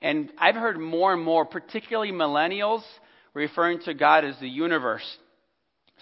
And 0.00 0.30
I've 0.38 0.54
heard 0.54 0.78
more 0.78 1.12
and 1.12 1.22
more, 1.22 1.44
particularly 1.44 2.12
millennials, 2.12 2.82
referring 3.34 3.80
to 3.80 3.94
God 3.94 4.24
as 4.24 4.38
the 4.40 4.48
universe. 4.48 5.04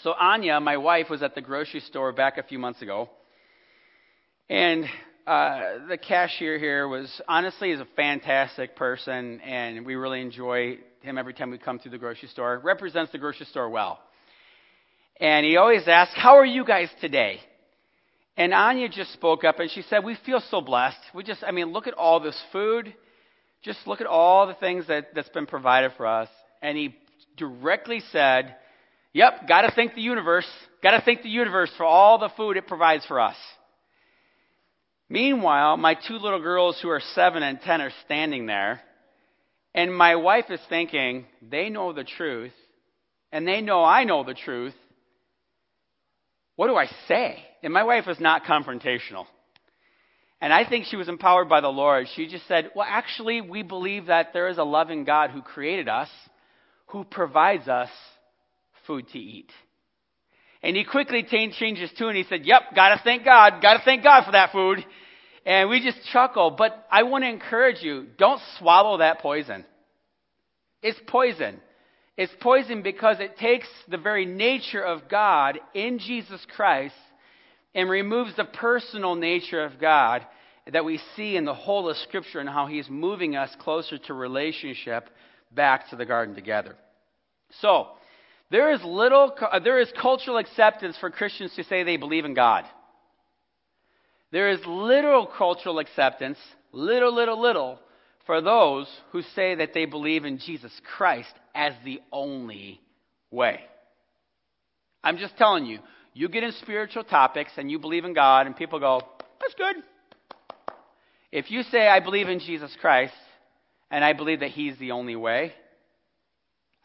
So 0.02 0.12
Anya, 0.12 0.60
my 0.60 0.76
wife, 0.76 1.08
was 1.08 1.22
at 1.22 1.34
the 1.34 1.40
grocery 1.40 1.80
store 1.80 2.12
back 2.12 2.36
a 2.36 2.42
few 2.42 2.58
months 2.58 2.82
ago, 2.82 3.08
and 4.50 4.84
uh, 5.26 5.86
the 5.88 5.96
cashier 5.96 6.58
here 6.58 6.86
was 6.86 7.20
honestly 7.26 7.70
is 7.70 7.80
a 7.80 7.88
fantastic 7.96 8.76
person, 8.76 9.40
and 9.40 9.86
we 9.86 9.94
really 9.94 10.20
enjoy 10.20 10.78
him 11.00 11.16
every 11.16 11.32
time 11.32 11.50
we 11.50 11.56
come 11.56 11.78
through 11.78 11.92
the 11.92 11.98
grocery 11.98 12.28
store. 12.28 12.60
Represents 12.62 13.10
the 13.12 13.18
grocery 13.18 13.46
store 13.46 13.70
well, 13.70 13.98
and 15.18 15.46
he 15.46 15.56
always 15.56 15.88
asks, 15.88 16.14
"How 16.14 16.36
are 16.36 16.44
you 16.44 16.64
guys 16.64 16.90
today?" 17.00 17.40
And 18.36 18.52
Anya 18.52 18.90
just 18.90 19.14
spoke 19.14 19.44
up 19.44 19.60
and 19.60 19.70
she 19.70 19.80
said, 19.80 20.04
"We 20.04 20.14
feel 20.26 20.40
so 20.50 20.60
blessed. 20.60 21.00
We 21.14 21.24
just, 21.24 21.42
I 21.42 21.52
mean, 21.52 21.72
look 21.72 21.86
at 21.86 21.94
all 21.94 22.20
this 22.20 22.38
food. 22.52 22.94
Just 23.62 23.86
look 23.86 24.00
at 24.00 24.06
all 24.06 24.46
the 24.46 24.54
things 24.54 24.86
that, 24.88 25.14
that's 25.14 25.28
been 25.30 25.46
provided 25.46 25.92
for 25.96 26.06
us." 26.06 26.28
And 26.62 26.76
he 26.76 26.96
directly 27.36 28.00
said 28.12 28.56
Yep, 29.16 29.48
got 29.48 29.62
to 29.62 29.70
thank 29.70 29.94
the 29.94 30.02
universe. 30.02 30.46
Got 30.82 30.90
to 30.90 31.00
thank 31.00 31.22
the 31.22 31.30
universe 31.30 31.70
for 31.78 31.84
all 31.84 32.18
the 32.18 32.28
food 32.36 32.58
it 32.58 32.66
provides 32.66 33.06
for 33.06 33.18
us. 33.18 33.36
Meanwhile, 35.08 35.78
my 35.78 35.94
two 35.94 36.18
little 36.18 36.42
girls 36.42 36.78
who 36.82 36.90
are 36.90 37.00
seven 37.14 37.42
and 37.42 37.58
ten 37.62 37.80
are 37.80 37.92
standing 38.04 38.44
there, 38.44 38.82
and 39.74 39.96
my 39.96 40.16
wife 40.16 40.50
is 40.50 40.60
thinking, 40.68 41.24
they 41.40 41.70
know 41.70 41.94
the 41.94 42.04
truth, 42.04 42.52
and 43.32 43.48
they 43.48 43.62
know 43.62 43.82
I 43.82 44.04
know 44.04 44.22
the 44.22 44.34
truth. 44.34 44.74
What 46.56 46.66
do 46.66 46.76
I 46.76 46.84
say? 47.08 47.42
And 47.62 47.72
my 47.72 47.84
wife 47.84 48.08
is 48.08 48.20
not 48.20 48.44
confrontational. 48.44 49.24
And 50.40 50.52
I 50.52 50.68
think 50.68 50.86
she 50.86 50.96
was 50.96 51.08
empowered 51.08 51.48
by 51.48 51.60
the 51.60 51.68
Lord. 51.68 52.06
She 52.14 52.26
just 52.26 52.46
said, 52.46 52.70
Well, 52.74 52.86
actually, 52.88 53.40
we 53.40 53.62
believe 53.62 54.06
that 54.06 54.32
there 54.32 54.48
is 54.48 54.58
a 54.58 54.64
loving 54.64 55.04
God 55.04 55.30
who 55.30 55.40
created 55.40 55.88
us, 55.88 56.08
who 56.86 57.04
provides 57.04 57.68
us 57.68 57.88
food 58.86 59.08
to 59.12 59.18
eat. 59.18 59.50
And 60.62 60.76
he 60.76 60.84
quickly 60.84 61.22
changed 61.22 61.80
his 61.80 61.92
tune. 61.98 62.16
He 62.16 62.24
said, 62.24 62.44
Yep, 62.44 62.74
gotta 62.74 63.00
thank 63.02 63.24
God. 63.24 63.62
Gotta 63.62 63.80
thank 63.84 64.02
God 64.02 64.24
for 64.24 64.32
that 64.32 64.52
food. 64.52 64.84
And 65.46 65.70
we 65.70 65.80
just 65.80 66.04
chuckle. 66.12 66.50
But 66.50 66.86
I 66.90 67.04
want 67.04 67.24
to 67.24 67.30
encourage 67.30 67.82
you 67.82 68.06
don't 68.18 68.40
swallow 68.58 68.98
that 68.98 69.20
poison. 69.20 69.64
It's 70.82 70.98
poison. 71.06 71.60
It's 72.16 72.32
poison 72.40 72.82
because 72.82 73.20
it 73.20 73.36
takes 73.38 73.68
the 73.88 73.98
very 73.98 74.26
nature 74.26 74.82
of 74.82 75.08
God 75.08 75.60
in 75.74 75.98
Jesus 75.98 76.44
Christ 76.54 76.94
and 77.76 77.90
removes 77.90 78.34
the 78.34 78.44
personal 78.44 79.14
nature 79.14 79.62
of 79.62 79.78
God 79.78 80.26
that 80.72 80.84
we 80.84 80.98
see 81.14 81.36
in 81.36 81.44
the 81.44 81.54
whole 81.54 81.88
of 81.90 81.96
Scripture 81.98 82.40
and 82.40 82.48
how 82.48 82.66
He's 82.66 82.88
moving 82.88 83.36
us 83.36 83.54
closer 83.60 83.98
to 83.98 84.14
relationship 84.14 85.08
back 85.52 85.90
to 85.90 85.96
the 85.96 86.06
garden 86.06 86.34
together. 86.34 86.74
So, 87.60 87.88
there 88.50 88.72
is 88.72 88.82
little, 88.82 89.36
uh, 89.38 89.58
there 89.58 89.78
is 89.78 89.92
cultural 90.00 90.38
acceptance 90.38 90.96
for 90.98 91.10
Christians 91.10 91.54
to 91.56 91.64
say 91.64 91.82
they 91.82 91.98
believe 91.98 92.24
in 92.24 92.32
God. 92.32 92.64
There 94.32 94.48
is 94.50 94.60
literal 94.66 95.26
cultural 95.26 95.78
acceptance, 95.78 96.38
little, 96.72 97.14
little, 97.14 97.40
little, 97.40 97.78
for 98.24 98.40
those 98.40 98.88
who 99.12 99.22
say 99.34 99.56
that 99.56 99.74
they 99.74 99.84
believe 99.84 100.24
in 100.24 100.38
Jesus 100.38 100.72
Christ 100.96 101.32
as 101.54 101.74
the 101.84 102.00
only 102.10 102.80
way. 103.30 103.60
I'm 105.04 105.18
just 105.18 105.36
telling 105.36 105.66
you, 105.66 105.78
you 106.16 106.30
get 106.30 106.42
in 106.42 106.52
spiritual 106.62 107.04
topics 107.04 107.50
and 107.58 107.70
you 107.70 107.78
believe 107.78 108.06
in 108.06 108.14
God, 108.14 108.46
and 108.46 108.56
people 108.56 108.80
go, 108.80 109.02
that's 109.38 109.54
good. 109.54 109.76
If 111.30 111.50
you 111.50 111.62
say, 111.64 111.86
I 111.86 112.00
believe 112.00 112.30
in 112.30 112.40
Jesus 112.40 112.74
Christ, 112.80 113.12
and 113.90 114.02
I 114.02 114.14
believe 114.14 114.40
that 114.40 114.48
He's 114.48 114.78
the 114.78 114.92
only 114.92 115.14
way, 115.14 115.52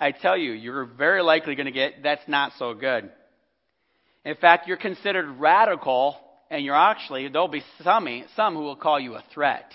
I 0.01 0.11
tell 0.11 0.35
you, 0.35 0.51
you're 0.51 0.83
very 0.83 1.23
likely 1.23 1.55
going 1.55 1.67
to 1.67 1.71
get 1.71 2.03
that's 2.03 2.27
not 2.27 2.51
so 2.59 2.73
good. 2.73 3.09
In 4.25 4.35
fact, 4.35 4.67
you're 4.67 4.75
considered 4.75 5.39
radical, 5.39 6.17
and 6.49 6.65
you're 6.65 6.75
actually, 6.75 7.29
there'll 7.29 7.47
be 7.47 7.63
some, 7.83 8.09
some 8.35 8.55
who 8.55 8.63
will 8.63 8.75
call 8.75 8.99
you 8.99 9.15
a 9.15 9.23
threat, 9.33 9.71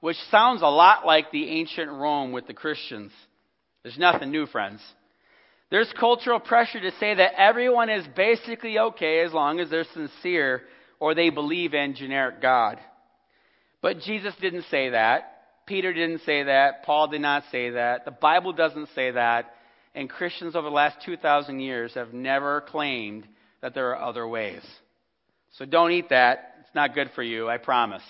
which 0.00 0.18
sounds 0.30 0.60
a 0.60 0.66
lot 0.66 1.06
like 1.06 1.30
the 1.30 1.48
ancient 1.48 1.90
Rome 1.90 2.32
with 2.32 2.46
the 2.46 2.52
Christians. 2.52 3.12
There's 3.82 3.96
nothing 3.96 4.30
new, 4.30 4.44
friends. 4.44 4.82
There's 5.70 5.92
cultural 5.98 6.40
pressure 6.40 6.80
to 6.80 6.92
say 6.98 7.14
that 7.14 7.32
everyone 7.36 7.90
is 7.90 8.06
basically 8.14 8.78
okay 8.78 9.20
as 9.20 9.32
long 9.32 9.60
as 9.60 9.70
they're 9.70 9.84
sincere 9.92 10.62
or 11.00 11.14
they 11.14 11.30
believe 11.30 11.74
in 11.74 11.94
generic 11.94 12.40
God. 12.40 12.78
But 13.82 14.00
Jesus 14.00 14.34
didn't 14.40 14.64
say 14.70 14.90
that. 14.90 15.30
Peter 15.66 15.92
didn't 15.92 16.22
say 16.22 16.44
that. 16.44 16.84
Paul 16.84 17.08
did 17.08 17.20
not 17.20 17.44
say 17.50 17.70
that. 17.70 18.04
The 18.04 18.10
Bible 18.10 18.52
doesn't 18.52 18.88
say 18.94 19.10
that. 19.10 19.54
And 19.94 20.10
Christians 20.10 20.56
over 20.56 20.68
the 20.68 20.74
last 20.74 20.98
2,000 21.04 21.60
years 21.60 21.94
have 21.94 22.12
never 22.12 22.60
claimed 22.60 23.26
that 23.62 23.74
there 23.74 23.90
are 23.90 24.08
other 24.08 24.26
ways. 24.26 24.62
So 25.58 25.64
don't 25.64 25.92
eat 25.92 26.10
that. 26.10 26.56
It's 26.60 26.74
not 26.74 26.94
good 26.94 27.10
for 27.14 27.22
you, 27.22 27.48
I 27.48 27.58
promise. 27.58 28.02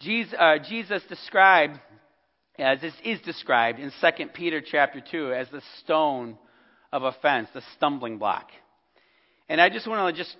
Jesus, 0.00 0.34
uh, 0.38 0.58
Jesus 0.68 1.02
described, 1.08 1.78
as 2.58 2.80
this 2.80 2.94
is 3.04 3.20
described 3.20 3.78
in 3.78 3.92
2 4.00 4.26
Peter 4.34 4.60
chapter 4.60 5.00
2, 5.00 5.32
as 5.32 5.48
the 5.50 5.62
stone 5.78 6.38
of 6.92 7.02
offense, 7.02 7.48
the 7.54 7.62
stumbling 7.76 8.18
block. 8.18 8.50
And 9.48 9.60
I 9.60 9.68
just 9.68 9.86
want 9.86 10.14
to 10.14 10.22
just, 10.22 10.36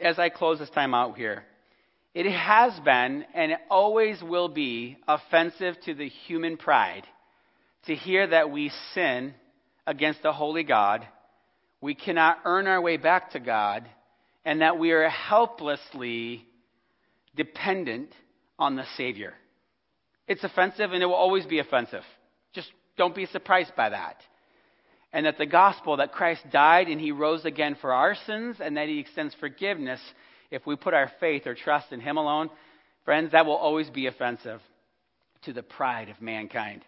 as 0.00 0.18
I 0.18 0.28
close 0.28 0.58
this 0.58 0.70
time 0.70 0.94
out 0.94 1.16
here, 1.16 1.44
it 2.14 2.30
has 2.30 2.78
been 2.80 3.24
and 3.34 3.52
it 3.52 3.58
always 3.70 4.22
will 4.22 4.48
be 4.48 4.98
offensive 5.08 5.76
to 5.84 5.94
the 5.94 6.08
human 6.08 6.56
pride 6.56 7.04
to 7.86 7.94
hear 7.94 8.26
that 8.26 8.50
we 8.50 8.70
sin 8.94 9.34
against 9.86 10.22
the 10.22 10.32
holy 10.32 10.62
God, 10.62 11.06
we 11.80 11.94
cannot 11.94 12.38
earn 12.44 12.68
our 12.68 12.80
way 12.80 12.96
back 12.96 13.32
to 13.32 13.40
God, 13.40 13.88
and 14.44 14.60
that 14.60 14.78
we 14.78 14.92
are 14.92 15.08
helplessly 15.08 16.46
dependent 17.34 18.10
on 18.58 18.76
the 18.76 18.84
Savior. 18.96 19.34
It's 20.28 20.44
offensive 20.44 20.92
and 20.92 21.02
it 21.02 21.06
will 21.06 21.14
always 21.14 21.46
be 21.46 21.58
offensive. 21.58 22.04
Just 22.52 22.70
don't 22.96 23.14
be 23.14 23.26
surprised 23.26 23.74
by 23.76 23.90
that. 23.90 24.16
And 25.12 25.26
that 25.26 25.38
the 25.38 25.46
gospel 25.46 25.98
that 25.98 26.12
Christ 26.12 26.42
died 26.50 26.88
and 26.88 27.00
he 27.00 27.12
rose 27.12 27.44
again 27.44 27.76
for 27.80 27.92
our 27.92 28.14
sins 28.26 28.56
and 28.60 28.76
that 28.76 28.88
he 28.88 28.98
extends 28.98 29.34
forgiveness 29.34 30.00
if 30.52 30.66
we 30.66 30.76
put 30.76 30.94
our 30.94 31.10
faith 31.18 31.46
or 31.46 31.54
trust 31.54 31.90
in 31.92 32.00
Him 32.00 32.18
alone, 32.18 32.50
friends, 33.04 33.32
that 33.32 33.46
will 33.46 33.56
always 33.56 33.88
be 33.90 34.06
offensive 34.06 34.60
to 35.44 35.52
the 35.52 35.62
pride 35.62 36.10
of 36.10 36.20
mankind. 36.20 36.82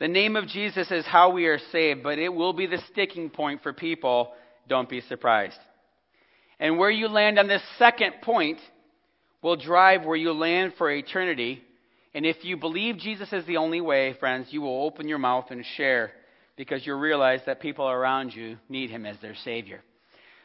The 0.00 0.08
name 0.08 0.34
of 0.34 0.48
Jesus 0.48 0.90
is 0.90 1.04
how 1.04 1.30
we 1.30 1.46
are 1.46 1.60
saved, 1.70 2.02
but 2.02 2.18
it 2.18 2.32
will 2.32 2.54
be 2.54 2.66
the 2.66 2.82
sticking 2.90 3.30
point 3.30 3.62
for 3.62 3.72
people. 3.72 4.32
Don't 4.66 4.88
be 4.88 5.02
surprised. 5.02 5.58
And 6.58 6.78
where 6.78 6.90
you 6.90 7.06
land 7.06 7.38
on 7.38 7.46
this 7.46 7.62
second 7.78 8.14
point 8.22 8.58
will 9.42 9.56
drive 9.56 10.04
where 10.04 10.16
you 10.16 10.32
land 10.32 10.72
for 10.78 10.90
eternity. 10.90 11.62
And 12.14 12.24
if 12.24 12.44
you 12.44 12.56
believe 12.56 12.96
Jesus 12.96 13.32
is 13.32 13.44
the 13.46 13.56
only 13.56 13.80
way, 13.80 14.14
friends, 14.14 14.48
you 14.50 14.60
will 14.62 14.84
open 14.84 15.08
your 15.08 15.18
mouth 15.18 15.46
and 15.50 15.64
share 15.76 16.12
because 16.56 16.86
you'll 16.86 16.98
realize 16.98 17.40
that 17.46 17.60
people 17.60 17.88
around 17.88 18.32
you 18.32 18.56
need 18.68 18.90
him 18.90 19.04
as 19.04 19.16
their 19.20 19.34
Savior. 19.34 19.82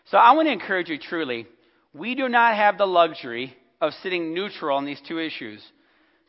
So 0.05 0.17
I 0.17 0.31
want 0.33 0.47
to 0.47 0.51
encourage 0.51 0.89
you 0.89 0.97
truly 0.97 1.45
we 1.93 2.15
do 2.15 2.29
not 2.29 2.55
have 2.55 2.77
the 2.77 2.85
luxury 2.85 3.55
of 3.81 3.93
sitting 4.03 4.33
neutral 4.33 4.77
on 4.77 4.85
these 4.85 5.01
two 5.07 5.19
issues. 5.19 5.63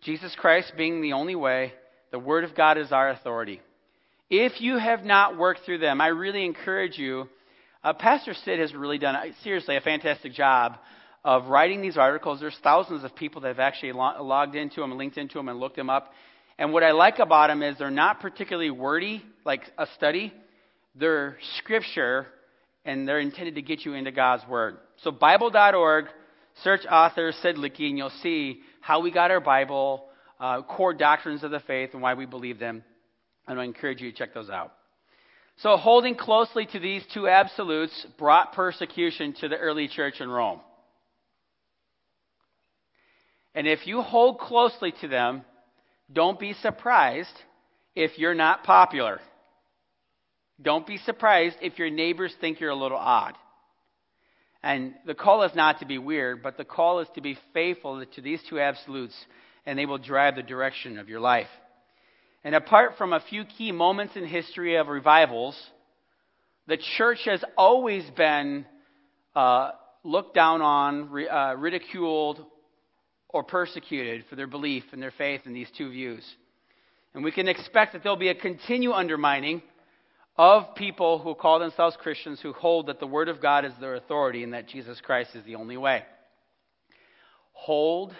Jesus 0.02 0.34
Christ 0.38 0.72
being 0.76 1.02
the 1.02 1.12
only 1.12 1.34
way, 1.34 1.72
the 2.10 2.18
Word 2.18 2.44
of 2.44 2.54
God 2.54 2.78
is 2.78 2.92
our 2.92 3.10
authority. 3.10 3.60
If 4.30 4.60
you 4.60 4.78
have 4.78 5.04
not 5.04 5.36
worked 5.36 5.64
through 5.64 5.78
them, 5.78 6.00
I 6.00 6.08
really 6.08 6.44
encourage 6.44 6.96
you. 6.96 7.28
Uh, 7.82 7.92
Pastor 7.92 8.32
Sid 8.32 8.58
has 8.58 8.74
really 8.74 8.98
done, 8.98 9.16
seriously, 9.42 9.76
a 9.76 9.80
fantastic 9.80 10.32
job 10.32 10.78
of 11.24 11.48
writing 11.48 11.82
these 11.82 11.96
articles. 11.96 12.40
There's 12.40 12.58
thousands 12.62 13.04
of 13.04 13.14
people 13.14 13.42
that 13.42 13.48
have 13.48 13.60
actually 13.60 13.92
lo- 13.92 14.22
logged 14.22 14.54
into 14.54 14.80
them, 14.80 14.96
linked 14.96 15.18
into 15.18 15.34
them, 15.34 15.48
and 15.48 15.60
looked 15.60 15.76
them 15.76 15.90
up. 15.90 16.12
And 16.58 16.72
what 16.72 16.82
I 16.82 16.92
like 16.92 17.18
about 17.18 17.48
them 17.48 17.62
is 17.62 17.78
they're 17.78 17.90
not 17.90 18.20
particularly 18.20 18.70
wordy, 18.70 19.22
like 19.44 19.62
a 19.78 19.86
study. 19.96 20.32
They're 20.94 21.36
scripture 21.58 22.26
and 22.84 23.06
they're 23.06 23.20
intended 23.20 23.56
to 23.56 23.62
get 23.62 23.84
you 23.84 23.94
into 23.94 24.10
God's 24.10 24.46
Word. 24.48 24.78
So, 25.02 25.10
Bible.org, 25.10 26.06
search 26.62 26.86
author 26.90 27.32
Sid 27.32 27.56
Litke, 27.56 27.88
and 27.88 27.98
you'll 27.98 28.10
see 28.22 28.60
how 28.80 29.00
we 29.00 29.10
got 29.10 29.30
our 29.30 29.40
Bible, 29.40 30.06
uh, 30.38 30.62
core 30.62 30.94
doctrines 30.94 31.44
of 31.44 31.50
the 31.50 31.60
faith, 31.60 31.90
and 31.92 32.02
why 32.02 32.14
we 32.14 32.26
believe 32.26 32.58
them. 32.58 32.82
And 33.46 33.60
I 33.60 33.64
encourage 33.64 34.00
you 34.00 34.10
to 34.10 34.16
check 34.16 34.32
those 34.32 34.50
out. 34.50 34.72
So, 35.58 35.76
holding 35.76 36.14
closely 36.14 36.66
to 36.66 36.78
these 36.78 37.04
two 37.12 37.28
absolutes 37.28 38.06
brought 38.18 38.54
persecution 38.54 39.34
to 39.40 39.48
the 39.48 39.56
early 39.56 39.88
church 39.88 40.20
in 40.20 40.30
Rome. 40.30 40.60
And 43.54 43.66
if 43.66 43.86
you 43.86 44.02
hold 44.02 44.38
closely 44.38 44.92
to 45.00 45.08
them, 45.08 45.44
don't 46.12 46.38
be 46.38 46.52
surprised 46.54 47.34
if 47.94 48.18
you're 48.18 48.34
not 48.34 48.64
popular. 48.64 49.20
Don't 50.62 50.86
be 50.86 50.98
surprised 50.98 51.56
if 51.62 51.78
your 51.78 51.90
neighbors 51.90 52.34
think 52.40 52.60
you're 52.60 52.70
a 52.70 52.74
little 52.76 52.98
odd. 52.98 53.34
And 54.62 54.94
the 55.06 55.14
call 55.14 55.42
is 55.44 55.54
not 55.54 55.78
to 55.80 55.86
be 55.86 55.98
weird, 55.98 56.42
but 56.42 56.58
the 56.58 56.64
call 56.64 57.00
is 57.00 57.08
to 57.14 57.22
be 57.22 57.38
faithful 57.54 58.04
to 58.04 58.20
these 58.20 58.40
two 58.48 58.60
absolutes, 58.60 59.14
and 59.64 59.78
they 59.78 59.86
will 59.86 59.98
drive 59.98 60.36
the 60.36 60.42
direction 60.42 60.98
of 60.98 61.08
your 61.08 61.20
life. 61.20 61.48
And 62.44 62.54
apart 62.54 62.98
from 62.98 63.12
a 63.12 63.20
few 63.20 63.44
key 63.44 63.72
moments 63.72 64.16
in 64.16 64.26
history 64.26 64.76
of 64.76 64.88
revivals, 64.88 65.58
the 66.66 66.78
church 66.98 67.20
has 67.24 67.42
always 67.56 68.08
been 68.10 68.66
uh, 69.34 69.70
looked 70.04 70.34
down 70.34 70.60
on, 70.60 71.26
uh, 71.30 71.54
ridiculed, 71.56 72.44
or 73.32 73.42
persecuted 73.42 74.24
for 74.28 74.36
their 74.36 74.46
belief 74.46 74.84
and 74.92 75.02
their 75.02 75.12
faith 75.12 75.42
in 75.46 75.52
these 75.52 75.70
two 75.76 75.90
views. 75.90 76.24
And 77.14 77.24
we 77.24 77.32
can 77.32 77.48
expect 77.48 77.92
that 77.92 78.02
there'll 78.02 78.16
be 78.16 78.28
a 78.28 78.34
continued 78.34 78.92
undermining 78.92 79.62
of 80.36 80.74
people 80.74 81.18
who 81.18 81.34
call 81.34 81.58
themselves 81.58 81.96
Christians 82.00 82.40
who 82.40 82.52
hold 82.52 82.86
that 82.86 83.00
the 83.00 83.06
Word 83.06 83.28
of 83.28 83.42
God 83.42 83.64
is 83.64 83.72
their 83.80 83.94
authority 83.94 84.42
and 84.42 84.54
that 84.54 84.68
Jesus 84.68 85.00
Christ 85.00 85.34
is 85.34 85.44
the 85.44 85.56
only 85.56 85.76
way. 85.76 86.02
Hold 87.52 88.14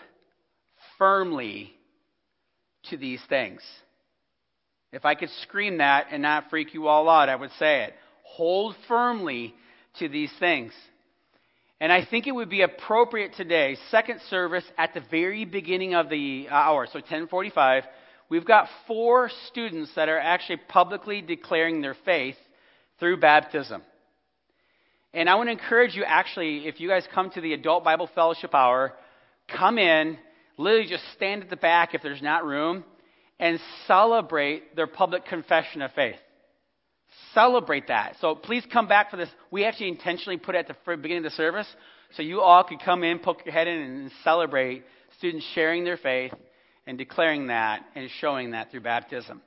firmly 0.99 1.73
to 2.91 2.97
these 2.97 3.23
things. 3.29 3.63
If 4.93 5.05
I 5.05 5.15
could 5.15 5.31
scream 5.43 5.79
that 5.79 6.09
and 6.11 6.23
not 6.23 6.51
freak 6.51 6.75
you 6.75 6.89
all 6.89 7.09
out, 7.09 7.29
I 7.29 7.37
would 7.37 7.53
say 7.59 7.85
it. 7.85 7.95
Hold 8.25 8.75
firmly 8.89 9.55
to 9.99 10.09
these 10.09 10.33
things. 10.39 10.73
And 11.81 11.91
I 11.91 12.05
think 12.05 12.27
it 12.27 12.35
would 12.35 12.51
be 12.51 12.61
appropriate 12.61 13.35
today, 13.35 13.79
second 13.91 14.21
service 14.29 14.65
at 14.77 14.93
the 14.93 15.01
very 15.11 15.47
beginning 15.47 15.95
of 15.95 16.11
the 16.11 16.47
uh, 16.51 16.55
hour, 16.55 16.87
so 16.87 16.99
1045, 16.99 17.85
we've 18.29 18.45
got 18.45 18.69
four 18.87 19.31
students 19.49 19.91
that 19.97 20.11
are 20.11 20.19
actually 20.19 20.59
publicly 20.69 21.23
declaring 21.23 21.81
their 21.81 21.97
faith 22.05 22.37
through 22.99 23.17
baptism. 23.19 23.83
And 25.15 25.29
I 25.29 25.37
want 25.37 25.49
to 25.49 25.53
encourage 25.53 25.95
you, 25.95 26.05
actually, 26.05 26.69
if 26.69 26.81
you 26.81 26.89
guys 26.89 27.09
come 27.15 27.31
to 27.31 27.41
the 27.41 27.55
Adult 27.55 27.83
Bible 27.83 28.11
Fellowship 28.15 28.55
Hour, 28.55 28.93
come 29.49 29.79
in, 29.79 30.19
literally 30.59 30.87
just 30.87 31.03
stand 31.17 31.43
at 31.43 31.51
the 31.51 31.57
back 31.57 31.95
if 31.95 32.03
there's 32.03 32.23
not 32.23 32.45
room, 32.45 32.85
and 33.39 33.59
celebrate 33.87 34.77
their 34.77 34.87
public 34.87 35.25
confession 35.25 35.81
of 35.81 35.91
faith. 35.93 36.21
Celebrate 37.35 37.89
that. 37.89 38.17
So 38.21 38.35
please 38.35 38.65
come 38.73 38.89
back 38.89 39.11
for 39.11 39.17
this. 39.17 39.29
We 39.51 39.65
actually 39.65 39.89
intentionally 39.89 40.39
put 40.39 40.55
it 40.55 40.67
at 40.69 40.69
the 40.69 40.97
beginning 40.97 41.25
of 41.25 41.31
the 41.33 41.37
service 41.37 41.67
so 42.17 42.23
you 42.23 42.41
all 42.41 42.65
could 42.65 42.81
come 42.81 43.05
in, 43.05 43.19
poke 43.19 43.45
your 43.45 43.53
head 43.53 43.69
in, 43.69 43.79
and 43.79 44.11
celebrate 44.25 44.85
students 45.19 45.47
sharing 45.55 45.85
their 45.85 45.97
faith 45.97 46.33
and 46.87 46.99
declaring 46.99 47.49
that 47.49 47.83
and 47.95 48.09
showing 48.21 48.53
that 48.53 48.71
through 48.71 48.81
baptism. 48.81 49.41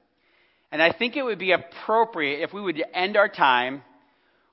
And 0.71 0.81
I 0.81 0.91
think 0.91 1.15
it 1.15 1.23
would 1.23 1.39
be 1.39 1.51
appropriate 1.51 2.41
if 2.41 2.53
we 2.53 2.61
would 2.61 2.81
end 2.93 3.17
our 3.17 3.29
time 3.29 3.83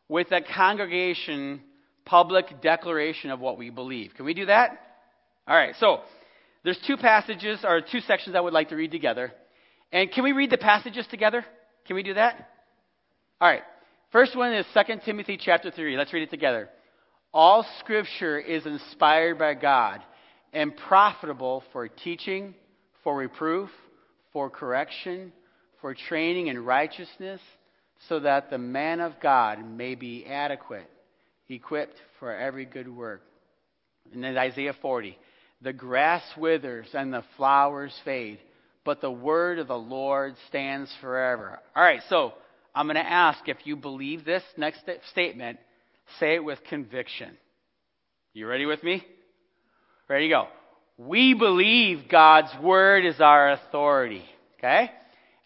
with 0.09 0.33
a 0.33 0.41
congregation 0.41 1.63
public 2.05 2.61
declaration 2.61 3.31
of 3.31 3.39
what 3.39 3.57
we 3.57 3.71
believe. 3.71 4.13
Can 4.17 4.25
we 4.25 4.35
do 4.35 4.47
that? 4.47 4.79
All 5.47 5.57
right. 5.57 5.75
So 5.79 6.01
there's 6.65 6.79
two 6.87 6.97
passages 6.97 7.61
or 7.65 7.81
two 7.81 8.01
sections 8.01 8.35
I 8.35 8.41
would 8.41 8.53
like 8.53 8.71
to 8.71 8.77
read 8.77 8.91
together. 8.91 9.33
And 9.93 10.11
can 10.11 10.25
we 10.25 10.33
read 10.33 10.51
the 10.51 10.59
passages 10.59 11.07
together? 11.11 11.45
Can 11.87 11.97
we 11.97 12.03
do 12.03 12.15
that? 12.15 12.49
All 13.41 13.49
right. 13.49 13.63
First 14.13 14.37
one 14.37 14.53
is 14.53 14.67
2 14.75 14.97
Timothy 15.05 15.39
chapter 15.43 15.71
3. 15.71 15.97
Let's 15.97 16.13
read 16.13 16.25
it 16.25 16.31
together. 16.31 16.69
All 17.33 17.65
scripture 17.79 18.39
is 18.39 18.67
inspired 18.67 19.39
by 19.39 19.55
God 19.55 20.03
and 20.53 20.77
profitable 20.77 21.63
for 21.73 21.89
teaching, 21.89 22.55
for 23.03 23.17
reproof, 23.17 23.71
for 24.35 24.51
correction, 24.51 25.33
for 25.81 25.95
training 25.95 26.49
in 26.49 26.63
righteousness, 26.63 27.41
so 28.09 28.21
that 28.21 28.51
the 28.51 28.59
man 28.59 29.01
of 29.01 29.15
God 29.23 29.65
may 29.65 29.95
be 29.95 30.27
adequate, 30.27 30.91
equipped 31.49 31.97
for 32.19 32.37
every 32.37 32.67
good 32.67 32.95
work. 32.95 33.23
And 34.13 34.23
then 34.23 34.37
Isaiah 34.37 34.75
40. 34.83 35.17
The 35.63 35.73
grass 35.73 36.23
withers 36.37 36.89
and 36.93 37.11
the 37.11 37.25
flowers 37.39 37.95
fade, 38.05 38.39
but 38.85 39.01
the 39.01 39.11
word 39.11 39.59
of 39.59 39.69
the 39.69 39.79
Lord 39.79 40.35
stands 40.49 40.93
forever. 41.01 41.59
All 41.75 41.83
right, 41.83 42.01
so 42.11 42.35
I'm 42.75 42.87
going 42.87 42.97
to 42.97 43.01
ask 43.01 43.49
if 43.49 43.59
you 43.65 43.77
believe 43.77 44.25
this 44.25 44.43
next 44.57 44.81
statement, 45.11 45.59
say 46.19 46.35
it 46.35 46.45
with 46.45 46.59
conviction. 46.69 47.37
You 48.33 48.47
ready 48.47 48.67
with 48.67 48.83
me? 48.83 49.05
Ready 50.09 50.29
to 50.29 50.35
go. 50.35 50.49
We 50.99 51.35
believe 51.35 52.09
God's 52.11 52.51
word 52.63 53.05
is 53.05 53.21
our 53.21 53.53
authority. 53.53 54.25
Okay? 54.59 54.91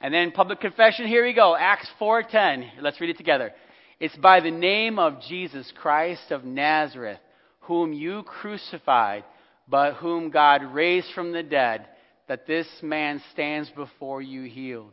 And 0.00 0.12
then 0.12 0.32
public 0.32 0.60
confession, 0.60 1.06
here 1.06 1.24
we 1.24 1.32
go. 1.32 1.56
Acts 1.56 1.88
4:10. 1.98 2.82
Let's 2.82 3.00
read 3.00 3.10
it 3.10 3.16
together. 3.16 3.54
It's 4.00 4.16
by 4.16 4.40
the 4.40 4.50
name 4.50 4.98
of 4.98 5.22
Jesus 5.22 5.72
Christ 5.72 6.30
of 6.30 6.44
Nazareth, 6.44 7.20
whom 7.60 7.92
you 7.92 8.22
crucified, 8.24 9.24
but 9.68 9.94
whom 9.94 10.30
God 10.30 10.62
raised 10.74 11.10
from 11.14 11.32
the 11.32 11.42
dead, 11.42 11.86
that 12.28 12.46
this 12.46 12.66
man 12.82 13.22
stands 13.32 13.70
before 13.70 14.20
you 14.20 14.42
healed. 14.42 14.92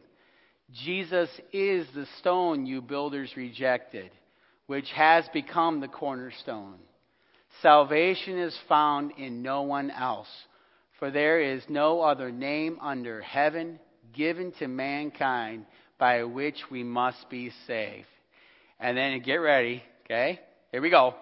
Jesus 0.74 1.30
is 1.52 1.88
the 1.94 2.08
stone 2.20 2.66
you 2.66 2.82
builders 2.82 3.32
rejected, 3.36 4.10
which 4.68 4.90
has 4.92 5.26
become 5.34 5.80
the 5.80 5.88
cornerstone. 5.88 6.78
Salvation 7.62 8.40
is 8.40 8.58
found 8.70 9.12
in 9.18 9.42
no 9.42 9.64
one 9.64 9.92
else, 9.92 10.30
for 10.98 11.12
there 11.12 11.42
is 11.42 11.64
no 11.68 12.02
other 12.02 12.32
name 12.32 12.78
under 12.82 13.22
heaven 13.22 13.80
given 14.14 14.54
to 14.60 14.68
mankind 14.68 15.66
by 15.98 16.24
which 16.24 16.58
we 16.72 16.84
must 16.84 17.30
be 17.30 17.52
saved. 17.68 18.08
And 18.80 18.98
then 18.98 19.20
get 19.22 19.36
ready, 19.36 19.84
okay? 20.06 20.40
Here 20.72 20.82
we 20.82 20.90
go. 20.90 21.16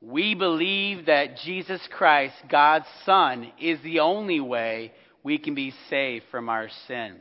We 0.00 0.34
believe 0.34 1.06
that 1.06 1.38
Jesus 1.38 1.80
Christ, 1.90 2.34
God's 2.50 2.86
Son, 3.06 3.50
is 3.60 3.80
the 3.82 4.00
only 4.00 4.40
way 4.40 4.92
we 5.22 5.38
can 5.38 5.54
be 5.54 5.72
saved 5.88 6.24
from 6.30 6.48
our 6.48 6.68
sin. 6.86 7.16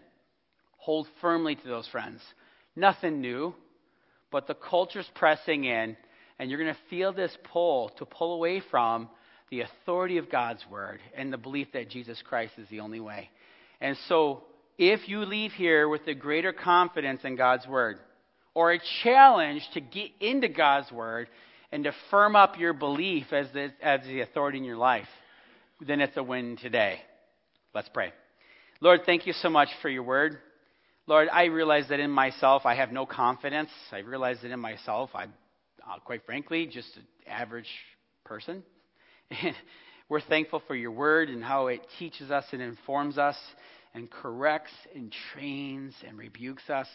Hold 0.81 1.07
firmly 1.21 1.55
to 1.55 1.67
those 1.67 1.87
friends. 1.87 2.19
Nothing 2.75 3.21
new, 3.21 3.53
but 4.31 4.47
the 4.47 4.55
culture's 4.55 5.09
pressing 5.13 5.63
in, 5.63 5.95
and 6.39 6.49
you're 6.49 6.59
going 6.59 6.73
to 6.73 6.89
feel 6.89 7.13
this 7.13 7.35
pull 7.51 7.89
to 7.99 8.05
pull 8.05 8.33
away 8.33 8.63
from 8.71 9.07
the 9.51 9.61
authority 9.61 10.17
of 10.17 10.31
God's 10.31 10.65
word 10.71 10.99
and 11.15 11.31
the 11.31 11.37
belief 11.37 11.67
that 11.73 11.89
Jesus 11.89 12.19
Christ 12.27 12.53
is 12.57 12.67
the 12.69 12.79
only 12.79 12.99
way. 12.99 13.29
And 13.79 13.95
so, 14.07 14.43
if 14.79 15.07
you 15.07 15.19
leave 15.19 15.51
here 15.51 15.87
with 15.87 16.07
a 16.07 16.15
greater 16.15 16.51
confidence 16.51 17.21
in 17.23 17.35
God's 17.35 17.67
word, 17.67 17.99
or 18.55 18.71
a 18.71 18.79
challenge 19.03 19.61
to 19.75 19.81
get 19.81 20.09
into 20.19 20.47
God's 20.47 20.91
word 20.91 21.27
and 21.71 21.83
to 21.83 21.93
firm 22.09 22.35
up 22.35 22.57
your 22.57 22.73
belief 22.73 23.31
as 23.31 23.47
the, 23.53 23.71
as 23.83 24.01
the 24.05 24.21
authority 24.21 24.57
in 24.57 24.63
your 24.63 24.77
life, 24.77 25.07
then 25.79 26.01
it's 26.01 26.17
a 26.17 26.23
win 26.23 26.57
today. 26.57 27.01
Let's 27.75 27.89
pray. 27.89 28.13
Lord, 28.81 29.01
thank 29.05 29.27
you 29.27 29.33
so 29.33 29.49
much 29.49 29.69
for 29.81 29.89
your 29.89 30.03
word. 30.03 30.39
Lord, 31.11 31.27
I 31.27 31.47
realize 31.47 31.89
that 31.89 31.99
in 31.99 32.09
myself 32.09 32.65
I 32.65 32.75
have 32.75 32.93
no 32.93 33.05
confidence. 33.05 33.69
I 33.91 33.97
realize 33.97 34.37
that 34.43 34.51
in 34.51 34.61
myself 34.61 35.09
I'm, 35.13 35.33
uh, 35.85 35.99
quite 35.99 36.25
frankly, 36.25 36.67
just 36.67 36.87
an 36.95 37.03
average 37.27 37.67
person. 38.23 38.63
And 39.29 39.53
we're 40.07 40.21
thankful 40.21 40.63
for 40.67 40.73
your 40.73 40.91
word 40.91 41.27
and 41.27 41.43
how 41.43 41.67
it 41.67 41.81
teaches 41.99 42.31
us 42.31 42.45
and 42.53 42.61
informs 42.61 43.17
us 43.17 43.35
and 43.93 44.09
corrects 44.09 44.71
and 44.95 45.13
trains 45.33 45.93
and 46.07 46.17
rebukes 46.17 46.69
us. 46.69 46.87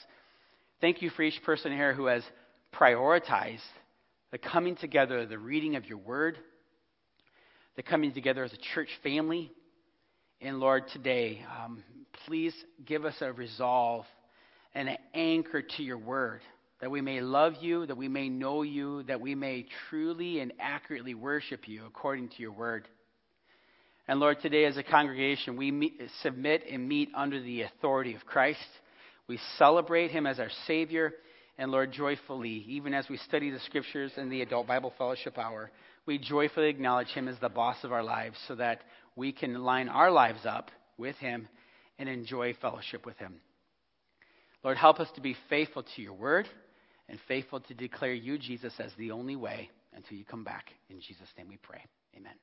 Thank 0.80 1.02
you 1.02 1.10
for 1.10 1.20
each 1.20 1.42
person 1.42 1.70
here 1.70 1.92
who 1.92 2.06
has 2.06 2.22
prioritized 2.74 3.58
the 4.32 4.38
coming 4.38 4.76
together, 4.76 5.26
the 5.26 5.38
reading 5.38 5.76
of 5.76 5.84
your 5.84 5.98
word, 5.98 6.38
the 7.76 7.82
coming 7.82 8.14
together 8.14 8.44
as 8.44 8.52
a 8.54 8.74
church 8.74 8.88
family. 9.02 9.52
And 10.40 10.60
Lord, 10.60 10.84
today, 10.92 11.42
um, 11.64 11.82
please 12.26 12.54
give 12.84 13.06
us 13.06 13.14
a 13.22 13.32
resolve 13.32 14.04
and 14.74 14.88
an 14.88 14.98
anchor 15.14 15.62
to 15.62 15.82
your 15.82 15.96
word, 15.96 16.42
that 16.82 16.90
we 16.90 17.00
may 17.00 17.22
love 17.22 17.54
you, 17.62 17.86
that 17.86 17.96
we 17.96 18.08
may 18.08 18.28
know 18.28 18.60
you, 18.60 19.02
that 19.04 19.22
we 19.22 19.34
may 19.34 19.64
truly 19.88 20.40
and 20.40 20.52
accurately 20.60 21.14
worship 21.14 21.66
you 21.66 21.86
according 21.86 22.28
to 22.28 22.34
your 22.38 22.52
word. 22.52 22.86
And 24.08 24.20
Lord, 24.20 24.36
today 24.42 24.66
as 24.66 24.76
a 24.76 24.82
congregation, 24.82 25.56
we 25.56 25.70
meet, 25.70 25.98
submit 26.22 26.64
and 26.70 26.86
meet 26.86 27.08
under 27.16 27.40
the 27.40 27.62
authority 27.62 28.14
of 28.14 28.26
Christ. 28.26 28.60
We 29.28 29.40
celebrate 29.56 30.10
him 30.10 30.26
as 30.26 30.38
our 30.38 30.50
Savior. 30.66 31.14
And 31.56 31.72
Lord, 31.72 31.92
joyfully, 31.92 32.66
even 32.68 32.92
as 32.92 33.08
we 33.08 33.16
study 33.16 33.48
the 33.48 33.60
scriptures 33.60 34.12
in 34.18 34.28
the 34.28 34.42
Adult 34.42 34.66
Bible 34.66 34.92
Fellowship 34.98 35.38
Hour, 35.38 35.70
we 36.04 36.18
joyfully 36.18 36.68
acknowledge 36.68 37.08
him 37.08 37.26
as 37.26 37.38
the 37.40 37.48
boss 37.48 37.82
of 37.82 37.92
our 37.92 38.04
lives 38.04 38.36
so 38.46 38.54
that 38.56 38.82
we 39.16 39.32
can 39.32 39.54
line 39.64 39.88
our 39.88 40.10
lives 40.10 40.46
up 40.46 40.70
with 40.98 41.16
him 41.16 41.48
and 41.98 42.08
enjoy 42.08 42.54
fellowship 42.54 43.06
with 43.06 43.16
Him. 43.18 43.40
Lord, 44.62 44.76
help 44.76 45.00
us 45.00 45.08
to 45.14 45.20
be 45.20 45.36
faithful 45.48 45.84
to 45.94 46.02
your 46.02 46.14
word 46.14 46.48
and 47.08 47.18
faithful 47.28 47.60
to 47.60 47.74
declare 47.74 48.14
you, 48.14 48.38
Jesus, 48.38 48.72
as 48.78 48.92
the 48.98 49.12
only 49.12 49.36
way 49.36 49.70
until 49.94 50.18
you 50.18 50.24
come 50.24 50.44
back. 50.44 50.66
In 50.90 51.00
Jesus' 51.00 51.28
name 51.38 51.48
we 51.48 51.56
pray. 51.56 51.84
Amen. 52.16 52.34